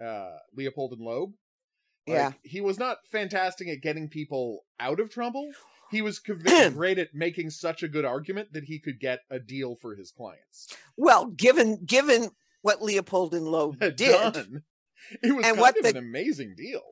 uh 0.00 0.36
Leopold 0.54 0.92
and 0.92 1.00
Loeb. 1.02 1.30
Like, 2.08 2.16
Yeah. 2.16 2.32
he 2.44 2.60
was 2.60 2.78
not 2.78 2.98
fantastic 3.10 3.66
at 3.68 3.80
getting 3.80 4.08
people 4.08 4.60
out 4.78 5.00
of 5.00 5.10
trouble. 5.10 5.50
He 5.90 6.02
was 6.02 6.20
conv- 6.20 6.72
great 6.74 6.98
at 6.98 7.14
making 7.14 7.50
such 7.50 7.82
a 7.82 7.88
good 7.88 8.04
argument 8.04 8.52
that 8.52 8.64
he 8.64 8.78
could 8.78 9.00
get 9.00 9.20
a 9.30 9.38
deal 9.40 9.74
for 9.74 9.94
his 9.96 10.10
clients. 10.12 10.68
Well, 10.96 11.26
given 11.26 11.84
given 11.84 12.30
what 12.62 12.82
Leopold 12.82 13.34
and 13.34 13.46
Loeb 13.46 13.78
did. 13.96 14.62
It 15.22 15.34
was 15.34 15.44
And 15.46 15.56
kind 15.56 15.58
what 15.58 15.76
of 15.76 15.82
the- 15.84 15.90
an 15.90 15.96
amazing 15.96 16.54
deal. 16.56 16.82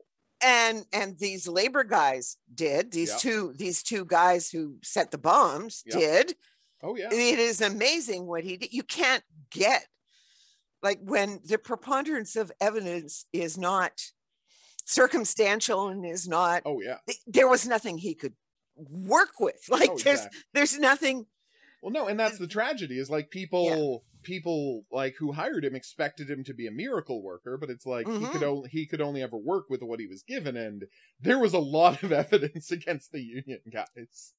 And 0.43 0.85
and 0.91 1.17
these 1.17 1.47
labor 1.47 1.83
guys 1.83 2.37
did 2.53 2.91
these 2.91 3.09
Yep. 3.11 3.19
two 3.19 3.53
these 3.55 3.83
two 3.83 4.05
guys 4.05 4.49
who 4.49 4.77
set 4.83 5.11
the 5.11 5.17
bombs 5.17 5.83
Yep. 5.85 5.99
did 5.99 6.35
Oh 6.83 6.95
yeah. 6.95 7.07
it 7.11 7.39
is 7.39 7.61
amazing 7.61 8.27
what 8.27 8.43
he 8.43 8.57
did 8.57 8.73
you 8.73 8.83
can't 8.83 9.23
get 9.49 9.85
like 10.83 10.99
when 11.01 11.39
the 11.45 11.57
preponderance 11.57 12.35
of 12.35 12.51
evidence 12.61 13.25
is 13.33 13.57
not 13.57 13.91
circumstantial 14.85 15.87
and 15.89 16.05
is 16.05 16.27
not 16.27 16.61
Oh 16.65 16.79
yeah. 16.81 16.97
there 17.27 17.47
was 17.47 17.67
nothing 17.67 17.97
he 17.97 18.13
could 18.15 18.33
work 18.75 19.39
with 19.39 19.59
like 19.69 19.89
Oh, 19.91 19.97
there's 19.97 20.19
exactly. 20.19 20.39
there's 20.53 20.79
nothing 20.79 21.25
Well, 21.81 21.91
no, 21.91 22.07
and 22.07 22.19
that's 22.19 22.35
mm. 22.35 22.39
the 22.39 22.47
tragedy 22.47 22.99
is 22.99 23.09
like 23.09 23.29
people, 23.29 24.03
people 24.25 24.83
like 24.91 25.15
who 25.17 25.31
hired 25.31 25.63
him 25.63 25.75
expected 25.75 26.29
him 26.29 26.43
to 26.43 26.53
be 26.53 26.67
a 26.67 26.71
miracle 26.71 27.23
worker, 27.23 27.57
but 27.57 27.69
it's 27.69 27.85
like 27.85 28.07
he 28.07 28.13
Mhm. 28.13 28.31
could 28.33 28.43
only 28.43 28.69
he 28.69 28.85
could 28.85 28.99
only 29.01 29.21
ever 29.23 29.37
work 29.37 29.69
with 29.69 29.81
what 29.81 29.99
he 30.01 30.07
was 30.07 30.23
given, 30.23 30.57
and 30.57 30.83
there 31.21 31.39
was 31.39 31.53
a 31.53 31.59
lot 31.59 32.03
of 32.03 32.11
evidence 32.23 32.71
against 32.71 33.11
the 33.13 33.21
union 33.21 33.61
guys. 33.71 34.33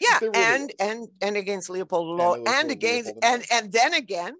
yeah 0.00 0.18
really 0.20 0.34
and 0.36 0.62
was. 0.64 0.88
and 0.88 1.08
and 1.22 1.36
against 1.36 1.70
leopold 1.70 2.08
And 2.08 2.18
law 2.18 2.32
Leopold- 2.32 2.48
and 2.48 2.70
against 2.70 3.06
Leopold 3.06 3.24
and 3.24 3.44
and 3.50 3.72
then 3.72 3.94
again 3.94 4.34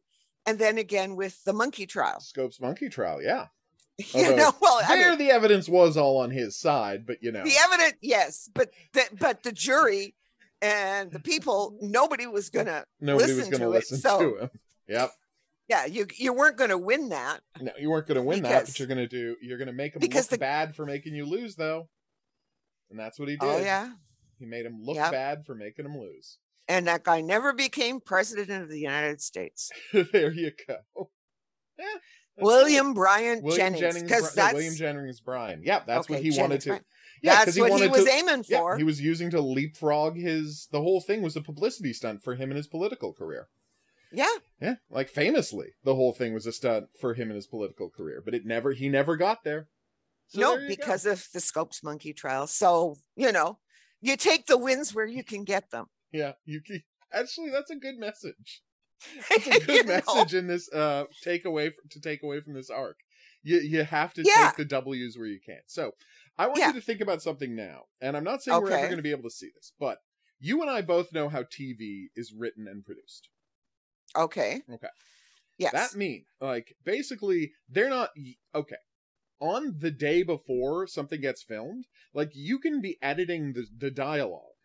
and 0.46 0.58
then 0.58 0.78
again 0.78 1.16
with 1.16 1.42
the 1.44 1.52
monkey 1.52 1.86
trial 1.86 2.20
Scopes 2.20 2.60
monkey 2.60 2.88
trial, 2.88 3.22
yeah. 3.22 3.46
you 4.14 4.34
know 4.34 4.52
well 4.60 4.80
I 4.82 4.96
there, 4.96 5.10
mean, 5.10 5.18
the 5.18 5.30
evidence 5.30 5.68
was 5.68 5.96
all 5.98 6.16
on 6.18 6.30
his 6.30 6.56
side, 6.58 7.06
but 7.06 7.18
you 7.22 7.30
know, 7.32 7.44
the 7.44 7.56
evidence 7.64 7.94
yes 8.00 8.48
but 8.54 8.70
the, 8.94 9.04
but 9.18 9.42
the 9.42 9.52
jury 9.52 10.14
and 10.62 11.10
the 11.10 11.20
people 11.20 11.72
mm-hmm. 11.76 11.90
nobody 11.90 12.26
was 12.26 12.50
gonna 12.50 12.84
nobody 13.00 13.32
was 13.32 13.36
listen 13.36 13.50
going 13.52 13.60
to 13.60 13.66
to 13.66 13.72
it, 13.72 13.74
listen 13.74 13.98
so- 13.98 14.18
to 14.18 14.38
him. 14.42 14.50
Yep. 14.88 15.10
yeah 15.68 15.86
you 15.86 16.06
you 16.16 16.32
weren't 16.32 16.56
gonna 16.56 16.76
win 16.78 17.10
that 17.10 17.40
No, 17.60 17.72
you 17.78 17.90
weren't 17.90 18.06
going 18.08 18.16
to 18.16 18.22
win 18.22 18.42
that, 18.42 18.66
but 18.66 18.78
you're 18.78 18.88
going 18.88 18.98
to 18.98 19.06
do. 19.06 19.36
You're 19.40 19.58
going 19.58 19.68
to 19.68 19.72
make 19.72 19.94
him 19.94 20.00
Because 20.00 20.24
look 20.30 20.38
the- 20.40 20.44
bad 20.44 20.74
for 20.74 20.84
making 20.84 21.14
you 21.14 21.24
lose, 21.26 21.54
though. 21.56 21.88
And 22.90 22.98
that's 22.98 23.18
what 23.20 23.28
he 23.28 23.36
oh, 23.40 23.46
did. 23.46 23.60
oh 23.60 23.64
yeah 23.64 23.90
He 24.40 24.46
made 24.46 24.66
him 24.66 24.80
look 24.82 24.96
Yep. 24.96 25.12
bad 25.12 25.46
for 25.46 25.54
making 25.54 25.84
him 25.84 25.96
lose. 25.96 26.38
and 26.68 26.86
that 26.88 27.04
guy 27.04 27.20
never 27.20 27.52
became 27.52 28.00
president 28.00 28.62
of 28.62 28.68
the 28.68 28.80
united 28.80 29.20
states 29.20 29.70
there 30.12 30.32
you 30.32 30.50
go. 30.66 31.10
Yeah, 31.78 31.84
william 32.38 32.92
bryant 32.94 33.38
it. 33.38 33.44
William 33.44 33.74
jennings 33.74 33.80
Jennings, 33.80 34.02
because 34.02 34.34
Bry- 34.34 34.42
no, 34.42 34.46
that's 34.46 34.54
William 34.54 34.74
Jennings 34.74 35.20
Bryan. 35.20 35.62
Yeah, 35.64 35.80
that's 35.86 36.08
what 36.08 36.18
okay, 36.18 36.30
he 36.30 36.40
wanted 36.40 36.60
to. 36.62 36.68
Bryan. 36.70 36.84
Yeah, 37.22 37.44
that's 37.44 37.58
what 37.58 37.80
he 37.80 37.88
was 37.88 38.04
to- 38.04 38.10
aiming 38.10 38.44
Yeah, 38.48 38.58
for 38.58 38.76
he 38.76 38.84
was 38.84 39.00
using 39.00 39.30
to 39.30 39.40
leapfrog 39.40 40.16
his. 40.16 40.68
The 40.70 40.80
whole 40.80 41.00
thing 41.00 41.22
was 41.22 41.36
a 41.36 41.40
publicity 41.40 41.92
stunt 41.92 42.22
for 42.22 42.34
him 42.34 42.50
and 42.50 42.56
his 42.56 42.66
political 42.66 43.12
career. 43.12 43.48
yeah 44.12 44.26
Yeah, 44.60 44.76
like 44.90 45.08
famously, 45.08 45.74
the 45.84 45.94
whole 45.94 46.12
thing 46.12 46.34
was 46.34 46.46
a 46.46 46.52
stunt 46.52 46.86
for 47.00 47.14
him 47.14 47.28
and 47.28 47.36
his 47.36 47.46
political 47.46 47.90
career, 47.90 48.22
but 48.24 48.34
it 48.34 48.44
never. 48.46 48.72
He 48.72 48.88
never 48.88 49.16
got 49.16 49.44
there. 49.44 49.68
So 50.28 50.40
no 50.40 50.52
there 50.56 50.62
you 50.62 50.68
go. 50.68 50.74
because 50.76 51.06
of 51.06 51.26
the 51.34 51.40
scopes 51.40 51.82
monkey 51.82 52.12
trial 52.12 52.46
so 52.46 52.96
you 53.16 53.32
know 53.32 53.58
you 54.00 54.16
take 54.16 54.46
the 54.46 54.56
wins 54.56 54.94
where 54.94 55.04
you 55.06 55.24
can 55.24 55.42
get 55.44 55.70
them 55.72 55.86
yeah, 56.12 56.32
you 56.44 56.60
can, 56.60 56.82
actually 57.12 57.50
that's 57.50 57.70
a 57.70 57.76
good 57.76 57.98
message. 57.98 58.62
That's 59.28 59.46
a 59.48 59.60
good 59.66 59.86
know? 59.86 59.94
message 59.94 60.34
in 60.34 60.46
this 60.46 60.72
uh 60.72 61.04
take 61.22 61.44
away 61.44 61.70
from, 61.70 61.88
to 61.90 62.00
take 62.00 62.22
away 62.22 62.40
from 62.40 62.54
this 62.54 62.70
arc. 62.70 62.98
You 63.42 63.58
you 63.58 63.82
have 63.84 64.12
to 64.14 64.22
Yeah. 64.24 64.48
take 64.48 64.56
the 64.56 64.64
W's 64.66 65.16
where 65.18 65.26
you 65.26 65.40
can. 65.44 65.60
So 65.66 65.92
I 66.40 66.46
want 66.46 66.58
Yeah. 66.58 66.68
you 66.68 66.72
to 66.74 66.80
think 66.80 67.02
about 67.02 67.20
something 67.20 67.54
now, 67.54 67.84
and 68.00 68.16
I'm 68.16 68.24
not 68.24 68.42
saying 68.42 68.58
we're 68.62 68.70
ever 68.72 68.86
going 68.86 68.96
to 68.96 69.02
be 69.02 69.10
able 69.10 69.24
to 69.28 69.30
see 69.30 69.50
this, 69.54 69.74
but 69.78 69.98
you 70.38 70.62
and 70.62 70.70
I 70.70 70.80
both 70.80 71.12
know 71.12 71.28
how 71.28 71.42
TV 71.42 72.06
is 72.16 72.32
written 72.32 72.66
and 72.66 72.82
produced. 72.82 73.28
okay 74.16 74.62
Okay. 74.72 74.88
yes 75.58 75.72
That 75.72 75.94
mean 75.94 76.24
like 76.40 76.74
basically 76.82 77.52
they're 77.68 77.90
not 77.90 78.10
okay. 78.54 78.76
On 79.38 79.76
the 79.78 79.90
day 79.90 80.22
before 80.22 80.86
something 80.86 81.20
gets 81.20 81.42
filmed, 81.42 81.86
like 82.14 82.30
you 82.34 82.58
can 82.58 82.80
be 82.80 82.96
editing 83.02 83.52
the, 83.52 83.66
the 83.76 83.90
dialogue 83.90 84.56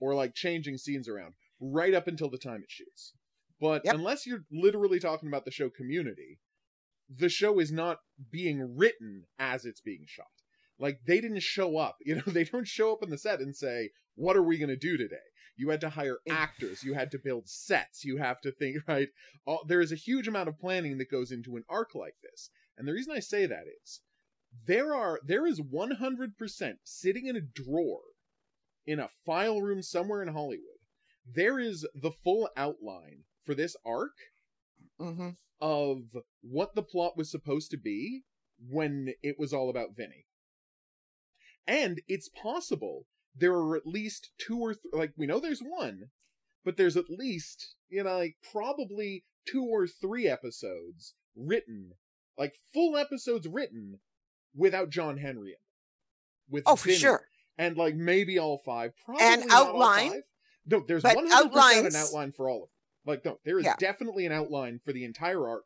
or 0.00 0.14
like 0.16 0.34
changing 0.34 0.78
scenes 0.78 1.08
around 1.08 1.34
right 1.60 1.94
up 1.94 2.08
until 2.08 2.28
the 2.28 2.38
time 2.38 2.62
it 2.64 2.70
shoots. 2.70 3.12
But 3.60 3.82
Yep. 3.84 3.94
unless 3.94 4.26
you're 4.26 4.44
literally 4.50 4.98
talking 4.98 5.28
about 5.28 5.44
the 5.44 5.50
show 5.52 5.70
community, 5.70 6.40
the 7.08 7.28
show 7.28 7.60
is 7.60 7.70
not 7.70 8.00
being 8.32 8.76
written 8.76 9.26
as 9.38 9.64
it's 9.64 9.80
being 9.80 10.06
shot. 10.06 10.26
Like 10.80 11.00
they 11.06 11.20
didn't 11.20 11.42
show 11.42 11.76
up, 11.76 11.98
you 12.04 12.16
know, 12.16 12.22
they 12.26 12.44
don't 12.44 12.66
show 12.66 12.92
up 12.92 13.02
on 13.02 13.10
the 13.10 13.18
set 13.18 13.40
and 13.40 13.54
say, 13.54 13.90
"What 14.14 14.36
are 14.36 14.42
we 14.42 14.58
going 14.58 14.70
to 14.70 14.76
do 14.76 14.96
today?" 14.96 15.16
You 15.56 15.68
had 15.68 15.80
to 15.82 15.90
hire 15.90 16.18
actors, 16.28 16.82
you 16.82 16.94
had 16.94 17.10
to 17.10 17.18
build 17.18 17.46
sets, 17.46 18.02
you 18.04 18.16
have 18.16 18.40
to 18.40 18.50
think, 18.50 18.78
right? 18.88 19.08
All, 19.46 19.62
there 19.66 19.82
is 19.82 19.92
a 19.92 19.96
huge 19.96 20.26
amount 20.26 20.48
of 20.48 20.58
planning 20.58 20.96
that 20.98 21.10
goes 21.10 21.30
into 21.30 21.56
an 21.56 21.64
arc 21.68 21.94
like 21.94 22.14
this. 22.22 22.50
And 22.78 22.88
the 22.88 22.94
reason 22.94 23.12
I 23.14 23.20
say 23.20 23.44
that 23.44 23.64
is 23.84 24.00
there 24.66 24.94
are 24.94 25.20
there 25.24 25.46
is 25.46 25.60
100% 25.60 26.72
sitting 26.82 27.26
in 27.26 27.36
a 27.36 27.40
drawer 27.40 28.00
in 28.86 28.98
a 28.98 29.10
file 29.26 29.60
room 29.60 29.82
somewhere 29.82 30.22
in 30.22 30.28
Hollywood. 30.28 30.64
There 31.30 31.58
is 31.58 31.86
the 31.94 32.10
full 32.10 32.48
outline 32.56 33.24
for 33.44 33.54
this 33.54 33.76
arc 33.84 34.14
hmm 34.98 35.30
of 35.62 36.16
what 36.40 36.74
the 36.74 36.82
plot 36.82 37.18
was 37.18 37.30
supposed 37.30 37.70
to 37.70 37.76
be 37.76 38.22
when 38.58 39.12
it 39.22 39.36
was 39.38 39.52
all 39.52 39.68
about 39.68 39.94
Vinny. 39.94 40.24
And 41.66 42.00
it's 42.08 42.28
possible 42.28 43.06
there 43.34 43.54
are 43.54 43.76
at 43.76 43.86
least 43.86 44.30
two 44.38 44.58
or 44.58 44.74
th- 44.74 44.92
like 44.92 45.12
we 45.16 45.26
know 45.26 45.38
there's 45.40 45.60
one, 45.60 46.10
but 46.64 46.76
there's 46.76 46.96
at 46.96 47.08
least 47.10 47.74
you 47.88 48.02
know 48.02 48.18
like 48.18 48.36
probably 48.52 49.24
two 49.46 49.64
or 49.64 49.86
three 49.86 50.26
episodes 50.28 51.14
written, 51.36 51.92
like 52.36 52.54
full 52.74 52.96
episodes 52.96 53.46
written 53.48 54.00
without 54.54 54.90
John 54.90 55.18
Henry. 55.18 55.56
With 56.48 56.64
oh 56.66 56.74
for 56.76 56.90
sure 56.90 57.22
and 57.60 57.76
like 57.76 57.94
maybe 57.94 58.38
all 58.38 58.58
five, 58.64 58.92
probably 59.04 59.24
And 59.24 59.44
outline, 59.50 60.10
five. 60.10 60.22
No, 60.66 60.84
there's 60.86 61.04
one 61.04 61.28
hundred 61.28 61.52
percent 61.52 61.86
an 61.86 61.96
outline 61.96 62.32
for 62.32 62.48
all 62.48 62.64
of 62.64 62.68
them. 62.68 62.68
Like 63.06 63.24
no, 63.24 63.38
there 63.44 63.58
is 63.58 63.64
Yeah. 63.66 63.76
definitely 63.78 64.26
an 64.26 64.32
outline 64.32 64.80
for 64.84 64.92
the 64.92 65.04
entire 65.04 65.46
arc. 65.48 65.64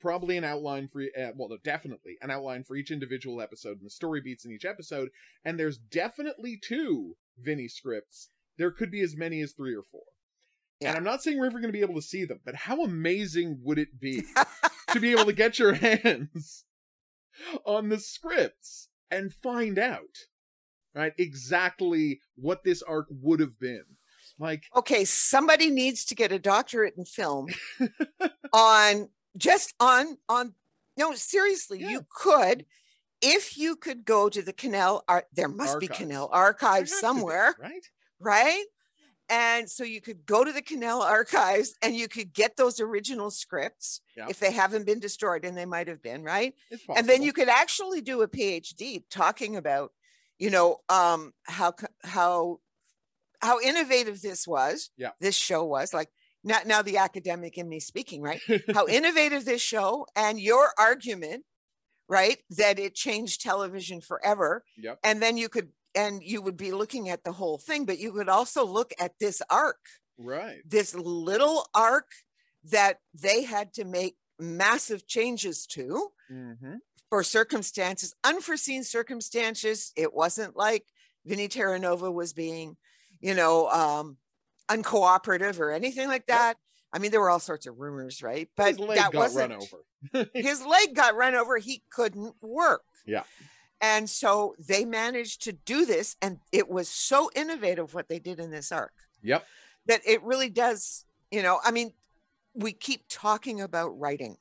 Probably 0.00 0.36
an 0.36 0.44
outline 0.44 0.88
for 0.88 1.02
uh, 1.02 1.32
well, 1.36 1.48
no, 1.48 1.58
definitely 1.62 2.16
an 2.22 2.30
outline 2.30 2.64
for 2.64 2.76
each 2.76 2.90
individual 2.90 3.40
episode 3.40 3.78
and 3.78 3.86
the 3.86 3.90
story 3.90 4.20
beats 4.20 4.44
in 4.44 4.52
each 4.52 4.64
episode. 4.64 5.10
And 5.44 5.58
there's 5.58 5.78
definitely 5.78 6.58
two 6.62 7.16
Vinny 7.38 7.68
scripts. 7.68 8.30
There 8.56 8.70
could 8.70 8.90
be 8.90 9.00
as 9.00 9.16
many 9.16 9.40
as 9.40 9.52
three 9.52 9.74
or 9.74 9.82
four. 9.82 10.02
Yeah. 10.80 10.90
And 10.90 10.98
I'm 10.98 11.04
not 11.04 11.22
saying 11.22 11.38
we're 11.38 11.46
ever 11.46 11.60
going 11.60 11.72
to 11.72 11.78
be 11.78 11.82
able 11.82 11.96
to 11.96 12.02
see 12.02 12.24
them, 12.24 12.40
but 12.44 12.54
how 12.54 12.82
amazing 12.82 13.60
would 13.62 13.78
it 13.78 14.00
be 14.00 14.22
to 14.92 15.00
be 15.00 15.10
able 15.10 15.24
to 15.24 15.32
get 15.32 15.58
your 15.58 15.72
hands 15.74 16.64
on 17.64 17.88
the 17.88 17.98
scripts 17.98 18.88
and 19.10 19.32
find 19.32 19.78
out, 19.78 20.26
right, 20.94 21.12
exactly 21.18 22.20
what 22.36 22.64
this 22.64 22.82
arc 22.82 23.06
would 23.10 23.40
have 23.40 23.58
been. 23.58 23.84
Like, 24.40 24.64
okay 24.76 25.04
somebody 25.04 25.68
needs 25.68 26.04
to 26.04 26.14
get 26.14 26.30
a 26.30 26.38
doctorate 26.38 26.94
in 26.96 27.04
film 27.04 27.48
on 28.52 29.08
just 29.38 29.74
on 29.80 30.18
on 30.28 30.54
no 30.96 31.14
seriously 31.14 31.80
Yeah. 31.80 31.90
you 31.90 32.06
could 32.14 32.66
if 33.22 33.56
you 33.56 33.74
could 33.76 34.04
go 34.04 34.28
to 34.28 34.42
the 34.42 34.52
Cannell 34.52 35.02
ar- 35.08 35.26
there 35.32 35.48
must 35.48 35.80
be 35.80 35.88
Cannell 35.88 36.28
archives 36.32 36.90
to 36.90 36.96
be, 36.96 37.00
somewhere 37.00 37.54
right? 37.60 37.86
right 38.20 38.64
and 39.30 39.68
so 39.70 39.84
you 39.84 40.00
could 40.00 40.24
go 40.24 40.42
to 40.42 40.52
the 40.52 40.62
Cannell 40.62 41.02
archives 41.02 41.74
and 41.82 41.94
you 41.94 42.08
could 42.08 42.32
get 42.32 42.56
those 42.56 42.80
original 42.80 43.30
scripts 43.30 44.00
Yeah. 44.16 44.26
if 44.28 44.38
they 44.40 44.50
haven't 44.52 44.86
been 44.86 45.00
destroyed 45.00 45.44
and 45.44 45.56
they 45.56 45.66
might 45.66 45.88
have 45.88 46.02
been 46.02 46.22
right 46.24 46.54
and 46.96 47.08
then 47.08 47.22
you 47.22 47.32
could 47.32 47.48
actually 47.48 48.00
do 48.00 48.22
a 48.22 48.28
phd 48.28 49.04
talking 49.10 49.56
about 49.56 49.92
you 50.38 50.50
know 50.50 50.78
um 50.88 51.32
how 51.44 51.74
how 52.04 52.60
how 53.40 53.60
innovative 53.60 54.20
this 54.20 54.46
was 54.48 54.90
Yeah. 54.96 55.10
this 55.20 55.36
show 55.36 55.64
was 55.64 55.92
like 55.94 56.10
now, 56.44 56.58
now 56.66 56.82
the 56.82 56.98
academic 56.98 57.58
in 57.58 57.68
me 57.68 57.80
speaking 57.80 58.22
right 58.22 58.40
how 58.74 58.86
innovative 58.98 59.44
this 59.44 59.60
show 59.62 60.06
and 60.16 60.40
your 60.40 60.70
argument 60.78 61.44
right 62.08 62.38
that 62.50 62.78
it 62.78 62.94
changed 62.94 63.40
television 63.40 64.00
forever 64.00 64.64
Yep. 64.78 64.98
and 65.04 65.20
then 65.22 65.36
you 65.36 65.48
could 65.48 65.68
and 65.94 66.22
you 66.22 66.40
would 66.42 66.56
be 66.56 66.70
looking 66.72 67.08
at 67.08 67.24
the 67.24 67.32
whole 67.32 67.58
thing 67.58 67.84
but 67.84 67.98
you 67.98 68.12
could 68.12 68.28
also 68.28 68.64
look 68.64 68.92
at 69.00 69.12
this 69.20 69.42
arc 69.50 69.78
right. 70.18 70.58
this 70.66 70.94
little 70.94 71.66
arc 71.74 72.06
that 72.64 72.98
they 73.14 73.42
had 73.42 73.72
to 73.74 73.84
make 73.84 74.16
massive 74.38 75.06
changes 75.06 75.66
to 75.66 76.08
Mm-hmm. 76.30 76.74
for 77.08 77.22
circumstances, 77.22 78.14
unforeseen 78.22 78.84
circumstances. 78.84 79.92
It 79.96 80.12
wasn't 80.12 80.56
like 80.56 80.84
Vinny 81.24 81.48
Terranova 81.48 82.12
was 82.12 82.34
being, 82.34 82.76
you 83.20 83.34
know, 83.34 83.68
um, 83.70 84.18
uncooperative 84.68 85.58
or 85.60 85.70
anything 85.72 86.08
like 86.08 86.26
that. 86.26 86.54
I 86.92 86.98
mean, 86.98 87.10
there 87.10 87.20
were 87.20 87.30
all 87.30 87.40
sorts 87.40 87.66
of 87.66 87.78
rumors, 87.78 88.22
right? 88.22 88.48
But 88.56 88.68
His 88.68 88.78
leg 88.78 88.98
that 88.98 89.12
got 89.12 89.18
wasn't 89.18 89.50
run 89.52 89.62
over. 89.62 90.30
his 90.34 90.64
leg 90.64 90.94
got 90.94 91.14
run 91.16 91.34
over. 91.34 91.58
He 91.58 91.82
couldn't 91.90 92.34
work. 92.40 92.82
Yeah. 93.06 93.24
And 93.80 94.08
so 94.08 94.54
they 94.58 94.84
managed 94.84 95.42
to 95.44 95.52
do 95.52 95.84
this, 95.86 96.16
and 96.22 96.38
it 96.50 96.68
was 96.68 96.88
so 96.88 97.30
innovative 97.36 97.94
what 97.94 98.08
they 98.08 98.18
did 98.18 98.40
in 98.40 98.50
this 98.50 98.72
arc 98.72 98.92
Yep. 99.22 99.46
that 99.86 100.00
it 100.06 100.22
really 100.22 100.48
does, 100.48 101.04
you 101.30 101.42
know, 101.42 101.60
I 101.64 101.70
mean, 101.70 101.92
we 102.54 102.72
keep 102.72 103.02
talking 103.08 103.60
about 103.60 103.90
writing. 103.98 104.36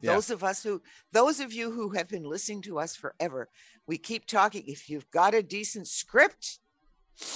Yeah. 0.00 0.14
Those 0.14 0.30
of 0.30 0.42
us 0.44 0.62
who, 0.62 0.82
those 1.12 1.40
of 1.40 1.52
you 1.52 1.70
who 1.70 1.90
have 1.90 2.08
been 2.08 2.24
listening 2.24 2.60
to 2.62 2.78
us 2.80 2.94
forever, 2.96 3.48
we 3.86 3.96
keep 3.96 4.26
talking. 4.26 4.64
If 4.66 4.90
you've 4.90 5.10
got 5.10 5.32
a 5.34 5.42
decent 5.42 5.86
script, 5.88 6.58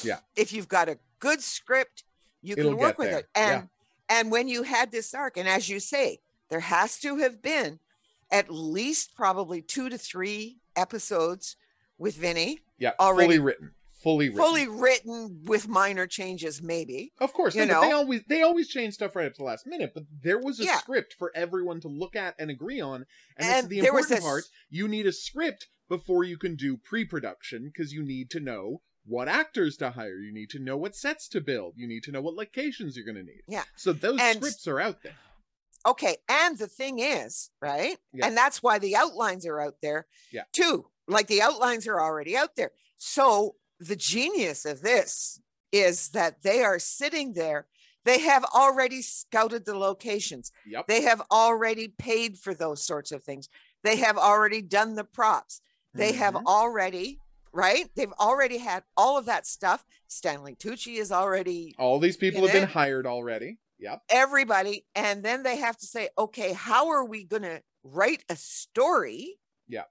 Yeah. 0.03 0.18
if 0.34 0.53
you've 0.53 0.68
got 0.68 0.88
a 0.88 0.99
good 1.20 1.40
script, 1.42 2.05
you 2.43 2.55
can 2.55 2.66
It'll 2.66 2.78
work 2.78 2.99
with 2.99 3.11
there. 3.11 3.18
it. 3.20 3.28
And 3.34 3.62
Yeah. 4.09 4.18
and 4.18 4.30
when 4.30 4.49
you 4.49 4.62
had 4.62 4.91
this 4.93 5.12
arc, 5.14 5.37
and 5.37 5.49
as 5.49 5.68
you 5.68 5.80
say, 5.80 6.20
there 6.49 6.61
has 6.61 6.99
to 7.01 7.16
have 7.18 7.43
been 7.43 7.80
at 8.30 8.51
least 8.51 9.14
probably 9.16 9.62
two 9.62 9.89
to 9.89 9.99
three 9.99 10.59
episodes 10.74 11.57
with 11.99 12.14
Vinny, 12.16 12.61
Yeah. 12.78 12.93
Already- 13.01 13.26
fully 13.34 13.39
written. 13.39 13.72
Fully 14.03 14.28
written. 14.28 14.41
fully 14.45 14.68
written 14.68 15.43
with 15.45 15.66
minor 15.66 16.07
changes, 16.07 16.62
maybe. 16.62 17.12
Of 17.18 17.32
course, 17.32 17.57
you 17.57 17.66
no, 17.66 17.80
but 17.80 17.87
they 17.87 17.93
always 17.93 18.22
they 18.28 18.43
always 18.43 18.68
change 18.68 18.95
stuff 18.95 19.16
right 19.16 19.26
up 19.26 19.32
to 19.34 19.39
the 19.39 19.45
last 19.45 19.66
minute. 19.66 19.93
But 19.95 20.05
there 20.22 20.39
was 20.39 20.61
a 20.61 20.64
Yeah. 20.64 20.78
script 20.78 21.14
for 21.14 21.32
everyone 21.34 21.80
to 21.80 21.89
look 21.89 22.14
at 22.14 22.37
and 22.39 22.49
agree 22.49 22.80
on, 22.80 23.07
and, 23.37 23.49
this 23.49 23.57
And 23.57 23.64
is 23.64 23.68
the 23.68 23.78
important 23.80 24.20
part. 24.20 24.45
You 24.70 24.87
need 24.87 25.07
a 25.07 25.12
script 25.12 25.66
before 25.89 26.22
you 26.22 26.37
can 26.37 26.55
do 26.55 26.76
pre-production 26.76 27.64
because 27.66 27.93
you 27.93 28.05
need 28.05 28.30
to 28.30 28.39
know 28.41 28.82
what 29.07 29.28
actors 29.28 29.76
to 29.78 29.90
hire. 29.90 30.18
You 30.18 30.32
need 30.32 30.50
to 30.50 30.59
know 30.59 30.76
what 30.76 30.94
sets 30.96 31.28
to 31.28 31.40
build. 31.40 31.74
You 31.76 31.86
need 31.86 32.02
to 32.04 32.12
know 32.12 32.20
what 32.20 32.34
locations 32.34 32.96
you're 32.96 33.04
going 33.04 33.16
to 33.16 33.22
need. 33.22 33.42
Yeah. 33.48 33.64
So 33.76 33.92
those 33.92 34.18
And- 34.20 34.36
scripts 34.38 34.66
are 34.66 34.80
out 34.80 35.02
there. 35.02 35.16
Okay. 35.86 36.16
And 36.28 36.59
the 36.59 36.66
thing 36.66 36.98
is, 36.98 37.50
right? 37.62 37.96
Yeah. 38.12 38.26
And 38.26 38.36
that's 38.36 38.62
why 38.62 38.78
the 38.78 38.96
outlines 38.96 39.46
are 39.46 39.61
out 39.61 39.76
there 39.82 40.07
Yeah. 40.32 40.42
too. 40.52 40.90
Like 41.07 41.28
the 41.28 41.40
outlines 41.42 41.86
are 41.86 42.00
already 42.00 42.36
out 42.36 42.57
there. 42.57 42.72
So 42.96 43.57
the 43.78 43.94
genius 43.96 44.64
of 44.64 44.82
this 44.82 45.40
is 45.70 46.09
that 46.11 46.42
they 46.42 46.64
are 46.64 46.78
sitting 46.80 47.34
there. 47.34 47.68
They 48.04 48.20
have 48.20 48.44
already 48.44 49.02
scouted 49.02 49.64
the 49.64 49.76
locations. 49.78 50.50
Yep. 50.66 50.86
They 50.88 51.02
have 51.02 51.22
already 51.30 51.88
paid 51.88 52.38
for 52.38 52.54
those 52.54 52.84
sorts 52.84 53.12
of 53.12 53.22
things. 53.22 53.48
They 53.84 53.96
have 53.96 54.16
already 54.16 54.62
done 54.62 54.94
the 54.94 55.04
props. 55.04 55.61
They 55.94 56.12
have 56.12 56.34
Mhm. 56.34 56.44
already, 56.46 57.20
right? 57.57 57.88
They've 57.96 58.12
already 58.20 58.59
had 58.59 58.84
all 58.96 59.16
of 59.18 59.24
that 59.26 59.46
stuff. 59.46 59.84
Stanley 60.09 60.54
Tucci 60.54 60.98
is 60.98 61.11
already 61.11 61.74
all 61.78 61.98
these 61.98 62.16
people 62.16 62.42
have 62.42 62.52
been 62.52 62.68
hired 62.68 63.07
already. 63.07 63.59
Yep. 63.78 64.00
everybody 64.09 64.86
and 64.94 65.22
then 65.22 65.42
they 65.42 65.59
have 65.59 65.76
to 65.76 65.86
say 65.86 66.09
okay 66.16 66.54
how 66.54 66.88
are 66.88 67.04
we 67.04 67.24
going 67.24 67.42
to 67.42 67.61
write 67.84 68.24
a 68.30 68.34
story 68.36 69.36
Yeah. 69.68 69.82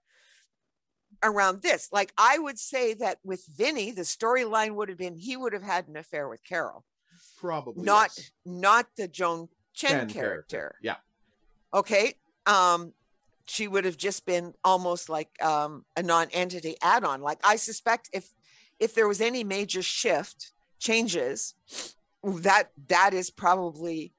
around 1.23 1.61
this 1.61 1.89
like 1.91 2.11
i 2.17 2.39
would 2.39 2.57
say 2.57 2.95
that 2.95 3.19
with 3.23 3.45
vinny 3.45 3.91
the 3.91 4.01
storyline 4.01 4.73
would 4.73 4.89
have 4.89 4.97
been 4.97 5.15
he 5.15 5.37
would 5.37 5.53
have 5.53 5.61
had 5.61 5.87
an 5.87 5.97
affair 5.97 6.27
with 6.27 6.43
carol 6.43 6.83
Probably 7.39 7.83
not 7.83 8.09
yes. 8.17 8.31
not 8.43 8.87
the 8.97 9.07
joan 9.07 9.49
chen, 9.75 9.91
Chen 9.91 10.09
character. 10.09 10.75
Yeah. 10.81 10.95
okay 11.71 12.15
um 12.47 12.91
she 13.45 13.67
would 13.67 13.85
have 13.85 13.97
just 13.97 14.25
been 14.25 14.53
almost 14.63 15.07
like 15.09 15.29
um 15.41 15.85
a 15.95 16.01
non-entity 16.03 16.75
add-on 16.81 17.21
like 17.21 17.39
i 17.43 17.55
suspect 17.55 18.09
if 18.13 18.29
if 18.79 18.93
there 18.95 19.07
was 19.07 19.21
any 19.21 19.43
major 19.43 19.81
shift 19.81 20.51
changes 20.79 21.53
that 22.23 22.69
that 22.87 23.13
is 23.13 23.29
probably 23.29 24.13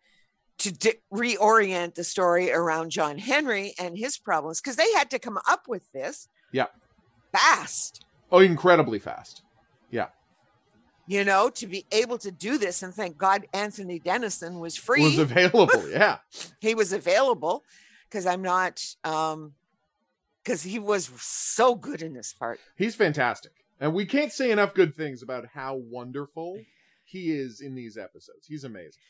to 0.59 0.73
di- 0.73 0.95
reorient 1.13 1.95
the 1.95 2.05
story 2.05 2.51
around 2.53 2.91
john 2.91 3.19
henry 3.19 3.75
and 3.79 3.99
his 3.99 4.17
problems 4.17 4.61
because 4.61 4.77
they 4.77 4.91
had 4.93 5.11
to 5.11 5.19
come 5.19 5.39
up 5.49 5.63
with 5.69 5.91
this 5.93 6.29
Yeah. 6.53 6.67
fast 7.33 8.03
Oh, 8.33 8.41
incredibly 8.41 8.99
fast. 8.99 9.43
Yeah. 9.91 10.09
You 11.07 11.25
know 11.25 11.49
to 11.51 11.67
be 11.69 11.85
able 11.93 12.19
to 12.19 12.33
do 12.33 12.59
this 12.59 12.83
and 12.83 12.93
thank 12.95 13.17
god 13.19 13.47
anthony 13.53 13.99
denison 14.01 14.59
was 14.59 14.77
free 14.77 15.03
Was 15.03 15.19
available. 15.19 15.89
yeah. 15.91 16.19
he 16.61 16.75
was 16.75 16.93
available 16.93 17.63
because 18.09 18.27
I'm 18.27 18.43
not 18.43 18.85
um 19.05 19.53
because 20.43 20.63
he 20.63 20.79
was 20.79 21.11
so 21.21 21.75
good 21.75 22.03
in 22.03 22.13
this 22.15 22.33
part. 22.33 22.61
He's 22.77 22.95
fantastic. 22.95 23.53
And 23.81 23.93
we 23.95 24.07
can't 24.07 24.33
say 24.33 24.51
enough 24.51 24.75
good 24.75 24.95
things 24.95 25.23
about 25.23 25.47
how 25.55 25.75
wonderful 25.77 26.61
he 27.05 27.33
is 27.33 27.61
in 27.61 27.75
these 27.75 27.97
episodes. 27.99 28.47
He's 28.47 28.65
amazing. 28.65 29.03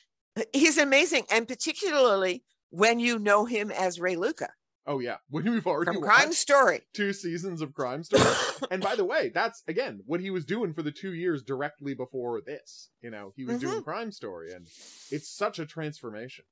He's 0.53 0.77
amazing, 0.79 1.25
and 1.31 1.47
particularly 1.49 2.43
when 2.71 2.99
you 2.99 3.19
know 3.19 3.45
him 3.47 3.71
as 3.71 3.99
Ray 4.01 4.17
Luca 4.17 4.49
Oh 4.89 5.01
yeah. 5.01 5.17
When 5.31 5.51
we've 5.51 5.67
already 5.67 5.93
from 5.93 6.01
Crime 6.03 6.33
Story. 6.33 6.83
two 6.93 7.13
seasons 7.13 7.61
of 7.61 7.75
Crime 7.75 8.05
Story. 8.05 8.23
and 8.71 8.81
by 8.83 8.95
the 8.95 9.05
way, 9.05 9.31
that's 9.35 9.63
again 9.67 10.01
what 10.07 10.21
he 10.21 10.31
was 10.31 10.45
doing 10.45 10.73
for 10.73 10.83
the 10.83 10.93
two 10.93 11.13
years 11.13 11.43
directly 11.43 11.93
before 11.95 12.41
this. 12.41 12.91
You 13.03 13.11
know, 13.11 13.33
he 13.37 13.45
was 13.45 13.57
Mm-hmm. 13.57 13.69
doing 13.71 13.83
Crime 13.83 14.13
Story, 14.13 14.53
and 14.53 14.67
it's 15.11 15.29
such 15.29 15.59
a 15.59 15.67
transformation. 15.67 16.45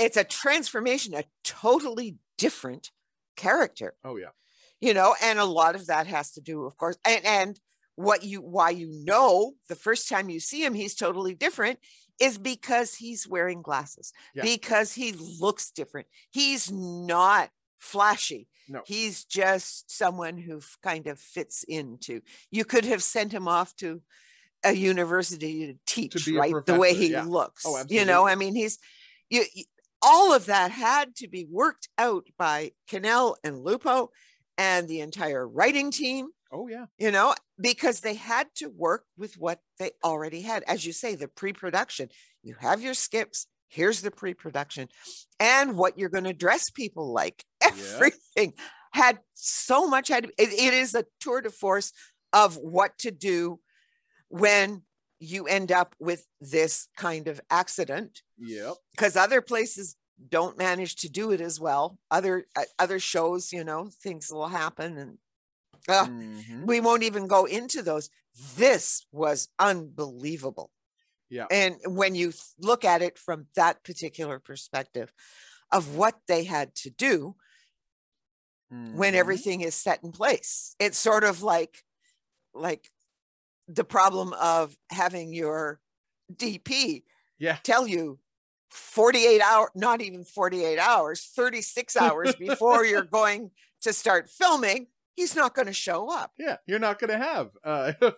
It's 0.00 0.16
a 0.16 0.24
transformation, 0.24 1.14
a 1.14 1.24
totally 1.44 2.16
different 2.38 2.90
character, 3.36 3.94
Oh 4.04 4.16
yeah. 4.16 4.30
you 4.80 4.94
know, 4.94 5.14
and 5.22 5.38
a 5.38 5.44
lot 5.44 5.74
of 5.74 5.86
that 5.86 6.06
has 6.06 6.32
to 6.32 6.40
do, 6.40 6.64
of 6.64 6.76
course, 6.76 6.96
and 7.06 7.24
and 7.24 7.60
what 7.96 8.24
you 8.24 8.40
why 8.40 8.70
you 8.70 8.88
know 9.04 9.52
the 9.68 9.74
first 9.74 10.08
time 10.08 10.30
you 10.30 10.40
see 10.40 10.64
him 10.64 10.72
he's 10.72 10.94
totally 10.94 11.34
different 11.34 11.78
is 12.18 12.38
because 12.38 12.94
he's 12.94 13.28
wearing 13.28 13.60
glasses 13.60 14.12
Yeah. 14.34 14.42
because 14.44 14.94
he 14.94 15.12
looks 15.12 15.70
different 15.70 16.06
he's 16.30 16.70
not 16.72 17.50
flashy 17.78 18.48
No. 18.70 18.80
he's 18.86 19.24
just 19.24 19.90
someone 19.90 20.38
who 20.38 20.60
kind 20.82 21.08
of 21.08 21.18
fits 21.18 21.62
into 21.64 22.22
you 22.50 22.64
could 22.64 22.86
have 22.86 23.02
sent 23.02 23.32
him 23.32 23.46
off 23.48 23.76
to 23.76 24.00
a 24.64 24.72
university 24.72 25.66
to 25.66 25.74
teach 25.86 26.26
a 26.28 26.32
right 26.34 26.54
the 26.64 26.78
way 26.78 26.94
he 26.94 27.08
yeah. 27.10 27.24
looks 27.24 27.64
Oh, 27.66 27.84
you 27.88 28.06
know 28.06 28.26
i 28.26 28.34
mean 28.34 28.54
he's 28.54 28.78
you- 29.28 29.44
all 30.02 30.32
of 30.32 30.46
that 30.46 30.70
had 30.70 31.14
to 31.16 31.28
be 31.28 31.46
worked 31.50 31.88
out 31.98 32.26
by 32.38 32.72
Cannell 32.88 33.36
and 33.44 33.62
lupo 33.62 34.10
and 34.56 34.88
the 34.88 35.00
entire 35.00 35.46
writing 35.46 35.90
team 35.90 36.28
Oh 36.52 36.66
yeah. 36.66 36.86
you 36.98 37.10
know, 37.10 37.34
because 37.60 38.00
they 38.00 38.14
had 38.14 38.48
to 38.56 38.68
work 38.68 39.04
with 39.16 39.38
what 39.38 39.60
they 39.78 39.92
already 40.02 40.42
had. 40.42 40.64
As 40.66 40.84
you 40.84 40.92
say, 40.92 41.14
the 41.14 41.28
pre 41.28 41.52
production, 41.52 42.08
you 42.42 42.56
have 42.58 42.82
your 42.82 42.94
skips, 42.94 43.46
here's 43.68 44.00
the 44.00 44.10
pre 44.10 44.34
production, 44.34 44.88
and 45.38 45.76
what 45.76 45.98
you're 45.98 46.08
going 46.08 46.24
to 46.24 46.32
dress 46.32 46.70
people 46.70 47.12
like. 47.12 47.44
Everything 47.62 48.54
had 48.92 49.20
so 49.34 49.86
much, 49.86 50.08
had 50.08 50.24
it, 50.24 50.32
it 50.38 50.74
is 50.74 50.94
a 50.94 51.04
tour 51.20 51.40
de 51.40 51.50
force 51.50 51.92
of 52.32 52.56
what 52.56 52.98
to 52.98 53.12
do 53.12 53.60
when 54.28 54.82
you 55.20 55.46
end 55.46 55.70
up 55.70 55.94
with 56.00 56.26
this 56.40 56.88
kind 56.96 57.28
of 57.28 57.40
accident 57.50 58.22
Yeah. 58.38 58.72
because 58.92 59.16
other 59.16 59.40
places 59.42 59.96
don't 60.28 60.58
manage 60.58 60.96
to 60.96 61.08
do 61.08 61.30
it 61.30 61.40
as 61.40 61.60
well 61.60 61.98
other 62.10 62.46
uh, 62.56 62.64
other 62.78 62.98
shows 62.98 63.52
you 63.52 63.64
know 63.64 63.90
things 64.02 64.30
will 64.32 64.48
happen 64.48 64.98
and 64.98 65.18
uh, 65.88 66.06
Mhm. 66.06 66.66
we 66.66 66.80
won't 66.80 67.02
even 67.04 67.26
go 67.26 67.44
into 67.46 67.82
those 67.82 68.10
this 68.56 69.06
was 69.12 69.48
unbelievable 69.58 70.70
Yeah. 71.30 71.46
and 71.50 71.76
when 71.86 72.14
you 72.14 72.32
look 72.58 72.84
at 72.84 73.02
it 73.02 73.18
from 73.18 73.46
that 73.54 73.82
particular 73.84 74.38
perspective 74.38 75.12
of 75.72 75.96
what 75.96 76.16
they 76.26 76.44
had 76.44 76.74
to 76.76 76.90
do 76.90 77.36
when 78.70 79.14
Mhm. 79.14 79.16
everything 79.16 79.60
is 79.62 79.74
set 79.74 80.02
in 80.04 80.12
place. 80.12 80.74
It's 80.78 80.98
sort 80.98 81.24
of 81.24 81.42
like 81.42 81.84
like 82.54 82.90
the 83.74 83.84
problem 83.84 84.32
of 84.34 84.76
having 84.90 85.32
your 85.32 85.80
DP 86.34 87.04
Yeah. 87.38 87.58
tell 87.62 87.86
you 87.86 88.18
48 88.70 89.40
hour 89.40 89.70
not 89.74 90.00
even 90.00 90.24
48 90.24 90.78
hours 90.78 91.24
36 91.34 91.96
hours 92.04 92.34
before 92.36 92.84
you're 92.84 93.02
going 93.04 93.50
to 93.82 93.92
start 93.92 94.28
filming 94.28 94.86
he's 95.16 95.34
not 95.34 95.54
going 95.54 95.66
to 95.66 95.72
show 95.72 96.10
up 96.10 96.32
Yeah, 96.38 96.56
you're 96.66 96.78
not 96.78 96.98
going 97.00 97.10
to 97.10 97.18
have 97.18 97.50
uh, 97.64 97.92
a 98.00 98.12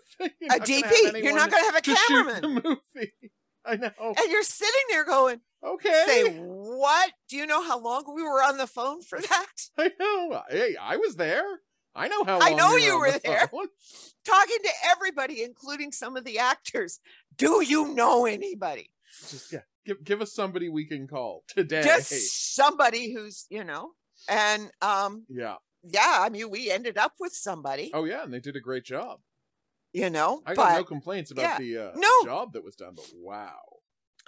dp 0.61 0.83
have 1.05 1.17
you're 1.19 1.35
not 1.35 1.51
going 1.51 1.63
to 1.63 1.67
have 1.67 1.77
a 1.77 1.81
to 1.81 1.95
shoot 1.95 2.27
cameraman 2.27 2.43
the 2.43 2.49
movie. 2.95 3.13
I 3.65 3.77
know. 3.77 3.91
and 3.99 4.31
you're 4.31 4.43
sitting 4.43 4.83
there 4.91 5.05
going 5.05 5.41
Okay. 5.65 6.05
say 6.07 6.23
what 6.25 7.13
do 7.29 7.37
you 7.37 7.47
know 7.47 7.63
how 7.63 7.79
long 7.79 8.05
we 8.15 8.23
were 8.23 8.43
on 8.43 8.57
the 8.59 8.67
phone 8.67 9.01
for 9.03 9.21
that 9.21 9.47
I 9.79 9.91
know. 9.99 10.43
Hey, 10.51 10.77
I 10.81 10.97
was 10.97 11.15
there. 11.17 11.45
I 11.95 12.09
know 12.09 12.24
how. 12.24 12.38
I 12.40 12.55
know 12.55 12.76
you 12.76 12.99
were 12.99 13.11
the 13.11 13.20
there. 13.22 13.49
phone. 13.49 13.66
talking 14.24 14.57
to 14.62 14.70
everybody 14.93 15.43
including 15.43 15.90
some 15.93 16.16
of 16.16 16.24
the 16.24 16.38
actors 16.38 17.01
do 17.36 17.61
you 17.62 17.93
know 17.93 18.24
anybody 18.24 18.88
Just 19.28 19.53
yeah, 19.53 19.61
give 19.84 20.03
give 20.05 20.22
us 20.22 20.32
somebody 20.32 20.68
we 20.68 20.86
can 20.86 21.09
call 21.09 21.43
today. 21.49 21.82
just 21.82 22.55
somebody 22.55 23.12
who's 23.12 23.47
you 23.51 23.64
know 23.64 23.90
and 24.28 24.70
um 24.80 25.24
Yeah. 25.28 25.57
yeah 25.82 26.18
i 26.20 26.28
mean 26.28 26.51
we 26.51 26.70
ended 26.70 26.99
up 26.99 27.14
with 27.18 27.32
somebody 27.32 27.90
Oh 27.93 28.05
yeah, 28.05 28.22
and 28.22 28.32
they 28.32 28.38
did 28.38 28.55
a 28.55 28.61
great 28.61 28.84
job. 28.84 29.18
you 29.93 30.09
know 30.09 30.40
I 30.47 30.55
but 30.55 30.62
got 30.68 30.76
no 30.78 30.84
complaints 30.84 31.32
about 31.32 31.43
yeah. 31.43 31.59
the 31.59 31.78
uh, 31.78 31.90
No. 31.97 32.24
job 32.24 32.53
that 32.53 32.62
was 32.64 32.76
done, 32.76 32.93
but 32.95 33.11
wow. 33.16 33.59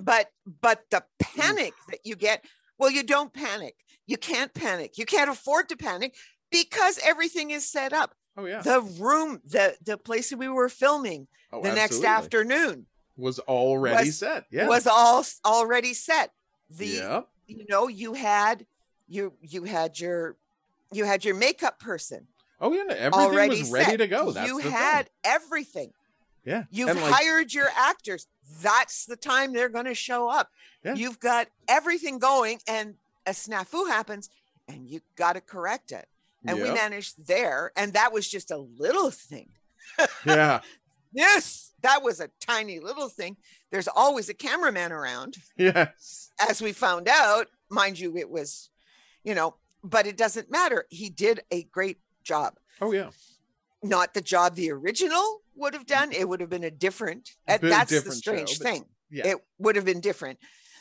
but 0.02 0.26
but 0.60 0.82
the 0.90 1.04
panic 1.20 1.72
that 1.88 2.00
you 2.04 2.16
get 2.16 2.44
well 2.78 2.90
you 2.90 3.04
don't 3.04 3.32
panic 3.32 3.76
you 4.08 4.16
can't 4.16 4.52
panic 4.52 4.98
you 4.98 5.06
can't 5.06 5.30
afford 5.30 5.68
to 5.68 5.76
panic 5.76 6.16
because 6.51 6.99
everything 7.05 7.51
is 7.51 7.68
set 7.68 7.92
up 7.92 8.14
Oh 8.36 8.47
yeah. 8.47 8.62
the 8.62 8.80
room 8.80 9.40
the 9.47 9.76
the 9.84 9.97
place 9.97 10.30
that 10.30 10.38
we 10.38 10.49
were 10.49 10.68
filming 10.68 11.28
oh, 11.53 11.62
the 11.62 11.72
next 11.72 12.03
afternoon 12.05 12.86
was 13.16 13.38
already 13.40 14.09
was- 14.09 14.18
set. 14.18 14.47
Yeah. 14.51 14.66
was 14.66 14.86
all 14.86 15.24
already 15.45 15.95
set 15.95 16.32
the 16.70 16.86
yeah. 16.86 17.20
you 17.47 17.64
know 17.68 17.88
you 17.88 18.14
had 18.14 18.66
you 19.09 19.32
you 19.40 19.64
had 19.64 20.01
your 20.01 20.36
you 20.92 21.05
had 21.05 21.24
your 21.24 21.34
makeup 21.34 21.78
person 21.78 22.26
Oh 22.61 22.72
yeah. 22.72 22.84
Everything 22.88 23.12
already 23.12 23.59
was 23.61 23.70
ready 23.70 23.90
set. 23.92 23.97
to 23.99 24.07
go. 24.07 24.30
That's 24.30 24.49
you 24.49 24.59
had 24.59 25.03
thing. 25.03 25.12
everything 25.24 25.92
Yeah. 26.45 26.64
You've 26.70 26.97
like, 26.97 27.12
hired 27.12 27.53
your 27.53 27.68
actors. 27.76 28.26
That's 28.62 29.05
the 29.07 29.16
time 29.16 29.53
they're 29.53 29.68
going 29.68 29.84
to 29.86 29.95
show 29.95 30.28
up. 30.28 30.51
Yeah. 30.84 30.95
You've 30.95 31.18
got 31.20 31.49
everything 31.68 32.18
going, 32.18 32.61
and 32.68 32.95
a 33.26 33.30
snafu 33.30 33.88
happens, 33.88 34.30
and 34.68 34.88
you 34.88 35.01
got 35.16 35.32
to 35.34 35.40
correct 35.40 35.92
it. 35.92 36.07
And 36.47 36.61
we 36.61 36.70
managed 36.70 37.26
there, 37.26 37.72
and 37.76 37.92
that 37.95 38.12
was 38.12 38.28
just 38.28 38.51
a 38.51 38.59
little 38.59 39.11
thing. 39.11 39.49
yeah. 40.26 40.61
Yes, 41.16 41.70
that 41.82 42.03
was 42.03 42.18
a 42.18 42.28
tiny 42.40 42.80
little 42.80 43.09
thing. 43.09 43.36
There's 43.70 43.86
always 43.86 44.28
a 44.28 44.34
cameraman 44.34 44.90
around, 44.90 45.36
Yes. 45.57 46.32
as 46.49 46.61
we 46.61 46.72
found 46.72 47.09
out. 47.09 47.47
Mind 47.70 48.01
you, 48.01 48.16
it 48.16 48.28
was, 48.28 48.68
you 49.22 49.32
know, 49.36 49.55
but 49.84 50.09
it 50.09 50.16
doesn't 50.16 50.51
matter. 50.51 50.86
He 50.90 51.11
did 51.11 51.38
a 51.53 51.62
great 51.62 51.99
job. 52.24 52.55
Oh 52.80 52.90
yeah. 52.90 53.11
Not 53.80 54.12
the 54.12 54.22
job 54.22 54.57
the 54.57 54.72
original 54.72 55.42
would 55.55 55.72
have 55.74 55.86
done. 55.86 56.11
It 56.11 56.28
would 56.28 56.40
have 56.40 56.51
been 56.51 56.64
a 56.64 56.70
different. 56.72 57.30
Been 57.47 57.61
that's 57.70 57.90
the 57.92 57.99
different 57.99 58.14
show, 58.24 58.32
strange 58.32 58.59
but- 58.59 58.66
thing. 58.68 58.84
Yeah. 59.09 59.26
it 59.28 59.36
would 59.61 59.76
have 59.76 59.84
been 59.84 60.01
different 60.01 60.40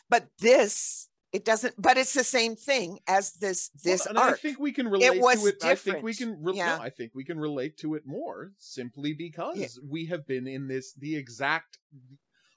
but 0.10 0.28
this 0.40 1.10
it 1.34 1.44
doesn't 1.44 1.74
but 1.82 1.98
it's 1.98 2.14
the 2.14 2.24
same 2.24 2.56
thing 2.56 3.00
as 3.08 3.34
this 3.34 3.70
this 3.84 4.06
well, 4.06 4.24
and 4.24 4.34
I 4.34 4.38
think 4.38 4.60
we 4.60 4.72
can 4.72 4.88
relate 4.88 5.20
was 5.20 5.42
to 5.42 5.50
it. 5.50 5.64
I 5.64 5.74
think 5.76 6.04
we 6.04 6.12
different. 6.12 6.38
can. 6.38 6.46
Re- 6.46 6.56
Yeah. 6.56 6.78
no, 6.78 6.84
I 6.84 6.90
think 6.92 7.12
we 7.16 7.24
can 7.24 7.40
relate 7.40 7.76
to 7.80 7.96
it 7.96 8.04
more 8.06 8.52
simply 8.60 9.14
because 9.14 9.80
we 9.84 10.06
have 10.06 10.28
been 10.28 10.48
in 10.48 10.68
this 10.68 10.94
the 10.94 11.16
exact, 11.16 11.80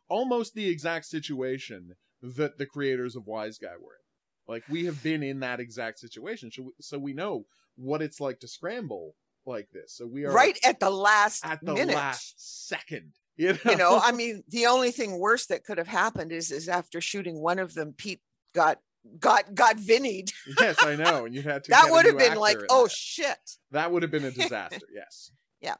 almost 0.08 0.54
the 0.54 0.68
exact 0.68 1.06
situation 1.06 1.96
that 2.22 2.58
the 2.58 2.66
creators 2.66 3.16
of 3.16 3.24
Wiseguy 3.24 3.62
were 3.80 3.96
in. 3.96 4.46
Like 4.46 4.64
we 4.68 4.84
have 4.84 5.02
been 5.02 5.22
in 5.22 5.40
that 5.40 5.58
exact 5.58 5.98
situation, 5.98 6.50
so 6.52 6.64
we, 6.64 6.72
so 6.80 6.98
we 6.98 7.14
know 7.14 7.46
what 7.76 8.02
it's 8.02 8.20
like 8.20 8.40
to 8.40 8.48
scramble 8.48 9.14
like 9.46 9.70
this. 9.72 9.94
So 9.96 10.06
we 10.06 10.26
are 10.26 10.32
right 10.32 10.58
at 10.64 10.80
the 10.80 10.90
last 10.90 11.46
at 11.46 11.64
the 11.64 11.72
minute 11.72 11.94
last 11.96 12.68
second. 12.68 13.12
You 13.38 13.52
know, 13.52 13.70
you 13.70 13.76
know 13.76 14.00
i 14.02 14.12
mean 14.12 14.44
the 14.48 14.64
only 14.64 14.90
thing 14.90 15.18
worse 15.18 15.44
that 15.48 15.62
could 15.62 15.76
have 15.76 15.86
happened 15.86 16.32
is 16.32 16.50
is 16.50 16.70
after 16.70 17.02
shooting 17.02 17.38
one 17.38 17.58
of 17.58 17.74
them 17.74 17.92
pete 17.94 18.22
got 18.56 18.80
got 19.20 19.54
got 19.54 19.76
vinnied 19.76 20.30
yes, 20.60 20.76
I 20.80 20.96
know, 20.96 21.26
and 21.26 21.34
you 21.34 21.42
had 21.42 21.62
to. 21.64 21.70
that 21.70 21.88
would 21.90 22.06
have 22.06 22.18
been 22.18 22.36
like 22.36 22.58
oh 22.70 22.84
that. 22.86 22.92
shit 22.92 23.38
That 23.70 23.92
would 23.92 24.02
have 24.02 24.10
been 24.10 24.24
a 24.24 24.30
disaster. 24.42 24.86
Yes. 24.92 25.30
Yeah. 25.60 25.76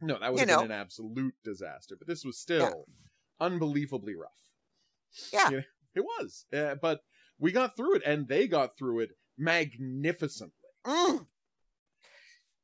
No, 0.00 0.18
that 0.18 0.32
would 0.32 0.40
You 0.40 0.46
have 0.46 0.56
know. 0.56 0.62
been 0.62 0.72
an 0.72 0.80
absolute 0.80 1.34
disaster. 1.44 1.94
But 1.98 2.08
this 2.08 2.24
was 2.24 2.38
still 2.38 2.86
unbelievably 3.40 4.14
rough. 4.16 4.42
Yeah. 5.32 5.50
You 5.50 5.56
know, 5.58 5.62
it 5.94 6.00
was. 6.00 6.44
Uh, 6.52 6.74
but 6.74 7.00
we 7.38 7.52
got 7.52 7.76
through 7.76 7.96
it, 7.96 8.02
and 8.04 8.26
they 8.28 8.46
got 8.48 8.76
through 8.76 9.00
it 9.00 9.10
magnificently. 9.38 10.52
Mm. 10.84 11.26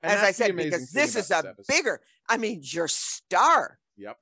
As 0.03 0.21
i 0.21 0.33
said 0.33 0.57
because 0.57 0.91
this 0.91 1.15
is 1.15 1.31
a 1.31 1.37
episode. 1.39 1.67
bigger 1.69 2.01
i 2.29 2.37
mean 2.37 2.61
your 2.65 2.89
star 2.89 3.79
Yep. 3.97 4.17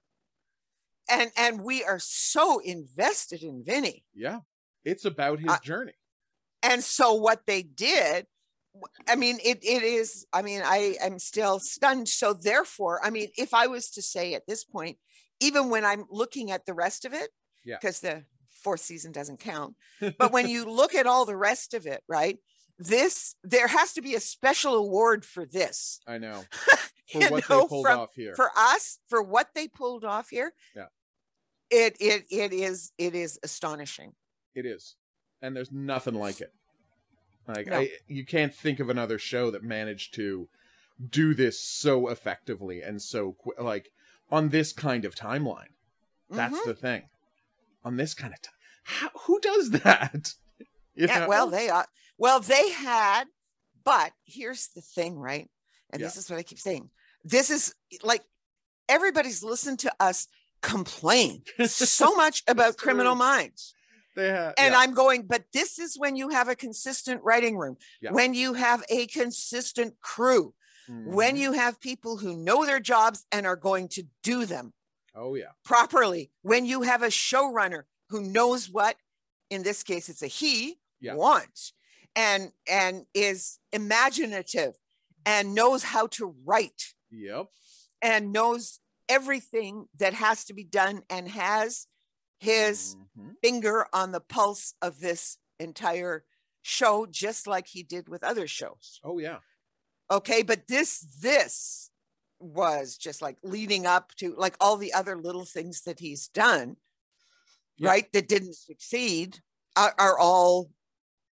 and 1.11 1.31
and 1.39 1.62
we 1.62 1.83
are 1.85 1.99
so 1.99 2.59
invested 2.59 3.43
in 3.43 3.64
vinny 3.64 4.05
Yeah. 4.14 4.41
It's 4.85 5.05
about 5.05 5.41
his 5.41 5.51
I- 5.51 5.59
journey. 5.62 5.93
and 6.62 6.83
so 6.83 7.14
what 7.14 7.47
they 7.47 7.62
did 7.62 8.26
i 9.09 9.16
mean 9.16 9.39
it, 9.45 9.59
it 9.64 9.83
is 9.83 10.26
i 10.33 10.43
mean 10.43 10.62
i 10.64 10.95
am 11.01 11.18
still 11.18 11.59
stunned 11.59 12.07
so 12.09 12.33
therefore 12.33 13.01
i 13.05 13.11
mean 13.11 13.28
if 13.37 13.53
i 13.53 13.66
was 13.66 13.91
to 13.91 14.01
say 14.03 14.35
at 14.35 14.47
this 14.47 14.62
point 14.64 14.97
even 15.41 15.70
when 15.70 15.85
i'm 15.85 16.05
looking 16.11 16.51
at 16.53 16.64
the 16.66 16.74
rest 16.74 17.05
of 17.05 17.12
it 17.12 17.31
Yeah. 17.64 17.76
because 17.81 17.99
the 18.01 18.24
fourth 18.62 18.81
season 18.81 19.11
doesn't 19.11 19.41
count 19.41 19.74
but 20.18 20.31
when 20.33 20.49
you 20.49 20.64
look 20.70 20.95
at 20.95 21.07
all 21.07 21.24
the 21.24 21.37
rest 21.37 21.74
of 21.74 21.87
it 21.87 22.03
right 22.09 22.39
this 22.78 23.35
there 23.43 23.66
has 23.66 23.93
to 23.95 24.03
be 24.03 24.14
a 24.14 24.20
special 24.20 24.74
award 24.76 25.24
for 25.24 25.45
this 25.45 26.01
I 26.07 26.18
know. 26.18 26.45
For 27.12 27.18
what 27.18 27.31
know, 27.31 27.37
they 27.62 27.66
pulled 27.66 27.85
from- 27.87 27.99
off 28.01 28.11
here. 28.14 28.35
for 28.37 28.51
us 28.57 28.99
for 29.09 29.20
what 29.20 29.49
they 29.57 29.66
pulled 29.66 30.05
off 30.05 30.28
here 30.31 30.53
Yeah. 30.76 30.87
it 31.70 31.97
it 31.99 32.26
it 32.31 32.53
is 32.53 32.93
it 32.99 33.16
is 33.16 33.37
astonishing 33.43 34.12
It 34.55 34.66
is, 34.66 34.96
and 35.42 35.55
there's 35.57 35.72
nothing 35.72 36.14
like 36.14 36.40
it. 36.40 36.53
Like 37.48 37.66
No. 37.68 37.78
I, 37.80 37.90
you 38.07 38.24
can't 38.24 38.55
think 38.55 38.80
of 38.80 38.88
another 38.90 39.18
show 39.18 39.51
that 39.51 39.62
managed 39.62 40.14
to 40.14 40.48
do 41.09 41.34
this 41.34 41.61
so 41.61 42.09
effectively 42.09 42.82
and 42.82 43.01
so 43.01 43.36
qu- 43.42 43.62
like 43.62 43.90
on 44.30 44.51
this 44.51 44.72
kind 44.72 45.05
of 45.05 45.14
timeline. 45.14 45.72
That's 46.28 46.55
Mhm. 46.59 46.64
the 46.66 46.74
thing. 46.74 47.03
On 47.84 47.96
this 47.96 48.12
kind 48.14 48.32
of 48.34 48.40
time, 48.42 48.55
How, 48.84 49.11
who 49.26 49.40
does 49.40 49.70
that? 49.70 50.34
You 50.94 51.07
yeah 51.07 51.20
know? 51.20 51.28
well 51.28 51.46
they 51.48 51.68
are 51.70 51.86
well 52.18 52.40
they 52.40 52.70
had 52.70 53.24
but 53.84 54.12
here's 54.24 54.66
the 54.74 54.82
thing 54.82 55.18
right 55.18 55.48
and 55.90 56.03
this 56.03 56.16
is 56.16 56.28
what 56.28 56.38
i 56.38 56.42
keep 56.42 56.59
saying 56.59 56.90
this 57.24 57.48
is 57.48 57.72
like 58.03 58.22
everybody's 58.88 59.42
listened 59.42 59.78
to 59.78 59.92
us 60.01 60.26
complain 60.62 61.42
so 61.66 62.14
much 62.16 62.42
about 62.48 62.76
criminal 62.76 63.14
minds 63.14 63.72
they 64.17 64.29
have, 64.29 64.55
and 64.59 64.73
yeah, 64.73 64.79
i'm 64.79 64.95
going 64.95 65.23
but 65.23 65.45
this 65.53 65.79
is 65.79 65.99
when 65.99 66.17
you 66.17 66.29
have 66.31 66.49
a 66.49 66.57
consistent 66.57 67.23
writing 67.23 67.57
room 67.57 67.77
Yeah. 68.01 68.13
when 68.13 68.35
you 68.35 68.55
have 68.55 68.83
a 68.89 69.07
consistent 69.07 69.95
crew 70.01 70.55
when 70.89 71.37
mhm. 71.37 71.39
you 71.39 71.53
have 71.53 71.79
people 71.81 72.17
who 72.17 72.37
know 72.37 72.67
their 72.67 72.81
jobs 72.81 73.25
and 73.31 73.47
are 73.47 73.57
going 73.57 73.89
to 73.91 74.03
do 74.25 74.45
them 74.45 74.73
oh 75.15 75.35
yeah, 75.37 75.53
properly 75.65 76.33
when 76.43 76.67
you 76.67 76.83
have 76.83 77.03
a 77.03 77.09
showrunner 77.09 77.83
who 78.09 78.23
knows 78.23 78.69
what 78.69 78.97
in 79.51 79.63
this 79.63 79.83
case 79.85 80.09
it's 80.09 80.23
a 80.23 80.27
he 80.27 80.79
Yeah. 81.01 81.15
wants 81.15 81.73
and 82.17 82.51
and 82.69 83.05
is 83.15 83.59
imaginative 83.73 84.73
and 85.25 85.55
knows 85.55 85.83
how 85.85 86.09
to 86.09 86.35
write 86.45 86.83
yep, 87.11 87.47
and 88.03 88.33
knows 88.33 88.81
everything 89.09 89.87
that 89.99 90.15
has 90.15 90.45
to 90.47 90.55
be 90.55 90.65
done 90.65 91.03
and 91.09 91.29
has 91.29 91.87
his 92.41 92.97
Mhm. 93.18 93.36
finger 93.43 93.86
on 93.93 94.12
the 94.12 94.20
pulse 94.20 94.74
of 94.82 95.01
this 95.01 95.38
entire 95.59 96.24
show 96.62 97.07
just 97.07 97.47
like 97.47 97.66
he 97.68 97.82
did 97.82 98.09
with 98.09 98.24
other 98.24 98.47
shows 98.47 99.01
oh 99.05 99.18
yeah, 99.18 99.41
okay 100.11 100.43
but 100.43 100.66
this 100.68 101.01
this 101.20 101.91
was 102.38 102.97
just 102.97 103.22
like 103.22 103.38
leading 103.43 103.86
up 103.86 104.14
to 104.16 104.34
like 104.36 104.57
all 104.61 104.76
the 104.76 104.93
other 104.95 105.16
little 105.16 105.45
things 105.45 105.82
that 105.82 105.99
he's 106.01 106.28
done 106.28 106.76
Yeah. 107.76 107.88
right 107.91 108.12
that 108.12 108.28
didn't 108.28 108.57
succeed 108.57 109.41
are, 109.76 109.95
are 109.99 110.18
all 110.18 110.70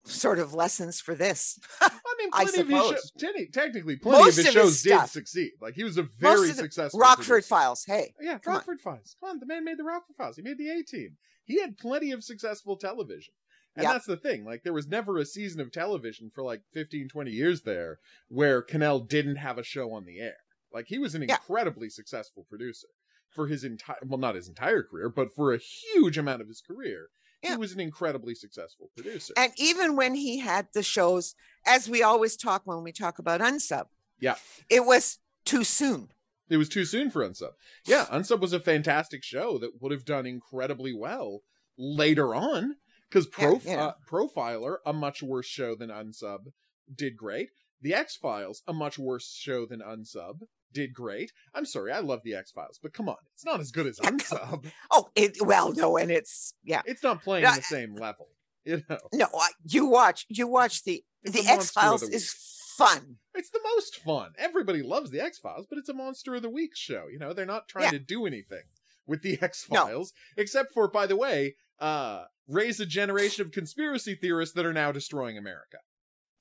sort 0.06 0.40
of 0.40 0.54
lessons 0.54 1.00
for 1.02 1.16
this 1.16 1.60
I 1.82 1.90
mean, 2.20 2.30
I 2.34 2.44
plenty 2.46 2.62
of 2.62 2.68
his 2.70 2.80
shows, 2.80 3.12
technically, 3.52 3.96
plenty 3.98 4.24
Most 4.24 4.38
of 4.40 4.46
his 4.46 4.48
of 4.48 4.54
his 4.54 4.54
shows 4.54 4.82
did 4.84 4.90
stuff. 4.98 5.10
succeed. 5.12 5.52
Like 5.62 5.74
he 5.76 5.84
was 5.84 5.98
a 5.98 6.04
very 6.04 6.52
successful 6.52 7.00
rockford 7.00 7.26
producer. 7.26 7.48
files 7.48 7.84
hey 7.86 8.14
Yeah, 8.22 8.38
Come 8.38 8.52
on. 8.54 8.58
Rockford 8.58 8.82
Files. 8.82 9.16
Come 9.20 9.30
on, 9.32 9.40
the 9.40 9.46
man 9.46 9.66
made 9.66 9.78
the 9.78 9.84
Rockford 9.84 10.16
Files. 10.16 10.36
He 10.38 10.42
made 10.44 10.58
the 10.58 10.70
A 10.70 10.84
Team. 10.84 11.18
He 11.44 11.60
had 11.60 11.78
plenty 11.78 12.12
of 12.12 12.24
successful 12.24 12.78
television. 12.78 13.34
And 13.76 13.84
Yep. 13.84 13.94
that's 13.94 14.06
the 14.06 14.16
thing. 14.18 14.46
Like, 14.46 14.64
there 14.64 14.72
was 14.74 14.88
never 14.88 15.18
a 15.18 15.26
season 15.26 15.60
of 15.60 15.70
television 15.72 16.30
for 16.34 16.44
like 16.44 16.62
15, 16.72 17.10
20 17.10 17.32
years 17.32 17.64
there 17.64 18.00
where 18.30 18.62
Cannell 18.62 19.02
didn't 19.02 19.36
have 19.36 19.58
a 19.58 19.64
show 19.64 19.92
on 19.92 20.06
the 20.06 20.20
air. 20.20 20.38
Like, 20.72 20.86
he 20.88 20.98
was 20.98 21.14
an 21.14 21.24
Yeah. 21.24 21.36
incredibly 21.36 21.90
successful 21.90 22.46
producer 22.50 22.88
for 23.32 23.48
his 23.48 23.64
entire, 23.66 23.98
well, 24.06 24.18
not 24.18 24.36
his 24.36 24.48
entire 24.48 24.82
career, 24.82 25.10
but 25.10 25.36
for 25.36 25.54
a 25.54 25.58
huge 25.58 26.18
amount 26.18 26.42
of 26.42 26.48
his 26.48 26.62
career. 26.62 27.10
He 27.46 27.52
Yeah. 27.52 27.58
was 27.58 27.74
an 27.74 27.80
incredibly 27.80 28.34
successful 28.36 28.90
producer. 28.96 29.34
And 29.38 29.54
even 29.58 29.96
when 29.96 30.16
he 30.16 30.40
had 30.40 30.68
the 30.74 30.82
shows, 30.84 31.36
as 31.66 31.88
we 31.88 32.02
always 32.02 32.36
talk 32.36 32.64
when 32.66 32.84
we 32.84 32.92
talk 32.92 33.20
about 33.20 33.42
Unsub, 33.42 33.88
Yeah. 34.20 34.36
it 34.70 34.86
was 34.86 35.20
too 35.46 35.64
soon. 35.64 36.12
it 36.50 36.58
was 36.58 36.70
too 36.70 36.86
soon 36.86 37.10
for 37.10 37.24
Unsub. 37.28 37.54
Yeah, 37.86 38.06
Unsub 38.12 38.40
was 38.40 38.54
a 38.54 38.60
fantastic 38.60 39.24
show 39.24 39.58
that 39.60 39.82
would 39.82 39.92
have 39.92 40.06
done 40.06 40.26
incredibly 40.28 40.94
well 40.94 41.42
later 41.78 42.36
on 42.36 42.78
because 43.10 43.26
Prof- 43.28 43.66
Yeah, 43.66 43.72
yeah. 43.74 43.86
Uh, 43.88 43.94
Profiler, 44.08 44.78
a 44.86 44.94
much 44.94 45.22
worse 45.24 45.48
show 45.48 45.76
than 45.76 45.90
Unsub, 45.90 46.52
did 46.94 47.18
great. 47.18 47.50
The 47.82 47.94
X 47.96 48.16
Files, 48.16 48.62
a 48.68 48.74
much 48.74 48.98
worse 49.00 49.34
show 49.34 49.66
than 49.66 49.80
Unsub, 49.82 50.42
did 50.76 50.94
great. 50.94 51.32
I'm 51.56 51.66
sorry, 51.66 51.92
I 51.92 52.00
love 52.02 52.22
the 52.24 52.36
X 52.36 52.52
Files, 52.52 52.80
but 52.82 52.94
come 52.94 53.10
on, 53.10 53.16
it's 53.34 53.44
not 53.46 53.60
as 53.60 53.72
good 53.72 53.88
as 53.88 53.98
Unsub. 54.00 54.66
Oh, 54.92 55.10
it 55.16 55.38
well, 55.42 55.74
no, 55.74 55.98
and 55.98 56.12
it's 56.12 56.54
yeah. 56.64 56.84
It's 56.86 57.02
not 57.02 57.24
playing 57.24 57.46
on 57.46 57.56
the 57.56 57.62
same 57.64 57.96
level. 57.96 58.28
You 58.66 58.82
know, 58.90 58.98
No, 59.14 59.28
I, 59.40 59.50
you 59.64 59.86
watch, 59.88 60.26
you 60.30 60.48
watch 60.48 60.84
the 60.84 61.04
It's 61.24 61.34
the 61.34 61.42
a 61.42 61.56
monster 61.56 61.80
of 61.80 61.94
X 61.94 62.02
Files 62.02 62.04
is 62.04 62.34
fun. 62.78 63.18
it's 63.36 63.50
the 63.52 63.60
most 63.76 63.98
fun. 63.98 64.32
Everybody 64.40 64.82
loves 64.82 65.12
the 65.12 65.22
X 65.22 65.38
Files, 65.40 65.66
but 65.70 65.78
it's 65.80 65.88
a 65.90 65.94
Monster 65.94 66.34
of 66.36 66.42
the 66.42 66.50
Week 66.50 66.76
show. 66.76 67.06
You 67.12 67.20
know, 67.20 67.32
they're 67.34 67.46
not 67.46 67.68
trying 67.68 67.86
Yeah. 67.86 67.92
to 67.92 68.00
do 68.00 68.26
anything 68.26 68.64
with 69.08 69.22
the 69.22 69.38
X 69.42 69.64
Files, 69.64 70.14
except 70.36 70.74
for, 70.74 70.88
by 70.90 71.06
the 71.06 71.16
way, 71.16 71.56
uh, 71.80 72.24
raise 72.48 72.80
a 72.80 72.86
generation 72.88 73.46
of 73.46 73.52
conspiracy 73.52 74.16
theorists 74.16 74.56
that 74.56 74.66
are 74.66 74.74
now 74.74 74.92
destroying 74.92 75.38
America. 75.38 75.78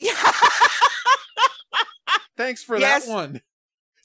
Yeah, 0.00 0.14
Thanks 2.36 2.64
for 2.64 2.76
Yes. 2.78 3.06
that 3.06 3.12
one, 3.12 3.40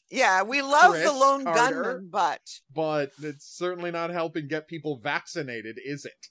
yeah. 0.10 0.44
We 0.44 0.62
love 0.62 0.92
Chris 0.92 1.04
the 1.12 1.14
lone 1.18 1.44
Carter. 1.46 1.84
gunman, 1.84 2.10
but 2.12 2.42
but 2.74 3.12
it's 3.22 3.46
certainly 3.46 3.92
not 3.92 4.10
helping 4.10 4.48
get 4.48 4.68
people 4.68 4.98
vaccinated, 4.98 5.80
is 5.84 6.06
it? 6.06 6.28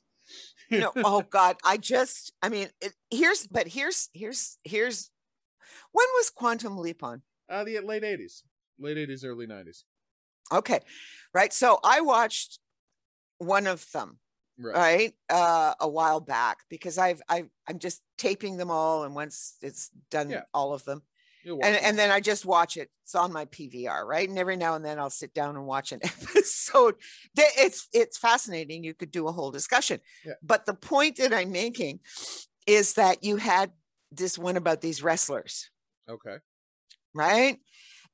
no. 0.70 0.92
Oh 0.96 1.22
God, 1.30 1.56
I 1.64 1.76
just, 1.76 2.32
I 2.42 2.48
mean, 2.48 2.68
it, 2.80 2.92
here's, 3.10 3.46
but 3.46 3.68
here's, 3.68 4.08
here's, 4.12 4.58
here's. 4.64 5.10
When 5.92 6.06
was 6.16 6.30
Quantum 6.30 6.76
Leap 6.78 7.02
on? 7.02 7.22
Uh, 7.48 7.64
the 7.64 7.78
late 7.80 8.02
'80s, 8.02 8.42
late 8.78 8.96
'80s, 8.96 9.24
early 9.24 9.46
'90s. 9.46 9.84
Okay, 10.52 10.80
right. 11.34 11.52
So 11.52 11.78
I 11.84 12.00
watched 12.00 12.58
one 13.38 13.66
of 13.66 13.90
them 13.92 14.18
Right. 14.60 14.74
right 14.76 15.12
uh 15.30 15.74
a 15.78 15.88
while 15.88 16.18
back 16.18 16.58
because 16.68 16.98
i've 16.98 17.22
i 17.28 17.44
i'm 17.68 17.78
just 17.78 18.02
taping 18.16 18.56
them 18.56 18.72
all 18.72 19.04
and 19.04 19.14
once 19.14 19.54
it's 19.62 19.88
done 20.10 20.30
Yeah. 20.30 20.42
all 20.52 20.74
of 20.74 20.82
them 20.84 21.02
and 21.46 21.76
and 21.76 21.98
then 21.98 22.10
i 22.10 22.20
just 22.20 22.44
watch 22.44 22.76
it 22.76 22.90
it's 23.04 23.14
on 23.14 23.32
my 23.32 23.44
pvr 23.46 24.04
right 24.04 24.28
and 24.28 24.38
every 24.38 24.56
now 24.56 24.74
and 24.74 24.84
then 24.84 24.98
i'll 24.98 25.10
sit 25.10 25.32
down 25.34 25.56
and 25.56 25.66
watch 25.66 25.92
an 25.92 26.00
episode 26.04 26.94
it's 27.36 27.88
it's 27.92 28.18
fascinating 28.18 28.84
you 28.84 28.94
could 28.94 29.10
do 29.10 29.28
a 29.28 29.32
whole 29.32 29.50
discussion 29.50 30.00
Yeah. 30.24 30.34
but 30.42 30.66
the 30.66 30.74
point 30.74 31.16
that 31.16 31.32
i'm 31.32 31.52
making 31.52 32.00
is 32.66 32.94
that 32.94 33.24
you 33.24 33.36
had 33.36 33.70
this 34.12 34.38
one 34.38 34.56
about 34.56 34.80
these 34.80 35.02
wrestlers 35.02 35.70
okay. 36.08 36.36
right? 37.14 37.58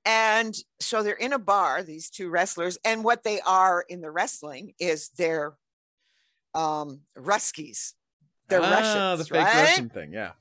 And 0.06 0.54
so 0.80 1.02
they're 1.02 1.14
in 1.14 1.32
a 1.32 1.38
bar, 1.38 1.82
these 1.82 2.10
two 2.10 2.28
wrestlers, 2.28 2.76
and 2.84 3.04
what 3.04 3.22
they 3.22 3.40
are 3.40 3.84
in 3.88 4.00
the 4.00 4.10
wrestling 4.10 4.74
is 4.78 5.08
they're 5.16 5.54
um 6.54 7.00
Ruskies. 7.18 7.92
They're 8.48 8.60
ah, 8.62 8.70
Russians, 8.70 9.28
the 9.28 9.34
fake 9.34 9.44
right? 9.44 9.70
Russian 9.70 9.88
thing. 9.88 10.12
Yeah. 10.12 10.32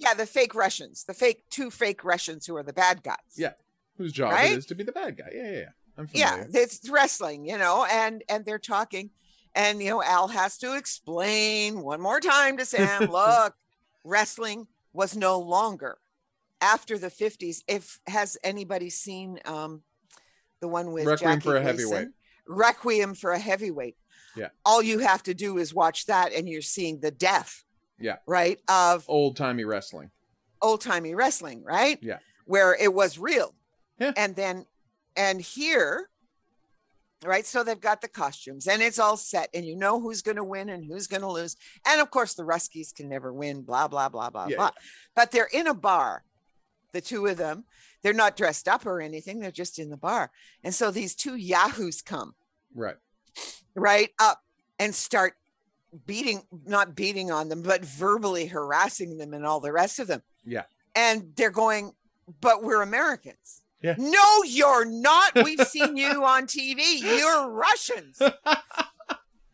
Yeah, 0.00 0.14
the 0.14 0.26
fake 0.26 0.54
Russians, 0.54 1.04
the 1.04 1.14
fake 1.14 1.44
two 1.50 1.70
fake 1.70 2.04
Russians 2.04 2.46
who 2.46 2.56
are 2.56 2.62
the 2.62 2.72
bad 2.72 3.02
guys. 3.02 3.16
Yeah. 3.36 3.52
Whose 3.98 4.12
job 4.12 4.32
Right? 4.32 4.52
it 4.52 4.58
is 4.58 4.66
to 4.66 4.74
be 4.74 4.82
the 4.82 4.92
bad 4.92 5.18
guy? 5.18 5.30
Yeah, 5.32 5.50
yeah, 5.50 5.58
yeah. 5.58 5.68
I'm 5.98 6.08
yeah, 6.12 6.44
it's 6.54 6.88
wrestling, 6.88 7.44
you 7.44 7.58
know, 7.58 7.86
and 7.90 8.24
and 8.28 8.44
they're 8.46 8.58
talking, 8.58 9.10
and 9.54 9.82
you 9.82 9.90
know, 9.90 10.02
Al 10.02 10.28
has 10.28 10.56
to 10.58 10.74
explain 10.74 11.82
one 11.82 12.00
more 12.00 12.20
time 12.20 12.56
to 12.56 12.64
Sam, 12.64 13.04
look, 13.10 13.54
wrestling 14.04 14.66
was 14.94 15.14
no 15.14 15.38
longer 15.38 15.98
after 16.62 16.96
the 16.96 17.08
50s. 17.10 17.62
If 17.68 18.00
has 18.06 18.38
anybody 18.42 18.88
seen 18.88 19.38
um 19.44 19.82
the 20.60 20.68
one 20.68 20.92
with 20.92 21.04
Requiem 21.06 21.32
Jackie 21.32 21.42
for 21.42 21.56
a 21.56 21.60
Gleason? 21.60 21.76
Heavyweight. 21.76 22.08
Requiem 22.46 23.14
for 23.14 23.32
a 23.32 23.38
heavyweight. 23.38 23.96
Yeah. 24.36 24.48
All 24.64 24.82
you 24.82 25.00
have 25.00 25.22
to 25.24 25.34
do 25.34 25.58
is 25.58 25.74
watch 25.74 26.06
that 26.06 26.32
and 26.32 26.48
you're 26.48 26.62
seeing 26.62 27.00
the 27.00 27.10
death. 27.10 27.64
Yeah. 28.00 28.16
Right. 28.26 28.58
Of 28.68 29.04
Old 29.08 29.36
timey 29.36 29.64
wrestling. 29.64 30.10
old 30.62 30.80
timey 30.80 31.14
wrestling, 31.14 31.62
right? 31.64 31.98
Yeah. 32.02 32.18
Where 32.46 32.74
it 32.74 32.92
was 32.92 33.18
real. 33.18 33.54
Yeah. 33.98 34.12
And 34.16 34.34
then, 34.34 34.66
and 35.16 35.40
here, 35.40 36.08
right? 37.24 37.46
So 37.46 37.62
they've 37.62 37.80
got 37.80 38.00
the 38.00 38.08
costumes 38.08 38.66
and 38.66 38.80
it's 38.82 38.98
all 38.98 39.16
set, 39.16 39.50
and 39.54 39.64
you 39.64 39.76
know 39.76 40.00
who's 40.00 40.22
going 40.22 40.36
to 40.36 40.44
win 40.44 40.68
and 40.70 40.84
who's 40.84 41.06
going 41.06 41.20
to 41.22 41.30
lose. 41.30 41.56
And 41.86 42.00
of 42.00 42.10
course, 42.10 42.34
the 42.34 42.42
Ruskies 42.44 42.94
can 42.94 43.08
never 43.08 43.32
win, 43.32 43.62
blah, 43.62 43.88
blah, 43.88 44.08
blah, 44.08 44.30
blah, 44.30 44.46
Yeah, 44.48 44.56
blah. 44.56 44.70
But 45.14 45.30
they're 45.30 45.48
in 45.52 45.66
a 45.66 45.74
bar, 45.74 46.24
the 46.92 47.00
two 47.00 47.26
of 47.26 47.36
them. 47.36 47.64
They're 48.02 48.14
not 48.14 48.36
dressed 48.36 48.66
up 48.68 48.86
or 48.86 49.02
anything, 49.02 49.40
they're 49.40 49.50
just 49.50 49.78
in 49.78 49.90
the 49.90 49.96
bar. 49.98 50.30
And 50.64 50.74
so 50.74 50.90
these 50.90 51.14
two 51.14 51.36
Yahoos 51.36 52.00
come 52.00 52.34
Right. 52.74 52.96
right 53.74 54.10
up 54.18 54.42
and 54.78 54.94
start 54.94 55.34
beating 56.06 56.42
not 56.66 56.94
beating 56.94 57.30
on 57.30 57.48
them 57.48 57.62
but 57.62 57.84
verbally 57.84 58.46
harassing 58.46 59.18
them 59.18 59.34
and 59.34 59.44
all 59.44 59.60
the 59.60 59.72
rest 59.72 59.98
of 59.98 60.06
them 60.06 60.22
Yeah. 60.44 60.62
and 60.94 61.32
they're 61.36 61.50
going 61.50 61.92
but 62.40 62.62
we're 62.62 62.82
americans 62.82 63.62
Yeah. 63.82 63.96
no 63.98 64.42
you're 64.44 64.84
not 64.84 65.32
we've 65.44 65.66
seen 65.66 65.96
you 65.96 66.24
on 66.24 66.46
tv 66.46 66.78
you're 67.00 67.50
russians 67.50 68.20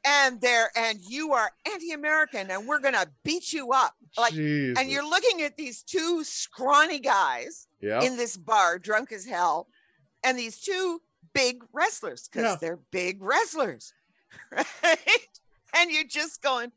and 0.06 0.40
they're 0.40 0.70
and 0.76 0.98
you 1.08 1.32
are 1.32 1.50
anti-american 1.72 2.50
and 2.50 2.66
we're 2.66 2.80
gonna 2.80 3.06
beat 3.24 3.52
you 3.52 3.72
up 3.72 3.94
like 4.18 4.32
Jesus. 4.34 4.78
and 4.78 4.90
you're 4.90 5.08
looking 5.08 5.42
at 5.42 5.56
these 5.56 5.82
two 5.82 6.22
scrawny 6.24 7.00
guys 7.00 7.66
yeah. 7.80 8.02
in 8.02 8.16
this 8.16 8.36
bar, 8.36 8.78
drunk 8.78 9.12
as 9.12 9.26
hell, 9.26 9.68
and 10.24 10.38
these 10.38 10.58
two 10.58 11.02
big 11.34 11.62
wrestlers 11.72 12.26
because 12.28 12.44
Yeah. 12.52 12.56
they're 12.60 12.78
big 12.90 13.22
wrestlers, 13.22 13.92
right? 14.52 15.28
And 15.76 15.90
you're 15.90 16.04
just 16.04 16.42
going, 16.42 16.72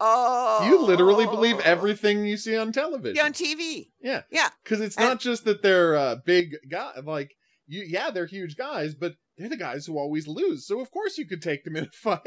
oh, 0.00 0.66
you 0.68 0.80
literally 0.84 1.26
believe 1.26 1.58
everything 1.60 2.24
you 2.24 2.36
see 2.36 2.56
on 2.56 2.72
television. 2.72 3.24
on 3.24 3.32
TV. 3.32 3.90
Yeah. 4.02 4.22
Yeah. 4.30 4.48
Because 4.64 4.80
it's 4.80 4.96
And- 4.96 5.06
not 5.08 5.20
just 5.20 5.44
that 5.44 5.62
they're 5.62 5.96
uh, 5.96 6.16
big 6.24 6.56
guys. 6.70 7.02
Like, 7.04 7.36
you, 7.66 7.84
yeah, 7.86 8.10
they're 8.10 8.26
huge 8.26 8.56
guys, 8.56 8.94
but 8.94 9.14
they're 9.38 9.48
the 9.48 9.56
guys 9.56 9.86
who 9.86 9.98
always 9.98 10.26
lose. 10.26 10.66
So, 10.66 10.80
of 10.80 10.90
course, 10.90 11.16
you 11.18 11.26
could 11.26 11.42
take 11.42 11.64
them 11.64 11.76
in 11.76 11.84
a 11.84 11.90
fight. 11.92 12.20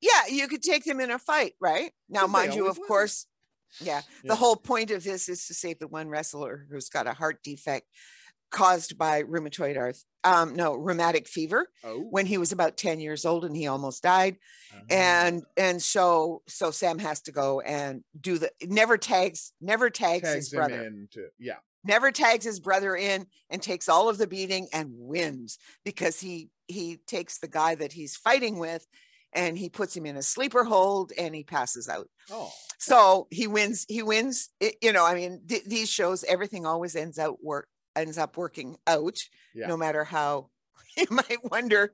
Yeah, 0.00 0.26
you 0.28 0.46
could 0.48 0.62
take 0.62 0.84
them 0.84 1.00
in 1.00 1.10
a 1.10 1.18
fight, 1.18 1.54
right? 1.60 1.92
Now, 2.08 2.26
mind 2.26 2.54
you, 2.54 2.68
of 2.68 2.76
lose. 2.78 2.86
course, 2.86 3.26
yeah, 3.80 4.02
Yeah. 4.22 4.28
the 4.28 4.36
whole 4.36 4.56
point 4.56 4.90
of 4.90 5.02
this 5.04 5.28
is 5.28 5.46
to 5.46 5.54
save 5.54 5.78
the 5.78 5.88
one 5.88 6.08
wrestler 6.08 6.66
who's 6.70 6.88
got 6.90 7.06
a 7.06 7.14
heart 7.14 7.42
defect 7.42 7.86
caused 8.56 8.96
by 8.96 9.22
rheumatoid 9.22 9.76
arth 9.76 10.02
um 10.24 10.56
no 10.56 10.74
rheumatic 10.74 11.28
fever 11.28 11.68
Oh. 11.84 12.00
when 12.14 12.24
he 12.26 12.38
was 12.38 12.52
about 12.52 12.76
10 12.78 13.00
years 13.00 13.24
old 13.26 13.44
and 13.44 13.54
he 13.56 13.66
almost 13.66 14.02
died 14.02 14.36
Uh-huh. 14.72 14.82
and 14.90 15.42
and 15.56 15.82
so 15.82 16.42
so 16.48 16.70
sam 16.70 16.98
has 16.98 17.20
to 17.22 17.32
go 17.32 17.60
and 17.60 18.02
do 18.18 18.38
the 18.38 18.50
never 18.80 18.96
tags 18.96 19.52
never 19.60 19.90
tags, 19.90 20.22
tags 20.22 20.34
his 20.36 20.50
brother 20.50 20.90
to, 21.12 21.28
yeah. 21.38 21.58
never 21.84 22.10
tags 22.10 22.44
his 22.46 22.60
brother 22.60 22.96
in 22.96 23.26
and 23.50 23.60
takes 23.62 23.88
all 23.88 24.08
of 24.08 24.16
the 24.18 24.26
beating 24.26 24.68
and 24.72 24.88
wins 25.12 25.58
because 25.84 26.18
he 26.20 26.48
he 26.66 26.86
takes 27.06 27.38
the 27.38 27.48
guy 27.60 27.74
that 27.74 27.92
he's 27.92 28.16
fighting 28.16 28.58
with 28.58 28.86
and 29.32 29.58
he 29.58 29.68
puts 29.68 29.94
him 29.94 30.06
in 30.06 30.16
a 30.16 30.22
sleeper 30.22 30.64
hold 30.64 31.12
and 31.18 31.34
he 31.34 31.44
passes 31.44 31.88
out 31.90 32.08
Oh. 32.30 32.50
so 32.78 33.26
he 33.30 33.46
wins 33.46 33.84
he 33.88 34.02
wins 34.02 34.48
it, 34.60 34.74
you 34.80 34.92
know 34.94 35.04
i 35.04 35.14
mean 35.14 35.42
th- 35.46 35.64
these 35.64 35.90
shows 35.90 36.24
everything 36.24 36.64
always 36.66 36.96
ends 36.96 37.18
out 37.18 37.38
work 37.52 37.68
ends 37.96 38.18
up 38.18 38.36
working 38.36 38.76
out 38.86 39.16
Yeah. 39.54 39.66
no 39.68 39.76
matter 39.76 40.04
how 40.04 40.50
you 40.96 41.06
might 41.10 41.38
wonder 41.50 41.92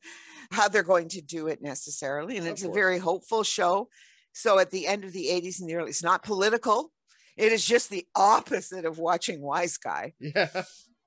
how 0.51 0.69
they're 0.69 0.83
going 0.83 1.09
to 1.11 1.21
do 1.23 1.47
it 1.47 1.63
necessarily. 1.63 2.37
And 2.37 2.47
Of 2.47 2.53
it's 2.53 2.65
a 2.65 2.71
very 2.71 2.99
hopeful 2.99 3.43
show. 3.43 3.89
So 4.33 4.59
at 4.59 4.71
the 4.71 4.87
end 4.87 5.05
of 5.05 5.13
the 5.13 5.27
80s 5.27 5.61
and 5.61 5.69
the 5.69 5.75
early 5.77 5.91
it's 5.91 6.03
not 6.03 6.23
political. 6.23 6.91
It 7.37 7.53
is 7.53 7.65
just 7.65 7.89
the 7.91 8.07
opposite 8.15 8.85
of 8.85 8.99
watching 8.99 9.41
Wiseguy. 9.41 10.13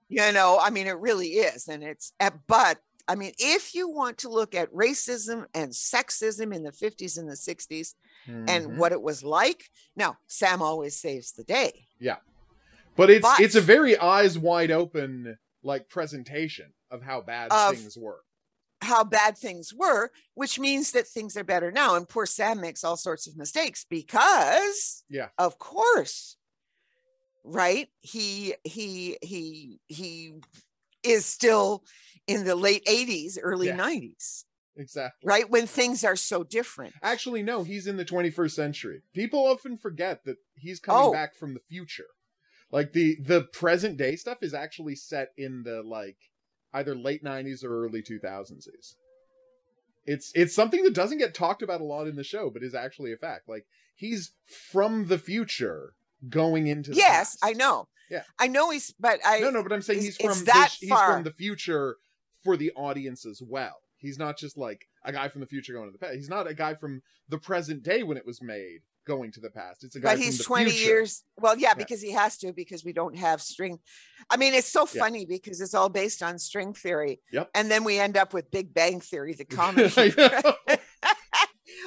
Yeah. 0.08 0.26
you 0.28 0.32
know 0.34 0.60
i 0.62 0.70
mean 0.70 0.86
it 0.88 1.00
really 1.00 1.30
is. 1.30 1.68
And 1.68 1.84
it's 1.84 2.14
uh, 2.20 2.30
but 2.48 2.78
i 3.08 3.16
mean 3.16 3.34
if 3.40 3.74
you 3.74 3.90
want 3.90 4.20
to 4.20 4.30
look 4.30 4.54
at 4.56 4.72
racism 4.72 5.46
and 5.54 5.72
sexism 5.72 6.54
in 6.56 6.62
the 6.64 6.72
50s 6.72 7.18
and 7.18 7.28
the 7.30 7.36
60s 7.36 7.94
Mhm. 8.28 8.50
and 8.50 8.78
what 8.80 8.92
it 8.92 9.02
was 9.04 9.24
like 9.24 9.66
now 9.96 10.18
sam 10.28 10.62
always 10.64 11.00
saves 11.00 11.32
the 11.34 11.44
day 11.44 11.88
But 12.96 13.10
it's 13.10 13.22
But- 13.24 13.40
it's 13.40 13.56
a 13.56 13.62
very 13.62 13.98
eyes 13.98 14.38
wide 14.38 14.72
open 14.72 15.38
like 15.64 15.90
presentation 15.90 16.74
of 16.92 17.02
how 17.02 17.22
bad 17.22 17.52
Of- 17.52 17.76
things 17.78 17.98
were. 17.98 18.22
how 18.82 19.04
bad 19.04 19.38
things 19.38 19.74
were, 19.74 20.12
which 20.36 20.60
means 20.60 20.92
that 20.92 21.08
things 21.08 21.36
are 21.36 21.44
better 21.44 21.72
now. 21.72 21.96
And 21.96 22.08
poor 22.08 22.26
Sam 22.28 22.62
makes 22.62 22.84
all 22.84 22.98
sorts 22.98 23.26
of 23.28 23.36
mistakes 23.36 23.84
because, 23.90 25.04
Yeah. 25.10 25.30
of 25.40 25.58
course, 25.58 26.38
right? 27.44 27.90
He 28.02 28.56
he 28.64 29.18
he 29.22 29.80
he 29.88 30.40
is 31.04 31.26
still 31.26 31.84
in 32.28 32.44
the 32.44 32.56
late 32.56 32.84
80s, 32.88 33.38
early 33.42 33.68
Yeah. 33.68 33.76
90s, 33.76 34.46
exactly. 34.76 35.28
right? 35.28 35.50
When 35.50 35.68
things 35.68 36.04
are 36.04 36.16
so 36.16 36.44
different. 36.44 36.94
Actually, 37.04 37.44
no, 37.44 37.64
he's 37.64 37.86
in 37.88 37.98
the 37.98 38.06
21st 38.06 38.56
century. 38.56 39.02
People 39.14 39.46
often 39.48 39.78
forget 39.78 40.24
that 40.26 40.38
he's 40.56 40.80
coming 40.80 41.10
Oh. 41.10 41.12
back 41.12 41.36
from 41.36 41.54
the 41.54 41.60
future. 41.60 42.08
Like 42.72 42.94
the 42.94 43.18
the 43.22 43.44
present 43.44 43.98
day 43.98 44.16
stuff 44.16 44.40
is 44.42 44.54
actually 44.54 44.96
set 44.96 45.30
in 45.38 45.64
the 45.64 45.82
like 45.84 46.18
either 46.74 46.96
late 46.96 47.24
90s 47.24 47.64
or 47.64 47.86
early 47.86 48.02
2000s. 48.02 48.68
It's 50.06 50.32
it's 50.36 50.54
something 50.54 50.84
that 50.84 50.94
doesn't 50.94 51.18
get 51.18 51.34
talked 51.34 51.62
about 51.62 51.82
a 51.82 51.86
lot 51.86 52.08
in 52.08 52.16
the 52.16 52.24
show, 52.24 52.50
but 52.50 52.64
is 52.64 52.76
actually 52.76 53.12
a 53.14 53.18
fact. 53.18 53.48
Like 53.48 53.66
he's 53.96 54.34
from 54.46 55.08
the 55.08 55.18
future 55.18 55.94
going 56.30 56.68
into 56.68 56.92
the 56.92 56.98
Yes, 56.98 57.38
past. 57.38 57.40
I 57.44 57.54
know. 57.54 57.88
Yeah. 58.10 58.24
I 58.38 58.48
know 58.48 58.70
he's, 58.70 58.94
but 59.00 59.20
I, 59.26 59.40
no, 59.40 59.50
no, 59.50 59.64
but 59.64 59.74
I'm 59.74 59.82
saying 59.82 60.02
he's 60.02 60.18
from 60.18 60.46
that 60.46 60.72
he's 60.80 60.90
far. 60.90 61.14
from 61.14 61.24
the 61.24 61.32
future 61.32 61.98
for 62.44 62.56
the 62.56 62.72
audience 62.76 63.26
as 63.26 63.42
well. 63.42 63.78
He's 63.98 64.20
not 64.20 64.38
just 64.38 64.58
like 64.58 64.88
a 65.04 65.12
guy 65.12 65.28
from 65.30 65.42
the 65.42 65.48
future 65.48 65.74
going 65.74 65.88
to 65.88 65.92
the 65.92 65.98
past. 65.98 66.16
He's 66.16 66.30
not 66.30 66.48
a 66.48 66.54
guy 66.54 66.76
from 66.76 67.02
the 67.30 67.40
present 67.40 67.82
day 67.82 68.04
when 68.04 68.18
it 68.18 68.26
was 68.26 68.42
made 68.42 68.82
going 69.06 69.32
to 69.32 69.40
the 69.40 69.50
past. 69.52 69.84
It's 69.84 69.96
a 69.96 70.00
guy 70.00 70.16
but 70.16 70.20
he's 70.24 70.44
20 70.44 70.70
future. 70.72 70.84
years 70.86 71.24
well 71.40 71.56
yeah 71.58 71.70
Yeah. 71.70 71.74
because 71.76 72.02
he 72.02 72.12
has 72.12 72.38
to 72.40 72.52
because 72.54 72.84
we 72.84 72.92
don't 72.94 73.16
have 73.18 73.42
string 73.42 73.80
i 74.32 74.38
mean 74.38 74.54
it's 74.54 74.68
so 74.68 74.88
Yeah. 74.92 75.02
funny 75.04 75.26
because 75.26 75.62
it's 75.62 75.74
all 75.76 75.90
based 75.90 76.24
on 76.24 76.40
string 76.40 76.74
theory 76.74 77.20
Yep. 77.32 77.52
and 77.54 77.70
then 77.70 77.84
we 77.84 78.00
end 78.00 78.18
up 78.18 78.34
with 78.34 78.50
big 78.52 78.74
bang 78.74 79.00
theory 79.00 79.34
the 79.34 79.46
comedy 79.60 80.12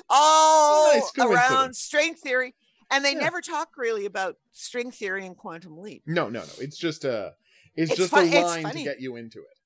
all 0.08 0.94
Nice 0.94 1.10
around 1.18 1.74
string 1.76 2.14
theory 2.14 2.54
and 2.90 3.04
they 3.04 3.12
Yeah. 3.12 3.20
never 3.20 3.40
talk 3.40 3.70
really 3.76 4.06
about 4.06 4.36
string 4.52 4.90
theory 4.90 5.26
and 5.26 5.36
quantum 5.36 5.78
leap 5.78 6.02
No, 6.06 6.28
no, 6.28 6.40
no. 6.40 6.52
It's 6.60 6.78
just 6.78 7.04
a 7.04 7.34
it's, 7.74 7.90
It's 7.90 7.98
just 7.98 8.10
fun- 8.10 8.28
a 8.32 8.40
line 8.42 8.70
to 8.70 8.82
get 8.84 9.00
you 9.00 9.16
into 9.16 9.38
it. 9.40 9.56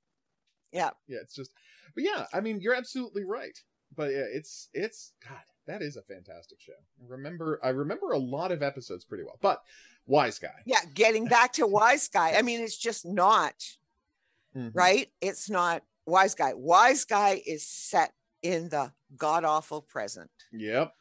yeah 0.72 0.90
Yeah, 1.06 1.18
it's 1.22 1.34
just 1.34 1.50
But 1.94 2.04
yeah, 2.04 2.26
I 2.32 2.40
mean, 2.40 2.60
you're 2.60 2.74
absolutely 2.74 3.24
right. 3.24 3.58
But 3.94 4.10
yeah, 4.12 4.24
it's 4.32 4.68
it's 4.72 5.12
god, 5.28 5.44
that 5.66 5.82
is 5.82 5.96
a 5.96 6.02
fantastic 6.02 6.60
show. 6.60 6.72
I 7.00 7.04
remember 7.08 7.60
I 7.62 7.68
remember 7.70 8.10
a 8.12 8.18
lot 8.18 8.52
of 8.52 8.62
episodes 8.62 9.04
pretty 9.04 9.24
well. 9.24 9.38
But 9.40 9.62
Wise 10.06 10.38
Guy. 10.38 10.48
yeah 10.66 10.80
getting 10.94 11.26
back 11.26 11.52
to 11.52 11.64
wise 11.66 12.08
guy 12.08 12.32
i 12.36 12.42
mean 12.42 12.60
it's 12.60 12.76
just 12.76 13.06
not 13.06 13.54
Mhm. 14.56 14.72
right 14.74 15.08
it's 15.20 15.48
not 15.48 15.84
wise 16.06 16.34
guy 16.34 16.52
wise 16.54 17.04
guy 17.04 17.40
is 17.46 17.64
set 17.64 18.12
in 18.42 18.68
the 18.70 18.92
god 19.16 19.44
awful 19.44 19.80
present 19.80 20.28
Yep. 20.52 20.92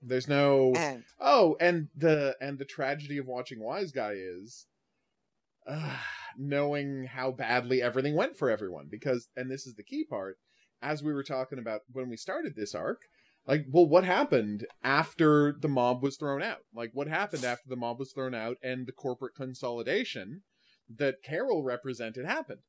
There's 0.00 0.26
no 0.28 0.72
and 0.74 1.04
Oh, 1.20 1.56
and 1.60 1.88
the 1.94 2.34
and 2.40 2.58
the 2.58 2.64
tragedy 2.64 3.18
of 3.18 3.26
watching 3.26 3.60
Wise 3.60 3.92
Guy 3.92 4.14
is 4.16 4.66
uh, 5.66 5.96
knowing 6.36 7.04
how 7.04 7.30
badly 7.30 7.82
everything 7.82 8.16
went 8.16 8.36
for 8.36 8.50
everyone 8.50 8.88
because 8.90 9.28
and 9.36 9.48
this 9.50 9.66
is 9.66 9.74
the 9.74 9.82
key 9.84 10.04
part 10.04 10.38
as 10.80 11.02
we 11.04 11.12
were 11.12 11.22
talking 11.22 11.58
about 11.60 11.82
when 11.92 12.08
we 12.08 12.16
started 12.16 12.56
this 12.56 12.74
arc 12.74 13.02
like 13.46 13.64
well 13.70 13.86
what 13.86 14.04
happened 14.04 14.66
after 14.82 15.52
the 15.60 15.68
mob 15.68 16.02
was 16.02 16.16
thrown 16.16 16.42
out 16.42 16.58
like 16.74 16.90
what 16.94 17.08
happened 17.08 17.44
after 17.44 17.68
the 17.68 17.76
mob 17.76 17.98
was 17.98 18.12
thrown 18.12 18.34
out 18.34 18.56
and 18.62 18.86
the 18.86 18.92
corporate 18.92 19.34
consolidation 19.34 20.42
that 20.88 21.22
Carol 21.22 21.62
represented 21.62 22.24
happened 22.26 22.60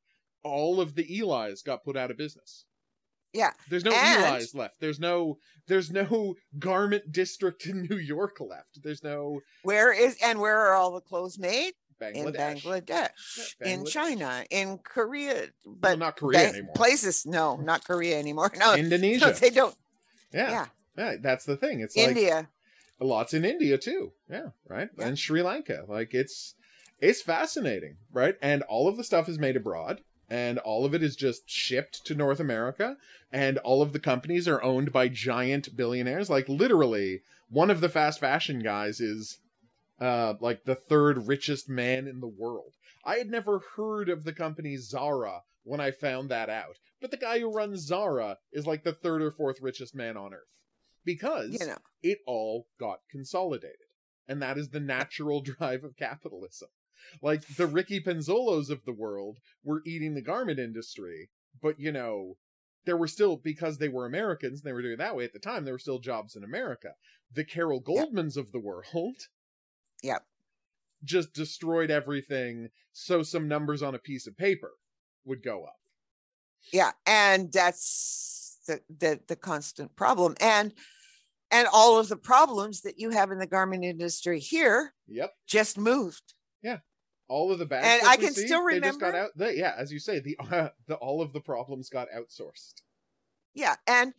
all 0.42 0.80
of 0.80 0.94
the 0.94 1.06
Eli's 1.20 1.62
got 1.62 1.84
put 1.84 1.96
out 1.96 2.10
of 2.10 2.16
business 2.16 2.64
yeah 3.32 3.50
there's 3.68 3.84
no 3.84 3.92
And- 3.92 4.24
Eli's 4.34 4.54
left. 4.54 4.80
There's 4.80 5.00
no 5.00 5.38
there's 5.66 5.90
no 5.90 6.34
garment 6.58 7.10
district 7.12 7.66
in 7.66 7.82
New 7.90 7.96
York 7.96 8.36
left. 8.40 8.82
There's 8.82 9.02
no 9.02 9.40
Where 9.62 9.92
is 9.92 10.16
and 10.22 10.38
where 10.40 10.58
are 10.58 10.74
all 10.74 10.92
the 10.92 11.00
clothes 11.00 11.38
made? 11.38 11.72
In 12.00 12.26
Bangladesh. 12.26 12.62
Bangladesh, 12.64 13.54
in 13.64 13.84
China, 13.86 14.44
in 14.50 14.78
Korea, 14.78 15.46
Well, 15.64 15.76
but 15.80 15.98
not 15.98 16.16
Korea 16.16 16.38
Bang- 16.38 16.54
anymore. 16.54 16.74
places. 16.74 17.24
No, 17.24 17.56
not 17.56 17.84
Korea 17.84 18.18
anymore. 18.18 18.52
No, 18.58 18.74
Indonesia. 18.74 19.26
no, 19.26 19.32
they 19.32 19.50
don't. 19.50 19.74
Yeah. 20.34 20.50
Yeah, 20.50 20.66
yeah. 20.96 21.16
That's 21.20 21.44
the 21.44 21.56
thing. 21.56 21.80
It's 21.80 21.96
like 21.96 22.08
India. 22.08 22.48
lots 23.00 23.34
in 23.34 23.44
India 23.44 23.78
too. 23.78 24.12
Yeah, 24.30 24.50
right. 24.68 24.88
Yeah. 24.98 25.06
And 25.06 25.18
Sri 25.18 25.42
Lanka. 25.42 25.84
Like 25.88 26.14
it's 26.14 26.54
it's 27.00 27.22
fascinating, 27.22 27.96
right? 28.12 28.36
And 28.42 28.62
all 28.62 28.88
of 28.88 28.96
the 28.96 29.04
stuff 29.04 29.28
is 29.28 29.38
made 29.38 29.56
abroad 29.56 30.00
and 30.30 30.58
all 30.58 30.84
of 30.84 30.94
it 30.94 31.02
is 31.02 31.16
just 31.16 31.48
shipped 31.48 32.04
to 32.06 32.14
North 32.14 32.40
America 32.40 32.96
and 33.32 33.58
all 33.58 33.82
of 33.82 33.92
the 33.92 33.98
companies 34.00 34.48
are 34.48 34.62
owned 34.62 34.92
by 34.92 35.08
giant 35.08 35.76
billionaires. 35.76 36.30
Like 36.30 36.48
literally 36.48 37.22
one 37.50 37.70
of 37.70 37.80
the 37.80 37.88
fast 37.88 38.20
fashion 38.20 38.60
guys 38.60 39.00
is 39.00 39.38
uh 40.00 40.34
like 40.40 40.64
the 40.64 40.74
third 40.74 41.28
richest 41.28 41.68
man 41.68 42.06
in 42.06 42.20
the 42.20 42.26
world. 42.28 42.72
I 43.04 43.16
had 43.16 43.30
never 43.30 43.60
heard 43.76 44.08
of 44.08 44.24
the 44.24 44.32
company 44.32 44.76
Zara 44.76 45.42
when 45.64 45.80
I 45.80 45.90
found 45.90 46.30
that 46.30 46.48
out. 46.48 46.78
But 47.00 47.10
the 47.10 47.16
guy 47.16 47.40
who 47.40 47.52
runs 47.52 47.80
Zara 47.80 48.38
is 48.52 48.66
like 48.66 48.84
the 48.84 48.92
third 48.92 49.22
or 49.22 49.30
fourth 49.30 49.60
richest 49.60 49.94
man 49.94 50.16
on 50.16 50.32
earth. 50.32 50.40
Because 51.04 51.52
You 51.52 51.66
know, 51.66 51.78
it 52.02 52.18
all 52.26 52.68
got 52.78 53.00
consolidated. 53.10 53.76
And 54.28 54.40
that 54.40 54.56
is 54.56 54.70
the 54.70 54.80
natural 54.80 55.40
drive 55.42 55.84
of 55.84 55.96
capitalism. 55.96 56.68
Like 57.20 57.46
the 57.56 57.66
Ricky 57.66 58.00
Pinzolos 58.00 58.70
of 58.70 58.84
the 58.84 58.92
world 58.92 59.38
were 59.62 59.82
eating 59.84 60.14
the 60.14 60.22
garment 60.22 60.58
industry, 60.58 61.28
but 61.60 61.78
you 61.78 61.92
know, 61.92 62.36
there 62.86 62.96
were 62.96 63.08
still, 63.08 63.36
because 63.36 63.78
they 63.78 63.88
were 63.88 64.06
Americans, 64.06 64.60
and 64.60 64.68
they 64.68 64.72
were 64.72 64.82
doing 64.82 64.94
it 64.94 64.98
that 64.98 65.16
way 65.16 65.24
at 65.24 65.32
the 65.32 65.38
time, 65.38 65.64
there 65.64 65.74
were 65.74 65.78
still 65.78 65.98
jobs 65.98 66.36
in 66.36 66.44
America. 66.44 66.90
The 67.32 67.44
Carol 67.44 67.82
Goldmans 67.82 68.36
of 68.36 68.52
the 68.52 68.60
world 68.60 69.28
Yep. 70.02 70.24
just 71.02 71.32
destroyed 71.32 71.90
everything 71.90 72.70
so 72.92 73.22
some 73.22 73.48
numbers 73.48 73.82
on 73.82 73.94
a 73.94 73.98
piece 73.98 74.26
of 74.26 74.36
paper 74.36 74.72
would 75.24 75.42
go 75.42 75.64
up. 75.64 75.76
yeah, 76.72 76.92
and 77.06 77.52
that's 77.52 78.58
the 78.66 78.80
the 78.98 79.20
the 79.28 79.36
constant 79.36 79.94
problem, 79.96 80.34
and 80.40 80.72
and 81.50 81.68
all 81.72 81.98
of 81.98 82.08
the 82.08 82.16
problems 82.16 82.80
that 82.82 82.98
you 82.98 83.10
have 83.10 83.30
in 83.30 83.38
the 83.38 83.46
garment 83.46 83.84
industry 83.84 84.40
here 84.40 84.92
Yep. 85.06 85.32
just 85.46 85.78
moved. 85.78 86.34
Yeah. 86.62 86.78
All 87.28 87.52
of 87.52 87.58
the 87.58 87.66
bad 87.66 87.84
And 87.84 88.08
I 88.08 88.16
can 88.16 88.32
see, 88.34 88.46
still 88.46 88.66
they 88.66 88.80
just 88.80 88.98
got 88.98 89.08
remember- 89.08 89.26
out. 89.26 89.30
They, 89.36 89.56
yeah, 89.58 89.74
as 89.78 89.92
you 89.92 89.98
say, 89.98 90.20
the 90.20 90.36
the 90.86 90.94
all 90.96 91.20
of 91.22 91.32
the 91.32 91.40
problems 91.40 91.88
got 91.90 92.08
outsourced. 92.16 92.82
Yeah, 93.54 93.76
and 93.86 94.12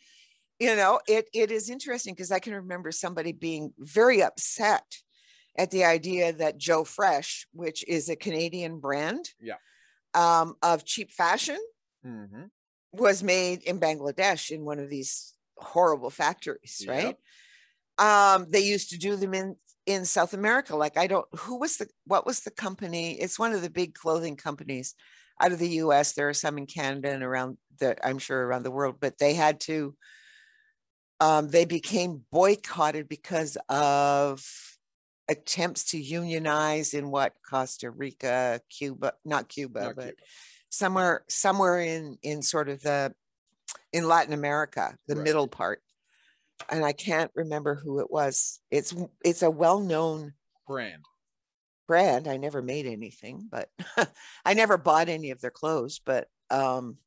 you 0.59 0.75
know 0.75 0.99
it 1.07 1.27
it 1.33 1.51
is 1.51 1.69
interesting 1.69 2.13
because 2.13 2.31
I 2.31 2.39
can 2.39 2.53
remember 2.53 2.91
somebody 2.91 3.31
being 3.31 3.73
very 3.79 4.21
upset 4.23 4.85
at 5.57 5.71
the 5.71 5.83
idea 5.85 6.33
that 6.33 6.57
Joe 6.57 6.83
Fresh, 6.83 7.47
which 7.53 7.83
is 7.87 8.09
a 8.09 8.15
Canadian 8.15 8.79
brand, 8.79 9.29
Yeah. 9.39 9.55
Um, 10.15 10.55
of 10.63 10.85
cheap 10.85 11.11
fashion, 11.11 11.59
Mm-hmm. 12.05 12.45
was 12.91 13.23
made 13.23 13.63
in 13.63 13.79
Bangladesh 13.79 14.51
in 14.51 14.63
one 14.65 14.79
of 14.79 14.89
these 14.89 15.33
horrible 15.57 16.09
factories, 16.09 16.85
Yep. 16.85 16.87
right? 16.87 17.17
Um, 17.97 18.47
they 18.51 18.61
used 18.61 18.91
to 18.91 18.97
do 18.99 19.15
them 19.17 19.33
in 19.33 19.57
in 19.85 20.05
South 20.05 20.33
America. 20.33 20.75
Like 20.75 20.97
I 20.97 21.07
don't 21.07 21.27
who 21.39 21.59
was 21.59 21.77
the 21.77 21.89
what 22.05 22.25
was 22.25 22.41
the 22.41 22.51
company? 22.51 23.19
It's 23.19 23.39
one 23.39 23.53
of 23.53 23.61
the 23.63 23.69
big 23.69 23.95
clothing 23.95 24.37
companies 24.37 24.95
out 25.41 25.51
of 25.53 25.59
the 25.59 25.69
US. 25.69 26.13
There 26.13 26.29
are 26.29 26.33
some 26.35 26.57
in 26.57 26.67
Canada 26.67 27.11
and 27.11 27.23
around 27.23 27.57
the 27.79 27.97
I'm 28.05 28.19
sure 28.19 28.45
around 28.45 28.63
the 28.63 28.71
world, 28.71 28.97
but 28.99 29.19
they 29.19 29.33
had 29.35 29.59
to 29.61 29.95
um 31.19 31.49
they 31.49 31.65
became 31.65 32.25
boycotted 32.31 33.07
because 33.07 33.57
of 33.69 34.74
attempts 35.27 35.83
to 35.91 35.97
unionize 35.99 36.93
in 36.93 37.11
what 37.11 37.33
Costa 37.49 37.89
Rica, 37.91 38.61
Cuba, 38.69 39.13
not 39.25 39.49
Cuba, 39.49 39.81
Not 39.81 39.95
but 39.95 40.05
Cuba. 40.17 40.21
somewhere 40.69 41.25
somewhere 41.29 41.79
in 41.79 42.17
in 42.21 42.41
sort 42.41 42.69
of 42.69 42.81
the 42.81 43.13
in 43.93 44.07
Latin 44.07 44.33
America, 44.33 44.97
the 45.07 45.15
Right. 45.15 45.23
middle 45.23 45.47
part. 45.47 45.83
And 46.69 46.85
I 46.85 46.93
can't 46.93 47.31
remember 47.35 47.75
who 47.75 47.99
it 47.99 48.11
was. 48.11 48.61
It's 48.71 48.93
it's 49.23 49.41
a 49.43 49.51
well-known 49.51 50.33
brand. 50.67 51.03
brand. 51.87 52.27
I 52.27 52.37
never 52.37 52.61
made 52.61 52.85
anything, 52.85 53.47
but 53.49 53.69
I 54.45 54.53
never 54.53 54.77
bought 54.77 55.09
any 55.09 55.31
of 55.31 55.41
their 55.41 55.51
clothes, 55.51 55.99
but 56.03 56.29
um 56.49 56.97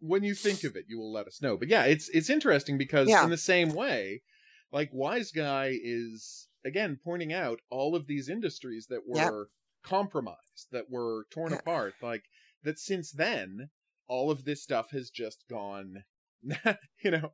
When 0.00 0.22
you 0.22 0.34
think 0.34 0.64
of 0.64 0.76
it, 0.76 0.86
you 0.88 0.98
will 0.98 1.12
let 1.12 1.26
us 1.26 1.42
know. 1.42 1.56
But 1.56 1.68
yeah, 1.68 1.84
it's 1.84 2.08
it's 2.10 2.30
interesting 2.30 2.78
because 2.78 3.08
Yeah. 3.08 3.24
in 3.24 3.30
the 3.30 3.36
same 3.36 3.70
way, 3.74 4.22
like 4.70 4.90
Wise 4.92 5.32
Guy 5.32 5.76
is 5.82 6.47
again 6.68 6.98
pointing 7.02 7.32
out 7.32 7.60
all 7.70 7.96
of 7.96 8.06
these 8.06 8.28
industries 8.28 8.86
that 8.86 9.06
were 9.06 9.16
Yep. 9.16 9.48
compromised, 9.82 10.68
that 10.70 10.88
were 10.90 11.26
torn 11.30 11.50
Yeah. 11.52 11.58
apart, 11.58 11.94
like 12.00 12.24
that 12.62 12.78
since 12.78 13.10
then, 13.10 13.70
all 14.06 14.30
of 14.30 14.44
this 14.44 14.62
stuff 14.62 14.90
has 14.90 15.10
just 15.10 15.44
gone 15.48 16.04
you 17.02 17.10
know, 17.10 17.32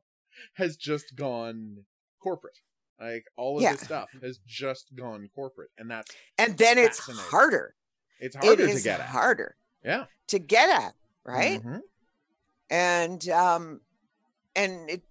has 0.55 0.75
just 0.77 1.15
gone 1.15 1.85
corporate. 2.19 2.59
Like 2.99 3.25
all 3.35 3.57
of 3.57 3.63
Yeah. 3.63 3.73
this 3.73 3.81
stuff 3.81 4.09
has 4.21 4.39
just 4.45 4.95
gone 4.95 5.29
corporate. 5.35 5.69
And 5.77 5.91
that's 5.91 6.11
and 6.37 6.57
then 6.57 6.77
it's 6.79 6.99
harder. 6.99 7.75
it's 8.19 8.35
It 8.35 8.43
harder 8.43 8.63
is 8.63 8.77
to 8.77 8.83
get 8.83 8.99
at. 9.01 9.07
harder 9.07 9.57
Yeah. 9.83 10.05
to 10.27 10.39
get 10.39 10.69
at, 10.69 10.95
right? 11.23 11.61
Mhm. 11.61 11.81
and 12.69 13.29
um, 13.29 13.81
and 14.55 14.89
it 14.89 15.03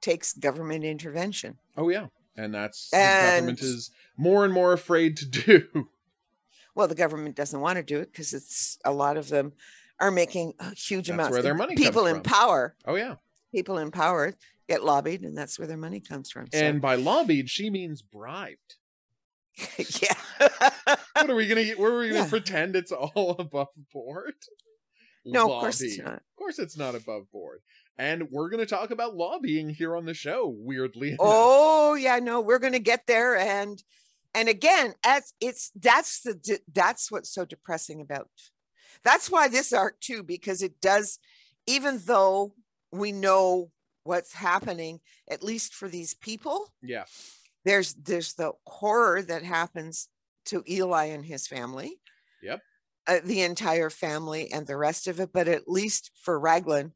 takes 0.00 0.32
government 0.34 0.84
intervention. 0.84 1.58
Oh 1.76 1.88
yeah, 1.88 2.08
and 2.44 2.54
that's 2.54 2.92
And- 2.92 3.02
the 3.48 3.52
government 3.52 3.60
is 3.62 3.90
more 4.16 4.44
and 4.44 4.52
more 4.54 4.72
afraid 4.72 5.16
to 5.18 5.26
do. 5.26 5.88
Well, 6.76 6.86
the 6.86 6.94
government 6.94 7.34
doesn't 7.34 7.60
want 7.60 7.76
to 7.78 7.82
do 7.82 7.98
it 7.98 8.12
because 8.12 8.32
it's 8.32 8.78
a 8.84 8.92
lot 8.92 9.16
of 9.16 9.28
them 9.28 9.52
are 9.98 10.12
making 10.12 10.54
huge 10.76 11.08
That's 11.08 11.14
amounts. 11.14 11.32
where 11.32 11.42
their 11.42 11.52
The 11.52 11.58
money 11.58 11.74
comes 11.74 11.86
people 11.88 12.06
in 12.06 12.22
power, 12.22 12.76
Oh 12.86 12.94
yeah, 12.94 13.16
people 13.52 13.76
in 13.78 13.90
power 13.90 14.34
get 14.68 14.84
lobbied, 14.84 15.22
and 15.22 15.36
that's 15.36 15.58
where 15.58 15.66
their 15.66 15.76
money 15.76 15.98
comes 16.00 16.30
from. 16.30 16.46
So, 16.52 16.58
and 16.58 16.80
by 16.80 16.94
lobbied 16.94 17.50
she 17.50 17.70
means 17.70 18.02
bribed. 18.02 18.76
yeah, 20.00 20.14
What 21.16 21.28
are 21.28 21.34
we 21.34 21.48
gonna? 21.48 21.64
Where 21.72 21.92
are 21.92 21.98
we 21.98 22.08
gonna 22.08 22.20
Yeah. 22.20 22.28
pretend 22.28 22.76
it's 22.76 22.92
all 22.92 23.30
above 23.38 23.68
board? 23.92 24.34
no, 25.26 25.52
of 25.52 25.60
course 25.60 25.80
it's 25.82 25.98
not. 25.98 26.14
Of 26.14 26.36
course, 26.36 26.58
it's 26.60 26.78
not 26.78 26.94
above 26.94 27.30
board. 27.32 27.60
And 28.00 28.30
we're 28.30 28.48
going 28.48 28.66
to 28.66 28.74
talk 28.74 28.92
about 28.92 29.14
lobbying 29.14 29.68
here 29.68 29.94
on 29.94 30.06
the 30.06 30.14
show. 30.14 30.48
Weirdly, 30.56 31.08
enough. 31.08 31.18
Oh 31.20 31.94
yeah, 31.94 32.18
no, 32.18 32.40
we're 32.40 32.58
gonna 32.58 32.78
get 32.78 33.06
there, 33.06 33.36
and 33.36 33.80
and 34.34 34.48
again, 34.48 34.94
as 35.04 35.34
it's 35.38 35.70
that's 35.76 36.22
the 36.22 36.60
that's 36.72 37.12
what's 37.12 37.30
so 37.30 37.44
depressing 37.44 38.00
about. 38.00 38.30
That's 39.04 39.30
why 39.30 39.48
this 39.48 39.74
arc 39.74 40.00
too, 40.00 40.22
because 40.22 40.62
it 40.62 40.80
does, 40.80 41.18
even 41.66 42.00
though 42.06 42.54
we 42.90 43.12
know 43.12 43.70
what's 44.04 44.32
happening, 44.32 45.00
at 45.30 45.42
least 45.42 45.74
for 45.74 45.86
these 45.86 46.14
people, 46.14 46.72
yeah, 46.80 47.04
there's 47.66 47.92
there's 47.92 48.32
the 48.32 48.52
horror 48.66 49.20
that 49.20 49.42
happens 49.42 50.08
to 50.46 50.64
Eli 50.66 51.06
and 51.06 51.26
his 51.26 51.46
family. 51.46 52.00
Yep. 52.42 52.60
Uh, 53.06 53.18
the 53.24 53.42
entire 53.42 53.90
family 53.90 54.50
and 54.50 54.66
the 54.66 54.76
rest 54.78 55.06
of 55.06 55.20
it, 55.20 55.34
but 55.34 55.48
at 55.48 55.68
least 55.68 56.12
for 56.22 56.40
Raglan, 56.40 56.94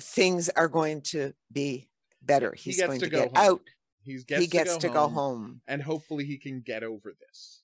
things 0.00 0.48
are 0.50 0.68
going 0.68 1.00
to 1.02 1.32
be 1.52 1.88
better. 2.22 2.52
He 2.56 2.70
He's 2.70 2.76
gets 2.76 2.86
going 2.88 3.00
to 3.00 3.06
to, 3.06 3.10
go 3.10 3.22
get 3.28 3.36
home. 3.36 3.46
out. 3.54 3.60
he's 4.02 4.24
gets 4.24 4.40
he 4.42 4.46
gets 4.48 4.76
to, 4.78 4.88
go, 4.88 5.02
home, 5.08 5.14
home. 5.14 5.60
and 5.66 5.82
hopefully 5.82 6.24
he 6.24 6.38
can 6.38 6.60
get 6.60 6.82
over 6.82 7.14
this. 7.20 7.62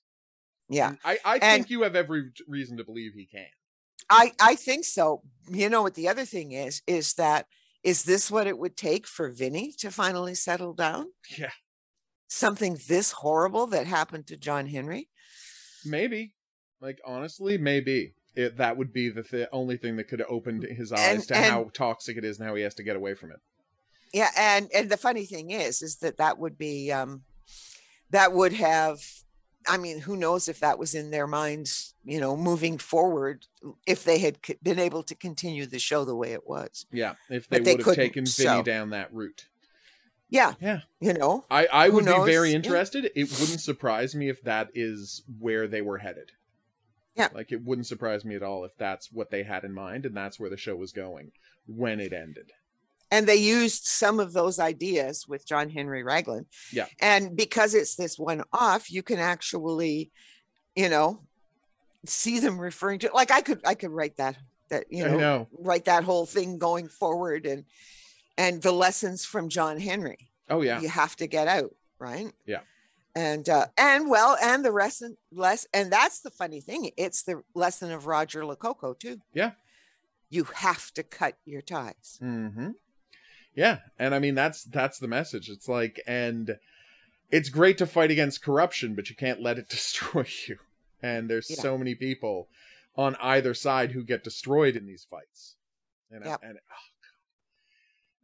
Yeah, 0.69 0.89
And 0.89 0.97
I, 1.03 1.17
I 1.25 1.33
And- 1.35 1.41
think 1.41 1.69
you 1.69 1.81
have 1.83 1.95
every 1.95 2.31
reason 2.47 2.77
to 2.77 2.83
believe 2.83 3.13
he 3.13 3.25
can. 3.25 3.45
I 4.09 4.31
I 4.39 4.55
think 4.55 4.83
so. 4.85 5.21
You 5.49 5.69
know 5.69 5.81
what 5.81 5.93
the 5.95 6.09
other 6.09 6.25
thing 6.25 6.51
is 6.51 6.81
is 6.87 7.13
that 7.13 7.47
is 7.83 8.03
this 8.03 8.29
what 8.29 8.47
it 8.47 8.57
would 8.57 8.75
take 8.77 9.07
for 9.07 9.29
Vinny 9.29 9.73
to 9.79 9.91
finally 9.91 10.35
settle 10.35 10.73
down? 10.73 11.07
Yeah, 11.37 11.51
Something 12.27 12.77
this 12.87 13.11
horrible 13.11 13.67
that 13.67 13.87
happened 13.87 14.27
to 14.27 14.37
John 14.37 14.67
Henry? 14.67 15.09
maybe. 15.85 16.33
Like 16.81 16.99
honestly, 17.05 17.57
maybe 17.57 18.13
it, 18.35 18.57
that 18.57 18.77
would 18.77 18.91
be 18.93 19.09
the 19.09 19.23
th- 19.23 19.47
only 19.51 19.77
thing 19.77 19.95
that 19.97 20.05
could 20.05 20.19
have 20.19 20.29
opened 20.29 20.63
his 20.63 20.91
eyes 20.91 20.99
And- 20.99 21.23
to 21.29 21.35
and- 21.37 21.45
how 21.45 21.63
toxic 21.73 22.17
it 22.17 22.25
is 22.25 22.39
and 22.39 22.47
how 22.47 22.55
he 22.55 22.63
has 22.63 22.73
to 22.75 22.83
get 22.83 22.95
away 22.95 23.13
from 23.13 23.31
it. 23.31 23.39
Yeah, 24.13 24.29
and 24.37 24.69
and 24.73 24.89
the 24.89 24.97
funny 24.97 25.25
thing 25.25 25.51
is, 25.51 25.81
is 25.81 25.97
that 25.97 26.17
that 26.17 26.37
would 26.37 26.57
be, 26.57 26.91
um, 26.91 27.23
that 28.11 28.31
would 28.31 28.53
have, 28.53 28.99
I 29.67 29.77
mean, 29.77 30.01
who 30.01 30.15
knows 30.15 30.47
if 30.47 30.59
that 30.59 30.77
was 30.77 30.93
in 30.93 31.09
their 31.09 31.25
minds, 31.25 31.95
you 32.03 32.19
know, 32.19 32.37
moving 32.37 32.77
forward, 32.77 33.47
if 33.87 34.03
they 34.03 34.19
had 34.19 34.37
c- 34.45 34.57
been 34.61 34.77
able 34.77 35.01
to 35.03 35.15
continue 35.15 35.65
the 35.65 35.79
show 35.79 36.05
the 36.05 36.15
way 36.15 36.33
it 36.33 36.45
was. 36.47 36.85
Yeah, 36.91 37.15
if 37.29 37.47
they 37.49 37.59
they 37.59 37.75
would 37.75 37.85
have 37.85 37.95
taken 37.95 38.25
Vinny 38.25 38.47
so- 38.57 38.61
down 38.61 38.91
that 38.91 39.11
route. 39.13 39.47
Yeah, 40.29 40.53
Yeah. 40.61 40.81
you 40.99 41.13
know, 41.13 41.45
I, 41.51 41.67
I 41.71 41.89
would 41.89 42.05
be 42.05 42.11
knows? 42.11 42.27
very 42.27 42.49
Yeah. 42.51 42.55
interested. 42.57 43.05
It 43.15 43.31
wouldn't 43.39 43.61
surprise 43.61 44.13
me 44.15 44.29
if 44.29 44.41
that 44.43 44.69
is 44.73 45.21
where 45.39 45.67
they 45.67 45.81
were 45.81 45.99
headed. 45.99 46.31
Yeah. 47.15 47.29
Like 47.33 47.51
it 47.51 47.63
wouldn't 47.63 47.87
surprise 47.87 48.25
me 48.25 48.35
at 48.35 48.43
all 48.43 48.65
if 48.65 48.75
that's 48.77 49.11
what 49.11 49.29
they 49.29 49.43
had 49.43 49.63
in 49.63 49.73
mind 49.73 50.05
and 50.05 50.15
that's 50.17 50.39
where 50.39 50.49
the 50.49 50.57
show 50.57 50.75
was 50.75 50.91
going 50.91 51.31
when 51.67 51.99
it 51.99 52.11
ended. 52.13 52.51
and 53.11 53.27
they 53.27 53.35
used 53.35 53.85
some 53.85 54.19
of 54.19 54.33
those 54.33 54.57
ideas 54.59 55.27
with 55.27 55.45
John 55.45 55.69
Henry 55.69 56.01
Raglan. 56.03 56.47
Yeah. 56.71 56.87
and 56.99 57.35
because 57.37 57.75
it's 57.75 57.95
this 57.95 58.17
one 58.17 58.41
off, 58.51 58.91
you 58.91 59.03
can 59.03 59.19
actually, 59.19 60.11
you 60.75 60.89
know, 60.89 61.21
see 62.05 62.39
them 62.39 62.59
referring 62.59 62.99
to 62.99 63.11
like 63.13 63.31
I 63.31 63.41
could 63.41 63.61
I 63.65 63.75
could 63.75 63.91
write 63.91 64.17
that 64.17 64.35
that 64.69 64.85
you 64.89 65.05
know 65.05 65.17
know. 65.17 65.47
write 65.59 65.85
that 65.85 66.03
whole 66.03 66.25
thing 66.25 66.57
going 66.57 66.87
forward 66.89 67.45
and 67.45 67.63
and 68.37 68.61
the 68.61 68.71
lessons 68.71 69.23
from 69.23 69.47
John 69.47 69.79
Henry. 69.79 70.29
Oh 70.49 70.61
yeah. 70.63 70.81
You 70.81 70.89
have 70.89 71.15
to 71.17 71.27
get 71.27 71.47
out, 71.47 71.73
right? 71.99 72.33
Yeah. 72.45 72.61
And 73.15 73.47
uh 73.47 73.67
and 73.77 74.09
well, 74.09 74.35
and 74.41 74.65
the 74.65 74.71
lesson 74.71 75.17
less 75.31 75.67
and 75.73 75.91
that's 75.91 76.19
the 76.21 76.31
funny 76.31 76.61
thing. 76.61 76.91
It's 76.97 77.21
the 77.23 77.43
lesson 77.53 77.91
of 77.91 78.07
Roger 78.07 78.41
Lococo 78.43 78.97
too. 78.97 79.21
Yeah. 79.33 79.51
You 80.29 80.45
have 80.55 80.91
to 80.95 81.03
cut 81.03 81.37
your 81.45 81.61
ties. 81.61 82.17
Mm-hmm. 82.21 82.71
Yeah, 83.55 83.79
and 83.99 84.15
I 84.15 84.19
mean 84.19 84.33
that's 84.33 84.63
that's 84.63 84.97
the 84.97 85.07
message. 85.07 85.47
It's 85.47 85.69
like, 85.69 86.01
and 86.07 86.57
it's 87.29 87.49
great 87.49 87.77
to 87.77 87.85
fight 87.85 88.09
against 88.09 88.43
corruption, 88.43 88.95
but 88.95 89.11
you 89.11 89.15
can't 89.15 89.41
let 89.43 89.59
it 89.59 89.69
destroy 89.77 90.25
you. 90.47 90.57
And 91.03 91.29
there's 91.29 91.51
Yeah. 91.51 91.61
so 91.61 91.77
many 91.77 91.93
people 91.93 92.47
on 92.95 93.15
either 93.21 93.53
side 93.53 93.91
who 93.91 94.03
get 94.03 94.23
destroyed 94.23 94.75
in 94.75 94.87
these 94.87 95.03
fights. 95.07 95.55
And, 96.09 96.25
Yep. 96.25 96.39
and 96.43 96.57
oh, 96.57 96.85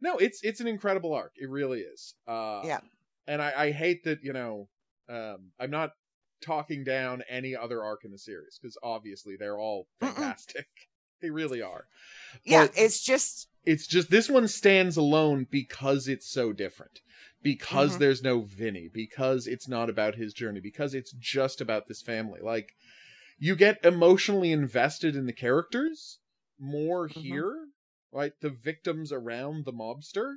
no, 0.00 0.16
it's 0.18 0.42
it's 0.42 0.58
an 0.60 0.66
incredible 0.66 1.14
arc. 1.14 1.32
It 1.36 1.48
really 1.48 1.82
is. 1.82 2.14
Uh, 2.26 2.62
Yeah. 2.64 2.80
And 3.28 3.40
I, 3.40 3.52
I 3.66 3.70
hate 3.70 4.02
that 4.04 4.24
you 4.24 4.32
know 4.32 4.66
um, 5.10 5.52
I'm 5.58 5.70
not 5.70 5.90
talking 6.42 6.84
down 6.84 7.22
any 7.28 7.54
other 7.54 7.82
arc 7.82 8.04
in 8.04 8.12
the 8.12 8.18
series 8.18 8.58
because 8.60 8.78
obviously 8.82 9.36
they're 9.38 9.58
all 9.58 9.88
Mm-mm. 10.00 10.14
fantastic. 10.14 10.66
they 11.20 11.30
really 11.30 11.60
are 11.60 11.84
Yeah, 12.44 12.66
But- 12.66 12.78
it's 12.78 13.02
just 13.02 13.48
it's 13.64 13.86
just 13.86 14.10
this 14.10 14.30
one 14.30 14.48
stands 14.48 14.96
alone 14.96 15.46
because 15.50 16.08
it's 16.08 16.26
so 16.30 16.50
different 16.54 17.00
because 17.42 17.96
Mhm. 17.96 17.98
there's 17.98 18.22
no 18.22 18.40
vinny 18.40 18.88
because 18.92 19.46
it's 19.46 19.68
not 19.68 19.90
about 19.90 20.14
his 20.14 20.32
journey 20.32 20.60
because 20.60 20.94
it's 20.94 21.12
just 21.12 21.60
about 21.60 21.86
this 21.88 22.00
family 22.00 22.40
like 22.42 22.72
you 23.38 23.54
get 23.54 23.84
emotionally 23.84 24.50
invested 24.52 25.14
in 25.14 25.26
the 25.26 25.32
characters 25.34 26.20
more 26.58 27.06
Mhm. 27.06 27.12
here 27.20 27.66
right 28.12 28.32
the 28.40 28.48
victims 28.48 29.12
around 29.12 29.66
the 29.66 29.72
mobster 29.74 30.36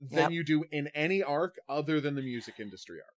than 0.00 0.18
Yep. 0.24 0.30
you 0.30 0.42
do 0.44 0.64
in 0.70 0.88
any 0.88 1.22
arc 1.22 1.58
other 1.68 2.00
than 2.00 2.14
the 2.14 2.22
music 2.22 2.54
industry 2.58 3.00
arc 3.02 3.14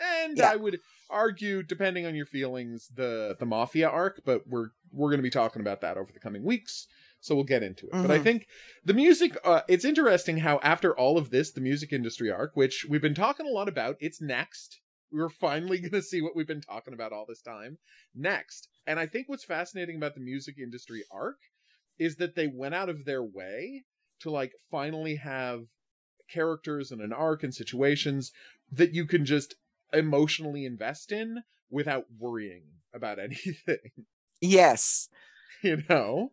and 0.00 0.36
Yeah. 0.38 0.50
i 0.50 0.56
would 0.56 0.80
argue 1.10 1.62
depending 1.62 2.04
on 2.06 2.14
your 2.14 2.26
feelings 2.26 2.88
the 2.94 3.36
the 3.38 3.46
mafia 3.46 3.88
arc 3.88 4.22
but 4.24 4.46
we're 4.46 4.70
we're 4.92 5.08
going 5.10 5.18
to 5.18 5.22
be 5.22 5.30
talking 5.30 5.60
about 5.60 5.80
that 5.80 5.96
over 5.96 6.12
the 6.12 6.18
coming 6.20 6.42
weeks 6.44 6.86
so 7.20 7.34
we'll 7.34 7.44
get 7.44 7.62
into 7.62 7.86
it 7.86 7.92
but 7.92 8.10
i 8.10 8.18
Mhm. 8.18 8.22
think 8.24 8.46
the 8.84 8.94
music 8.94 9.36
uh, 9.44 9.62
it's 9.68 9.84
interesting 9.84 10.38
how 10.38 10.58
after 10.62 10.96
all 10.96 11.16
of 11.18 11.30
this 11.30 11.52
the 11.52 11.60
music 11.60 11.92
industry 11.92 12.30
arc 12.30 12.56
which 12.56 12.84
we've 12.88 13.02
been 13.02 13.14
talking 13.14 13.46
a 13.46 13.50
lot 13.50 13.68
about 13.68 13.96
it's 14.00 14.20
next 14.20 14.80
we're 15.12 15.28
finally 15.28 15.78
going 15.80 15.92
to 15.92 16.02
see 16.02 16.20
what 16.20 16.34
we've 16.36 16.46
been 16.48 16.60
talking 16.60 16.92
about 16.94 17.12
all 17.12 17.24
this 17.28 17.40
time 17.42 17.78
next 18.14 18.68
and 18.86 18.98
i 18.98 19.06
think 19.06 19.28
what's 19.28 19.44
fascinating 19.44 19.96
about 19.96 20.14
the 20.14 20.20
music 20.20 20.56
industry 20.58 21.04
arc 21.10 21.38
is 21.98 22.16
that 22.16 22.34
they 22.34 22.46
went 22.46 22.74
out 22.74 22.88
of 22.88 23.04
their 23.04 23.22
way 23.22 23.84
to 24.20 24.30
like 24.30 24.52
finally 24.70 25.16
have 25.16 25.66
characters 26.28 26.90
and 26.90 27.00
an 27.00 27.12
arc 27.12 27.42
and 27.42 27.54
situations 27.54 28.32
that 28.70 28.92
you 28.92 29.06
can 29.06 29.24
just 29.24 29.54
emotionally 29.92 30.64
invest 30.64 31.12
in 31.12 31.42
without 31.70 32.04
worrying 32.18 32.62
about 32.94 33.18
anything 33.26 33.78
yes. 34.40 35.08
you 35.62 35.82
know 35.88 36.32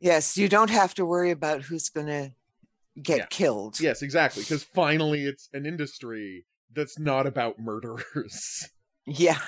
Yes, 0.00 0.36
you 0.36 0.48
don't 0.48 0.70
have 0.70 0.94
to 0.94 1.04
worry 1.06 1.30
about 1.30 1.62
who's 1.62 1.88
going 1.88 2.08
to 2.08 2.32
get 3.00 3.18
Yeah. 3.18 3.26
killed. 3.26 3.80
yes 3.80 4.02
exactly 4.02 4.42
because 4.42 4.62
finally 4.64 5.24
it's 5.24 5.48
an 5.52 5.64
industry 5.64 6.44
that's 6.74 6.98
not 6.98 7.26
about 7.26 7.58
murderers 7.58 8.68
Yeah. 9.06 9.38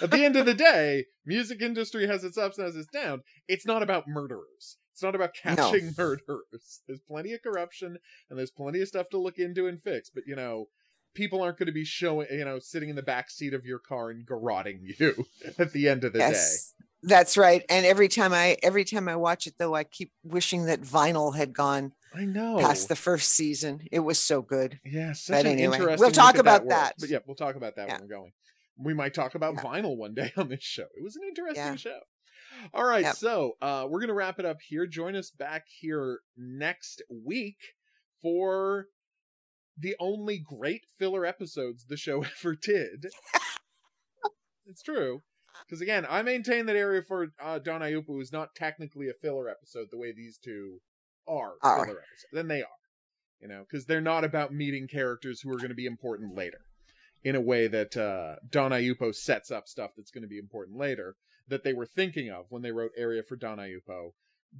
at 0.00 0.10
the 0.10 0.24
end 0.24 0.36
of 0.36 0.46
the 0.46 0.54
day 0.54 1.06
music 1.26 1.60
industry 1.60 2.06
has 2.06 2.22
its 2.24 2.38
ups 2.38 2.58
and 2.58 2.66
has 2.66 2.76
its 2.76 2.88
downs 2.92 3.22
it's 3.48 3.66
not 3.66 3.82
about 3.82 4.06
murderers 4.06 4.76
it's 4.92 5.02
not 5.02 5.14
about 5.16 5.30
No. 5.44 5.54
catching 5.56 5.94
murderers 5.98 6.82
there's 6.86 7.00
plenty 7.08 7.32
of 7.32 7.42
corruption 7.42 7.98
and 8.30 8.38
there's 8.38 8.50
plenty 8.52 8.80
of 8.80 8.88
stuff 8.88 9.08
to 9.10 9.18
look 9.18 9.38
into 9.38 9.66
and 9.66 9.82
fix 9.82 10.08
but 10.10 10.22
you 10.26 10.36
know 10.36 10.66
people 11.14 11.42
aren't 11.42 11.58
going 11.58 11.66
to 11.66 11.72
be 11.72 11.84
showing 11.84 12.26
you 12.30 12.44
know 12.44 12.58
sitting 12.58 12.88
in 12.88 12.96
the 12.96 13.02
back 13.02 13.30
seat 13.30 13.54
of 13.54 13.64
your 13.64 13.78
car 13.78 14.10
and 14.10 14.26
garroting 14.26 14.80
you 14.98 15.26
at 15.58 15.72
the 15.72 15.88
end 15.88 16.04
of 16.04 16.12
the 16.12 16.18
day 16.18 16.28
yes. 16.30 16.74
That's 17.04 17.36
right. 17.36 17.64
And 17.68 17.84
every 17.84 18.06
time 18.06 18.32
I 18.32 18.56
every 18.62 18.84
time 18.84 19.08
I 19.08 19.16
watch 19.16 19.48
it 19.48 19.54
though, 19.58 19.74
I 19.74 19.82
keep 19.82 20.12
wishing 20.22 20.66
that 20.66 20.82
vinyl 20.82 21.34
had 21.34 21.52
gone 21.52 21.94
i 22.14 22.24
know 22.24 22.58
past 22.60 22.88
the 22.88 22.94
first 22.94 23.30
season. 23.30 23.80
It 23.90 23.98
was 23.98 24.20
so 24.20 24.40
good. 24.40 24.78
Yeah, 24.84 25.12
such 25.12 25.38
But 25.38 25.46
an 25.46 25.52
anyway, 25.58 25.78
interesting. 25.78 25.98
we'll 25.98 26.12
talk 26.12 26.36
about 26.38 26.60
world. 26.60 26.70
that. 26.70 26.92
But 27.00 27.08
yeah, 27.08 27.18
we'll 27.26 27.34
talk 27.34 27.56
about 27.56 27.74
that 27.74 27.88
Yeah. 27.88 27.94
when 27.94 28.02
we're 28.02 28.14
going. 28.16 28.32
We 28.78 28.94
might 28.94 29.14
talk 29.14 29.34
about 29.34 29.54
Yeah. 29.56 29.62
vinyl 29.62 29.96
one 29.96 30.14
day 30.14 30.32
on 30.36 30.48
this 30.48 30.62
show. 30.62 30.86
It 30.96 31.02
was 31.02 31.16
an 31.16 31.22
interesting 31.26 31.64
Yeah. 31.64 31.74
show. 31.74 31.98
All 32.72 32.84
right, 32.84 33.02
Yep. 33.02 33.16
so 33.16 33.56
uh, 33.60 33.88
we're 33.90 34.00
gonna 34.00 34.14
wrap 34.14 34.38
it 34.38 34.44
up 34.44 34.58
here. 34.60 34.86
Join 34.86 35.16
us 35.16 35.30
back 35.32 35.64
here 35.80 36.20
next 36.36 37.02
week 37.10 37.56
for 38.20 38.86
the 39.76 39.96
only 39.98 40.38
great 40.38 40.82
filler 40.98 41.24
episodes 41.24 41.86
the 41.86 41.96
show 41.96 42.24
ever 42.38 42.54
did. 42.54 43.06
it's 44.66 44.82
true 44.82 45.22
Because 45.66 45.80
again, 45.80 46.06
I 46.08 46.22
maintain 46.22 46.66
that 46.66 46.76
Aria 46.76 47.02
for 47.02 47.28
uh, 47.42 47.58
Don 47.58 47.80
Aiuppo 47.80 48.20
is 48.20 48.32
not 48.32 48.54
technically 48.54 49.08
a 49.08 49.14
filler 49.14 49.48
episode 49.48 49.88
the 49.90 49.98
way 49.98 50.12
these 50.12 50.38
two 50.42 50.80
are, 51.26 51.54
Are. 51.62 51.84
filler 51.86 51.98
episodes. 51.98 52.26
Then 52.32 52.48
they 52.48 52.62
are, 52.62 52.80
you 53.40 53.48
know, 53.48 53.64
because 53.68 53.86
they're 53.86 54.00
not 54.00 54.24
about 54.24 54.52
meeting 54.52 54.88
characters 54.88 55.40
who 55.40 55.50
are 55.50 55.56
going 55.58 55.68
to 55.68 55.74
be 55.74 55.86
important 55.86 56.34
later, 56.34 56.60
in 57.22 57.34
a 57.36 57.40
way 57.40 57.66
that 57.68 57.96
uh, 57.96 58.36
Don 58.50 58.70
Aiuppo 58.72 59.14
sets 59.14 59.50
up 59.50 59.68
stuff 59.68 59.92
that's 59.96 60.10
going 60.10 60.22
to 60.22 60.28
be 60.28 60.38
important 60.38 60.76
later 60.78 61.14
that 61.48 61.64
they 61.64 61.72
were 61.72 61.86
thinking 61.86 62.30
of 62.30 62.46
when 62.48 62.62
they 62.62 62.72
wrote 62.72 62.92
Aria 62.98 63.22
for 63.22 63.36
Don 63.36 63.58
Aiuppo. 63.58 64.12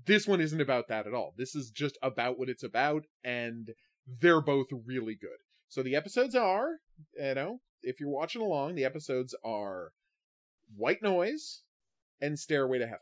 This 0.06 0.26
one 0.26 0.40
isn't 0.40 0.60
about 0.60 0.88
that 0.88 1.06
at 1.06 1.14
all. 1.14 1.34
This 1.36 1.54
is 1.54 1.70
just 1.70 1.98
about 2.02 2.38
what 2.38 2.48
it's 2.48 2.62
about, 2.64 3.04
and 3.24 3.70
they're 4.06 4.40
both 4.40 4.66
really 4.86 5.14
good. 5.14 5.38
So 5.68 5.82
the 5.82 5.96
episodes 5.96 6.34
are, 6.34 6.80
you 7.18 7.34
know, 7.34 7.60
if 7.82 8.00
you're 8.00 8.10
watching 8.10 8.42
along, 8.42 8.74
the 8.74 8.84
episodes 8.84 9.34
are 9.44 9.92
White 10.76 11.02
Noise 11.02 11.62
and 12.20 12.38
Stairway 12.38 12.78
to 12.78 12.86
Heaven. 12.86 13.00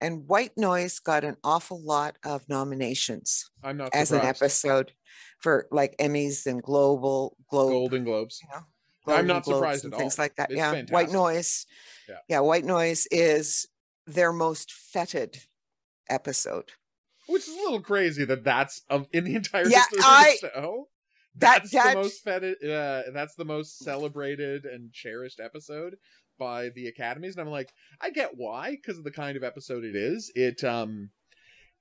And 0.00 0.26
White 0.26 0.52
Noise 0.56 0.98
got 0.98 1.22
an 1.22 1.36
awful 1.44 1.80
lot 1.80 2.16
of 2.24 2.48
nominations 2.48 3.50
I'm 3.62 3.76
not 3.76 3.90
as 3.94 4.10
an 4.10 4.20
episode 4.20 4.92
for 5.38 5.68
like 5.70 5.96
Emmys 5.98 6.46
and 6.46 6.60
Global 6.62 7.36
Globe. 7.48 7.70
Golden 7.70 8.04
Globes. 8.04 8.40
you 8.42 8.48
know, 8.52 9.14
I'm 9.14 9.26
not 9.26 9.44
Globes 9.44 9.58
surprised 9.58 9.84
at 9.84 9.94
things 9.94 10.18
like 10.18 10.34
that. 10.36 10.50
It's 10.50 10.58
yeah, 10.58 10.72
fantastic. 10.72 10.92
White 10.92 11.10
Noise. 11.12 11.66
Yeah. 12.28 12.40
White 12.40 12.64
Noise 12.64 13.06
is 13.12 13.68
their 14.06 14.32
most 14.32 14.72
feted 14.72 15.38
episode. 16.10 16.72
Which 17.32 17.48
is 17.48 17.54
a 17.54 17.58
little 17.60 17.80
crazy 17.80 18.24
that 18.24 18.44
that's 18.44 18.82
um, 18.90 19.06
in 19.12 19.24
the 19.24 19.34
entire 19.34 19.66
Yeah, 19.68 19.78
history 19.80 19.98
I- 20.02 20.34
of 20.34 20.40
the 20.40 20.48
show. 20.60 20.88
That- 21.36 21.62
That's 21.62 21.70
that- 21.72 21.94
the 21.94 22.00
most 22.02 22.22
feted, 22.22 22.56
uh, 22.70 23.02
that's 23.14 23.34
the 23.36 23.44
most 23.46 23.78
celebrated 23.78 24.64
and 24.66 24.92
cherished 24.92 25.40
episode 25.40 25.96
by 26.38 26.68
the 26.70 26.86
academies, 26.88 27.36
and 27.36 27.40
I'm 27.46 27.50
like, 27.52 27.72
I 28.00 28.10
get 28.10 28.32
why, 28.36 28.72
because 28.72 28.98
of 28.98 29.04
the 29.04 29.10
kind 29.10 29.36
of 29.36 29.42
episode 29.44 29.84
it 29.84 29.96
is. 29.96 30.30
It 30.34 30.62
um, 30.64 31.10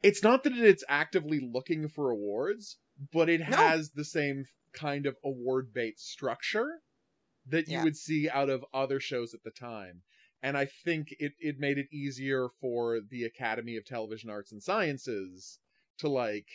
it's 0.02 0.24
not 0.24 0.44
that 0.46 0.54
it's 0.58 0.84
actively 0.88 1.40
looking 1.42 1.88
for 1.90 2.10
awards, 2.12 2.78
but 3.12 3.28
it 3.30 3.42
No. 3.42 3.58
has 3.58 3.92
the 3.92 4.06
same 4.06 4.46
kind 4.74 5.06
of 5.06 5.18
award 5.24 5.74
bait 5.74 6.00
structure 6.00 6.80
that 7.46 7.68
you 7.68 7.74
Yeah. 7.78 7.84
would 7.84 7.98
see 7.98 8.30
out 8.30 8.50
of 8.50 8.64
other 8.74 9.00
shows 9.02 9.34
at 9.34 9.44
the 9.44 9.52
time. 9.52 10.04
And 10.44 10.58
I 10.58 10.66
think 10.66 11.14
it, 11.20 11.34
it 11.40 11.60
made 11.60 11.78
it 11.78 11.88
easier 11.92 12.50
for 12.60 13.00
the 13.00 13.24
Academy 13.26 13.78
of 13.78 13.86
Television 13.86 14.30
Arts 14.30 14.52
and 14.52 14.62
Sciences 14.62 15.60
to 16.00 16.10
like 16.10 16.48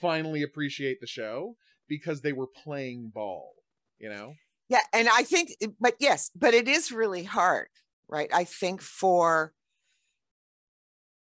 finally 0.00 0.42
appreciate 0.42 1.00
the 1.00 1.06
show 1.06 1.56
because 1.88 2.20
they 2.20 2.32
were 2.32 2.46
playing 2.46 3.10
ball, 3.14 3.54
you 3.98 4.08
know? 4.08 4.34
Yeah, 4.68 4.80
and 4.92 5.08
I 5.08 5.22
think, 5.22 5.50
but 5.80 5.94
yes, 5.98 6.30
but 6.34 6.54
it 6.54 6.68
is 6.68 6.92
really 6.92 7.24
hard, 7.24 7.68
right? 8.08 8.30
I 8.32 8.44
think 8.44 8.80
for 8.80 9.52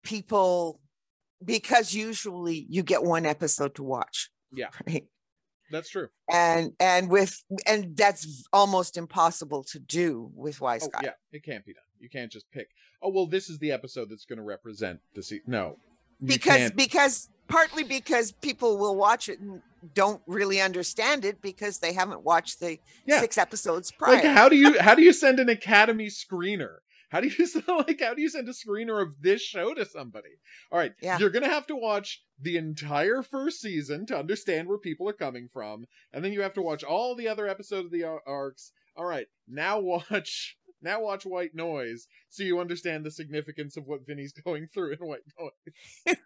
people 0.04 0.80
because 1.44 1.94
usually 1.94 2.66
you 2.70 2.84
get 2.84 3.04
one 3.04 3.26
episode 3.26 3.76
to 3.76 3.84
watch. 3.84 4.30
Yeah. 4.52 4.68
Right. 4.86 5.06
That's 5.72 5.90
true. 5.90 6.10
And 6.32 6.74
and 6.80 7.10
with 7.10 7.44
and 7.66 7.96
that's 7.96 8.44
almost 8.54 8.98
impossible 8.98 9.64
to 9.66 9.80
do 9.80 10.32
with 10.36 10.62
Wise 10.62 10.84
Oh, 10.86 10.90
Guy. 10.90 11.00
yeah, 11.04 11.14
it 11.32 11.44
can't 11.44 11.66
be 11.66 11.74
done. 11.74 11.84
You 12.00 12.10
can't 12.10 12.32
just 12.32 12.50
pick. 12.52 12.70
Oh 13.02 13.10
well, 13.10 13.26
this 13.28 13.50
is 13.50 13.60
the 13.60 13.72
episode 13.72 14.10
that's 14.10 14.26
going 14.26 14.38
to 14.38 14.44
represent 14.44 15.00
the 15.16 15.24
se- 15.24 15.42
no. 15.48 15.78
because 16.24 16.58
can't- 16.58 16.76
because 16.76 17.30
partly 17.48 17.84
because 17.84 18.32
people 18.32 18.78
will 18.78 18.96
watch 18.96 19.28
it 19.30 19.40
and 19.40 19.62
don't 19.96 20.22
really 20.28 20.62
understand 20.62 21.26
it 21.26 21.42
because 21.42 21.80
they 21.80 21.92
haven't 21.94 22.24
watched 22.24 22.60
the 22.60 22.78
Yeah. 23.06 23.20
six 23.20 23.38
episodes 23.38 23.92
prior. 23.92 24.16
like 24.16 24.24
how 24.24 24.48
do 24.50 24.56
you 24.56 24.80
how 24.88 24.96
do 24.96 25.02
you 25.02 25.14
send 25.14 25.40
an 25.40 25.50
Academy 25.50 26.08
screener? 26.08 26.78
How 27.10 27.20
do 27.20 27.28
you 27.28 27.46
like 27.68 28.00
how 28.02 28.14
do 28.14 28.22
you 28.22 28.30
send 28.30 28.48
a 28.48 28.54
screener 28.54 29.02
of 29.02 29.22
this 29.22 29.42
show 29.42 29.74
to 29.74 29.86
somebody? 29.86 30.30
All 30.72 30.80
right, 30.80 30.94
Yeah. 31.02 31.18
you're 31.18 31.30
gonna 31.32 31.50
have 31.50 31.68
to 31.68 31.76
watch 31.76 32.24
the 32.42 32.58
entire 32.58 33.22
first 33.22 33.62
season 33.62 34.06
to 34.08 34.18
understand 34.18 34.68
where 34.68 34.78
people 34.78 35.08
are 35.08 35.14
coming 35.14 35.48
from, 35.48 35.86
and 36.12 36.24
then 36.26 36.34
you 36.34 36.42
have 36.42 36.54
to 36.56 36.62
watch 36.62 36.84
all 36.84 37.16
the 37.16 37.28
other 37.28 37.48
episodes 37.48 37.86
of 37.86 37.92
the 37.92 38.04
ar- 38.04 38.24
arcs. 38.26 38.72
All 38.96 39.06
right, 39.06 39.28
now 39.48 39.80
watch 39.80 40.58
now 40.82 41.02
watch 41.02 41.26
White 41.26 41.54
Noise 41.54 42.08
so 42.30 42.44
you 42.44 42.60
understand 42.60 43.06
the 43.06 43.12
significance 43.12 43.78
of 43.78 43.86
what 43.86 44.06
Vinny's 44.06 44.34
going 44.46 44.68
through 44.74 44.94
in 44.94 45.00
White 45.00 45.22
Noise. 45.40 46.18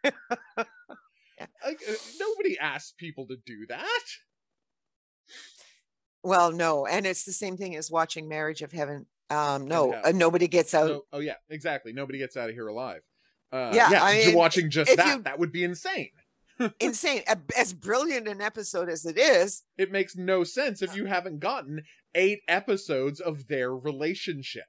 like 1.64 1.82
uh, 1.90 1.94
nobody 2.20 2.58
asks 2.60 2.94
people 2.98 3.28
to 3.28 3.36
do 3.46 3.66
that. 3.68 4.04
well, 6.24 6.52
no, 6.52 6.86
and 6.86 7.06
it's 7.06 7.24
the 7.26 7.34
same 7.34 7.58
thing 7.58 7.76
as 7.76 7.92
watching 7.92 8.28
Marriage 8.28 8.62
of 8.62 8.72
Heaven. 8.72 9.06
Um, 9.30 9.68
no, 9.68 9.92
Hell. 9.92 10.02
uh, 10.06 10.12
nobody 10.12 10.48
gets 10.48 10.74
out. 10.74 11.02
Oh 11.12 11.20
yeah, 11.20 11.36
exactly. 11.50 11.92
Nobody 11.94 12.20
gets 12.20 12.38
out 12.38 12.50
of 12.50 12.56
here 12.56 12.68
alive. 12.68 13.02
Uh, 13.52 13.72
Yeah, 13.74 13.90
yeah. 13.92 14.04
I 14.04 14.26
mean, 14.26 14.36
watching 14.36 14.70
just 14.70 14.96
that 14.96 15.18
you- 15.18 15.24
that 15.24 15.40
would 15.40 15.52
be 15.52 15.64
insane. 15.64 16.10
Insane. 16.80 17.22
As 17.58 17.74
brilliant 17.74 18.30
an 18.30 18.40
episode 18.40 18.88
as 18.90 19.06
it 19.06 19.18
is, 19.18 19.64
It 19.78 19.92
makes 19.92 20.16
no 20.16 20.46
sense 20.46 20.82
if 20.82 20.96
you 20.96 21.06
haven't 21.06 21.40
gotten 21.40 21.84
eight 22.16 22.40
episodes 22.48 23.20
of 23.20 23.48
their 23.48 23.76
relationship. 23.76 24.64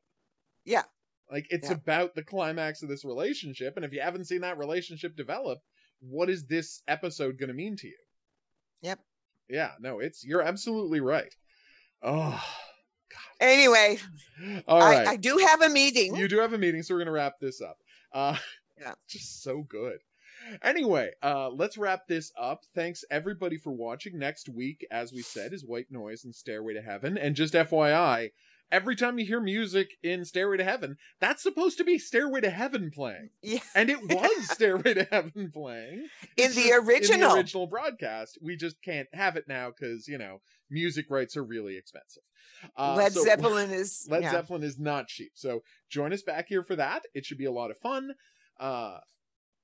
Yeah. 0.65 0.82
Like 1.31 1.47
it's 1.48 1.69
Yeah. 1.69 1.74
about 1.77 2.16
the 2.16 2.24
climax 2.24 2.82
of 2.82 2.89
this 2.89 3.05
relationship, 3.05 3.77
and 3.77 3.85
if 3.85 3.93
you 3.93 4.01
haven't 4.01 4.24
seen 4.24 4.40
that 4.40 4.59
relationship 4.59 5.15
develop, 5.16 5.61
what 6.01 6.28
is 6.28 6.47
this 6.47 6.82
episode 6.89 7.39
going 7.39 7.48
to 7.48 7.55
mean 7.55 7.77
to 7.77 7.86
you? 7.86 7.98
Yep. 8.82 8.98
Yeah. 9.48 9.70
No, 9.78 10.01
it's 10.01 10.24
you're 10.24 10.43
absolutely 10.43 10.98
right. 11.01 11.32
Oh. 12.03 12.44
God. 13.11 13.20
Anyway, 13.40 13.98
All 14.66 14.81
right. 14.81 15.07
I, 15.07 15.12
I 15.12 15.16
do 15.16 15.36
have 15.39 15.62
a 15.62 15.69
meeting. 15.69 16.16
You 16.16 16.27
do 16.27 16.39
have 16.40 16.53
a 16.53 16.59
meeting, 16.59 16.82
so 16.82 16.94
we're 16.94 17.01
gonna 17.01 17.12
wrap 17.12 17.35
this 17.40 17.61
up. 17.61 17.78
Uh 18.12 18.36
Yeah. 18.81 18.94
just 19.09 19.43
so 19.43 19.62
good. 19.62 19.98
Anyway, 20.62 21.11
uh 21.23 21.48
let's 21.51 21.78
wrap 21.78 22.07
this 22.09 22.31
up. 22.39 22.65
Thanks 22.74 23.05
everybody 23.11 23.57
for 23.57 23.73
watching. 23.73 24.19
Next 24.19 24.48
week, 24.48 24.86
as 24.90 25.12
we 25.12 25.23
said, 25.23 25.53
is 25.53 25.65
White 25.65 25.90
Noise 25.90 26.24
and 26.24 26.35
Stairway 26.35 26.74
to 26.74 26.82
Heaven. 26.82 27.16
And 27.16 27.35
just 27.35 27.55
FYI, 27.55 28.32
every 28.70 28.97
time 28.97 29.19
you 29.19 29.24
hear 29.24 29.40
music 29.40 29.93
in 30.03 30.24
Stairway 30.27 30.59
to 30.59 30.65
Heaven, 30.65 30.97
that's 31.20 31.43
supposed 31.43 31.78
to 31.78 31.85
be 31.85 31.98
Stairway 31.98 32.43
to 32.43 32.51
Heaven 32.51 32.90
playing. 32.94 33.31
Yeah. 33.43 33.61
And 33.74 33.89
it 33.89 34.03
was 34.03 34.51
Stairway 34.51 34.93
to 34.94 35.05
Heaven 35.11 35.51
playing. 35.53 36.09
in 36.36 36.51
the 36.51 36.55
just 36.55 36.59
in 36.69 36.73
original. 36.86 37.31
the 37.31 37.36
original 37.36 37.66
broadcast. 37.66 38.39
We 38.43 38.57
just 38.57 38.82
can't 38.82 39.09
have 39.15 39.36
it 39.36 39.44
now 39.48 39.70
because, 39.70 40.07
you 40.07 40.19
know, 40.19 40.43
music 40.70 41.07
rights 41.09 41.36
are 41.36 41.44
really 41.44 41.77
expensive. 41.78 42.23
Uh, 42.77 42.94
Led 42.97 43.12
so- 43.12 43.24
Zeppelin 43.24 43.70
is 43.70 44.07
Led 44.11 44.23
yeah. 44.23 44.32
Zeppelin 44.32 44.62
is 44.65 44.78
not 44.78 45.09
cheap. 45.09 45.32
So 45.35 45.62
join 45.89 46.12
us 46.12 46.23
back 46.23 46.48
here 46.48 46.62
for 46.62 46.77
that. 46.77 47.05
It 47.15 47.24
should 47.24 47.39
be 47.39 47.44
a 47.47 47.53
lot 47.53 47.70
of 47.70 47.78
fun. 47.78 48.11
Uh 48.59 48.99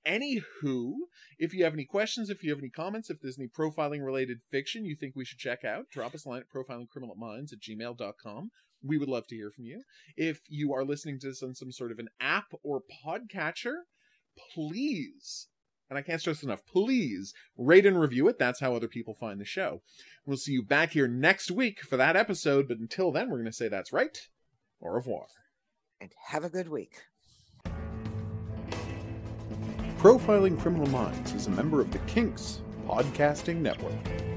anywho, 0.06 0.93
if 1.39 1.55
you 1.55 1.64
have 1.64 1.73
any 1.73 1.85
questions, 1.85 2.31
if 2.31 2.43
you 2.43 2.51
have 2.51 2.59
any 2.59 2.70
comments, 2.70 3.10
if 3.10 3.20
there's 3.20 3.39
any 3.39 3.48
profiling 3.48 4.05
related 4.05 4.40
fiction 4.51 4.85
you 4.85 4.97
think 4.97 5.14
we 5.14 5.24
should 5.24 5.39
check 5.39 5.64
out, 5.64 5.90
drop 5.90 6.14
us 6.14 6.24
a 6.24 6.28
line 6.28 6.40
at 6.40 6.51
profilingcriminalminds 6.51 7.52
at 7.52 7.60
gmail.com. 7.60 8.51
We 8.85 8.98
would 8.98 9.09
love 9.09 9.27
to 9.28 9.36
hear 9.36 9.51
from 9.51 9.64
you. 9.64 9.82
If 10.16 10.40
you 10.48 10.73
are 10.73 10.85
listening 10.85 11.20
to 11.20 11.28
this 11.28 11.43
on 11.43 11.55
some 11.55 11.70
sort 11.70 11.93
of 11.93 11.98
an 11.98 12.09
app 12.20 12.47
or 12.64 12.82
podcatcher, 13.06 13.82
please, 14.55 15.47
and 15.89 15.98
I 15.98 16.02
can't 16.02 16.20
stress 16.20 16.43
enough, 16.43 16.66
please 16.66 17.32
rate 17.56 17.86
and 17.86 18.01
review 18.01 18.27
it. 18.28 18.39
That's 18.39 18.60
how 18.60 18.74
other 18.74 18.89
people 18.89 19.14
find 19.14 19.40
the 19.40 19.44
show. 19.44 19.82
We'll 20.27 20.36
see 20.36 20.52
you 20.52 20.64
back 20.64 20.93
here 20.93 21.06
next 21.06 21.51
week 21.51 21.82
for 21.82 21.97
that 21.97 22.16
episode, 22.16 22.66
but 22.66 22.78
until 22.78 23.12
then, 23.12 23.31
we're 23.31 23.39
going 23.39 23.47
to 23.47 23.52
say 23.52 23.69
that's 23.69 23.93
right. 23.93 24.19
Au 24.82 24.89
revoir. 24.89 25.27
And 26.01 26.10
have 26.31 26.43
a 26.43 26.51
good 26.51 26.69
week. 26.69 26.94
Profiling 30.03 30.59
Criminal 30.59 30.89
Minds 30.89 31.33
is 31.33 31.47
a 31.47 31.51
member 31.51 31.81
of 31.81 31.93
the 31.93 31.99
Kinks 31.99 32.61
Podcasting 32.89 33.59
Network. 33.59 34.31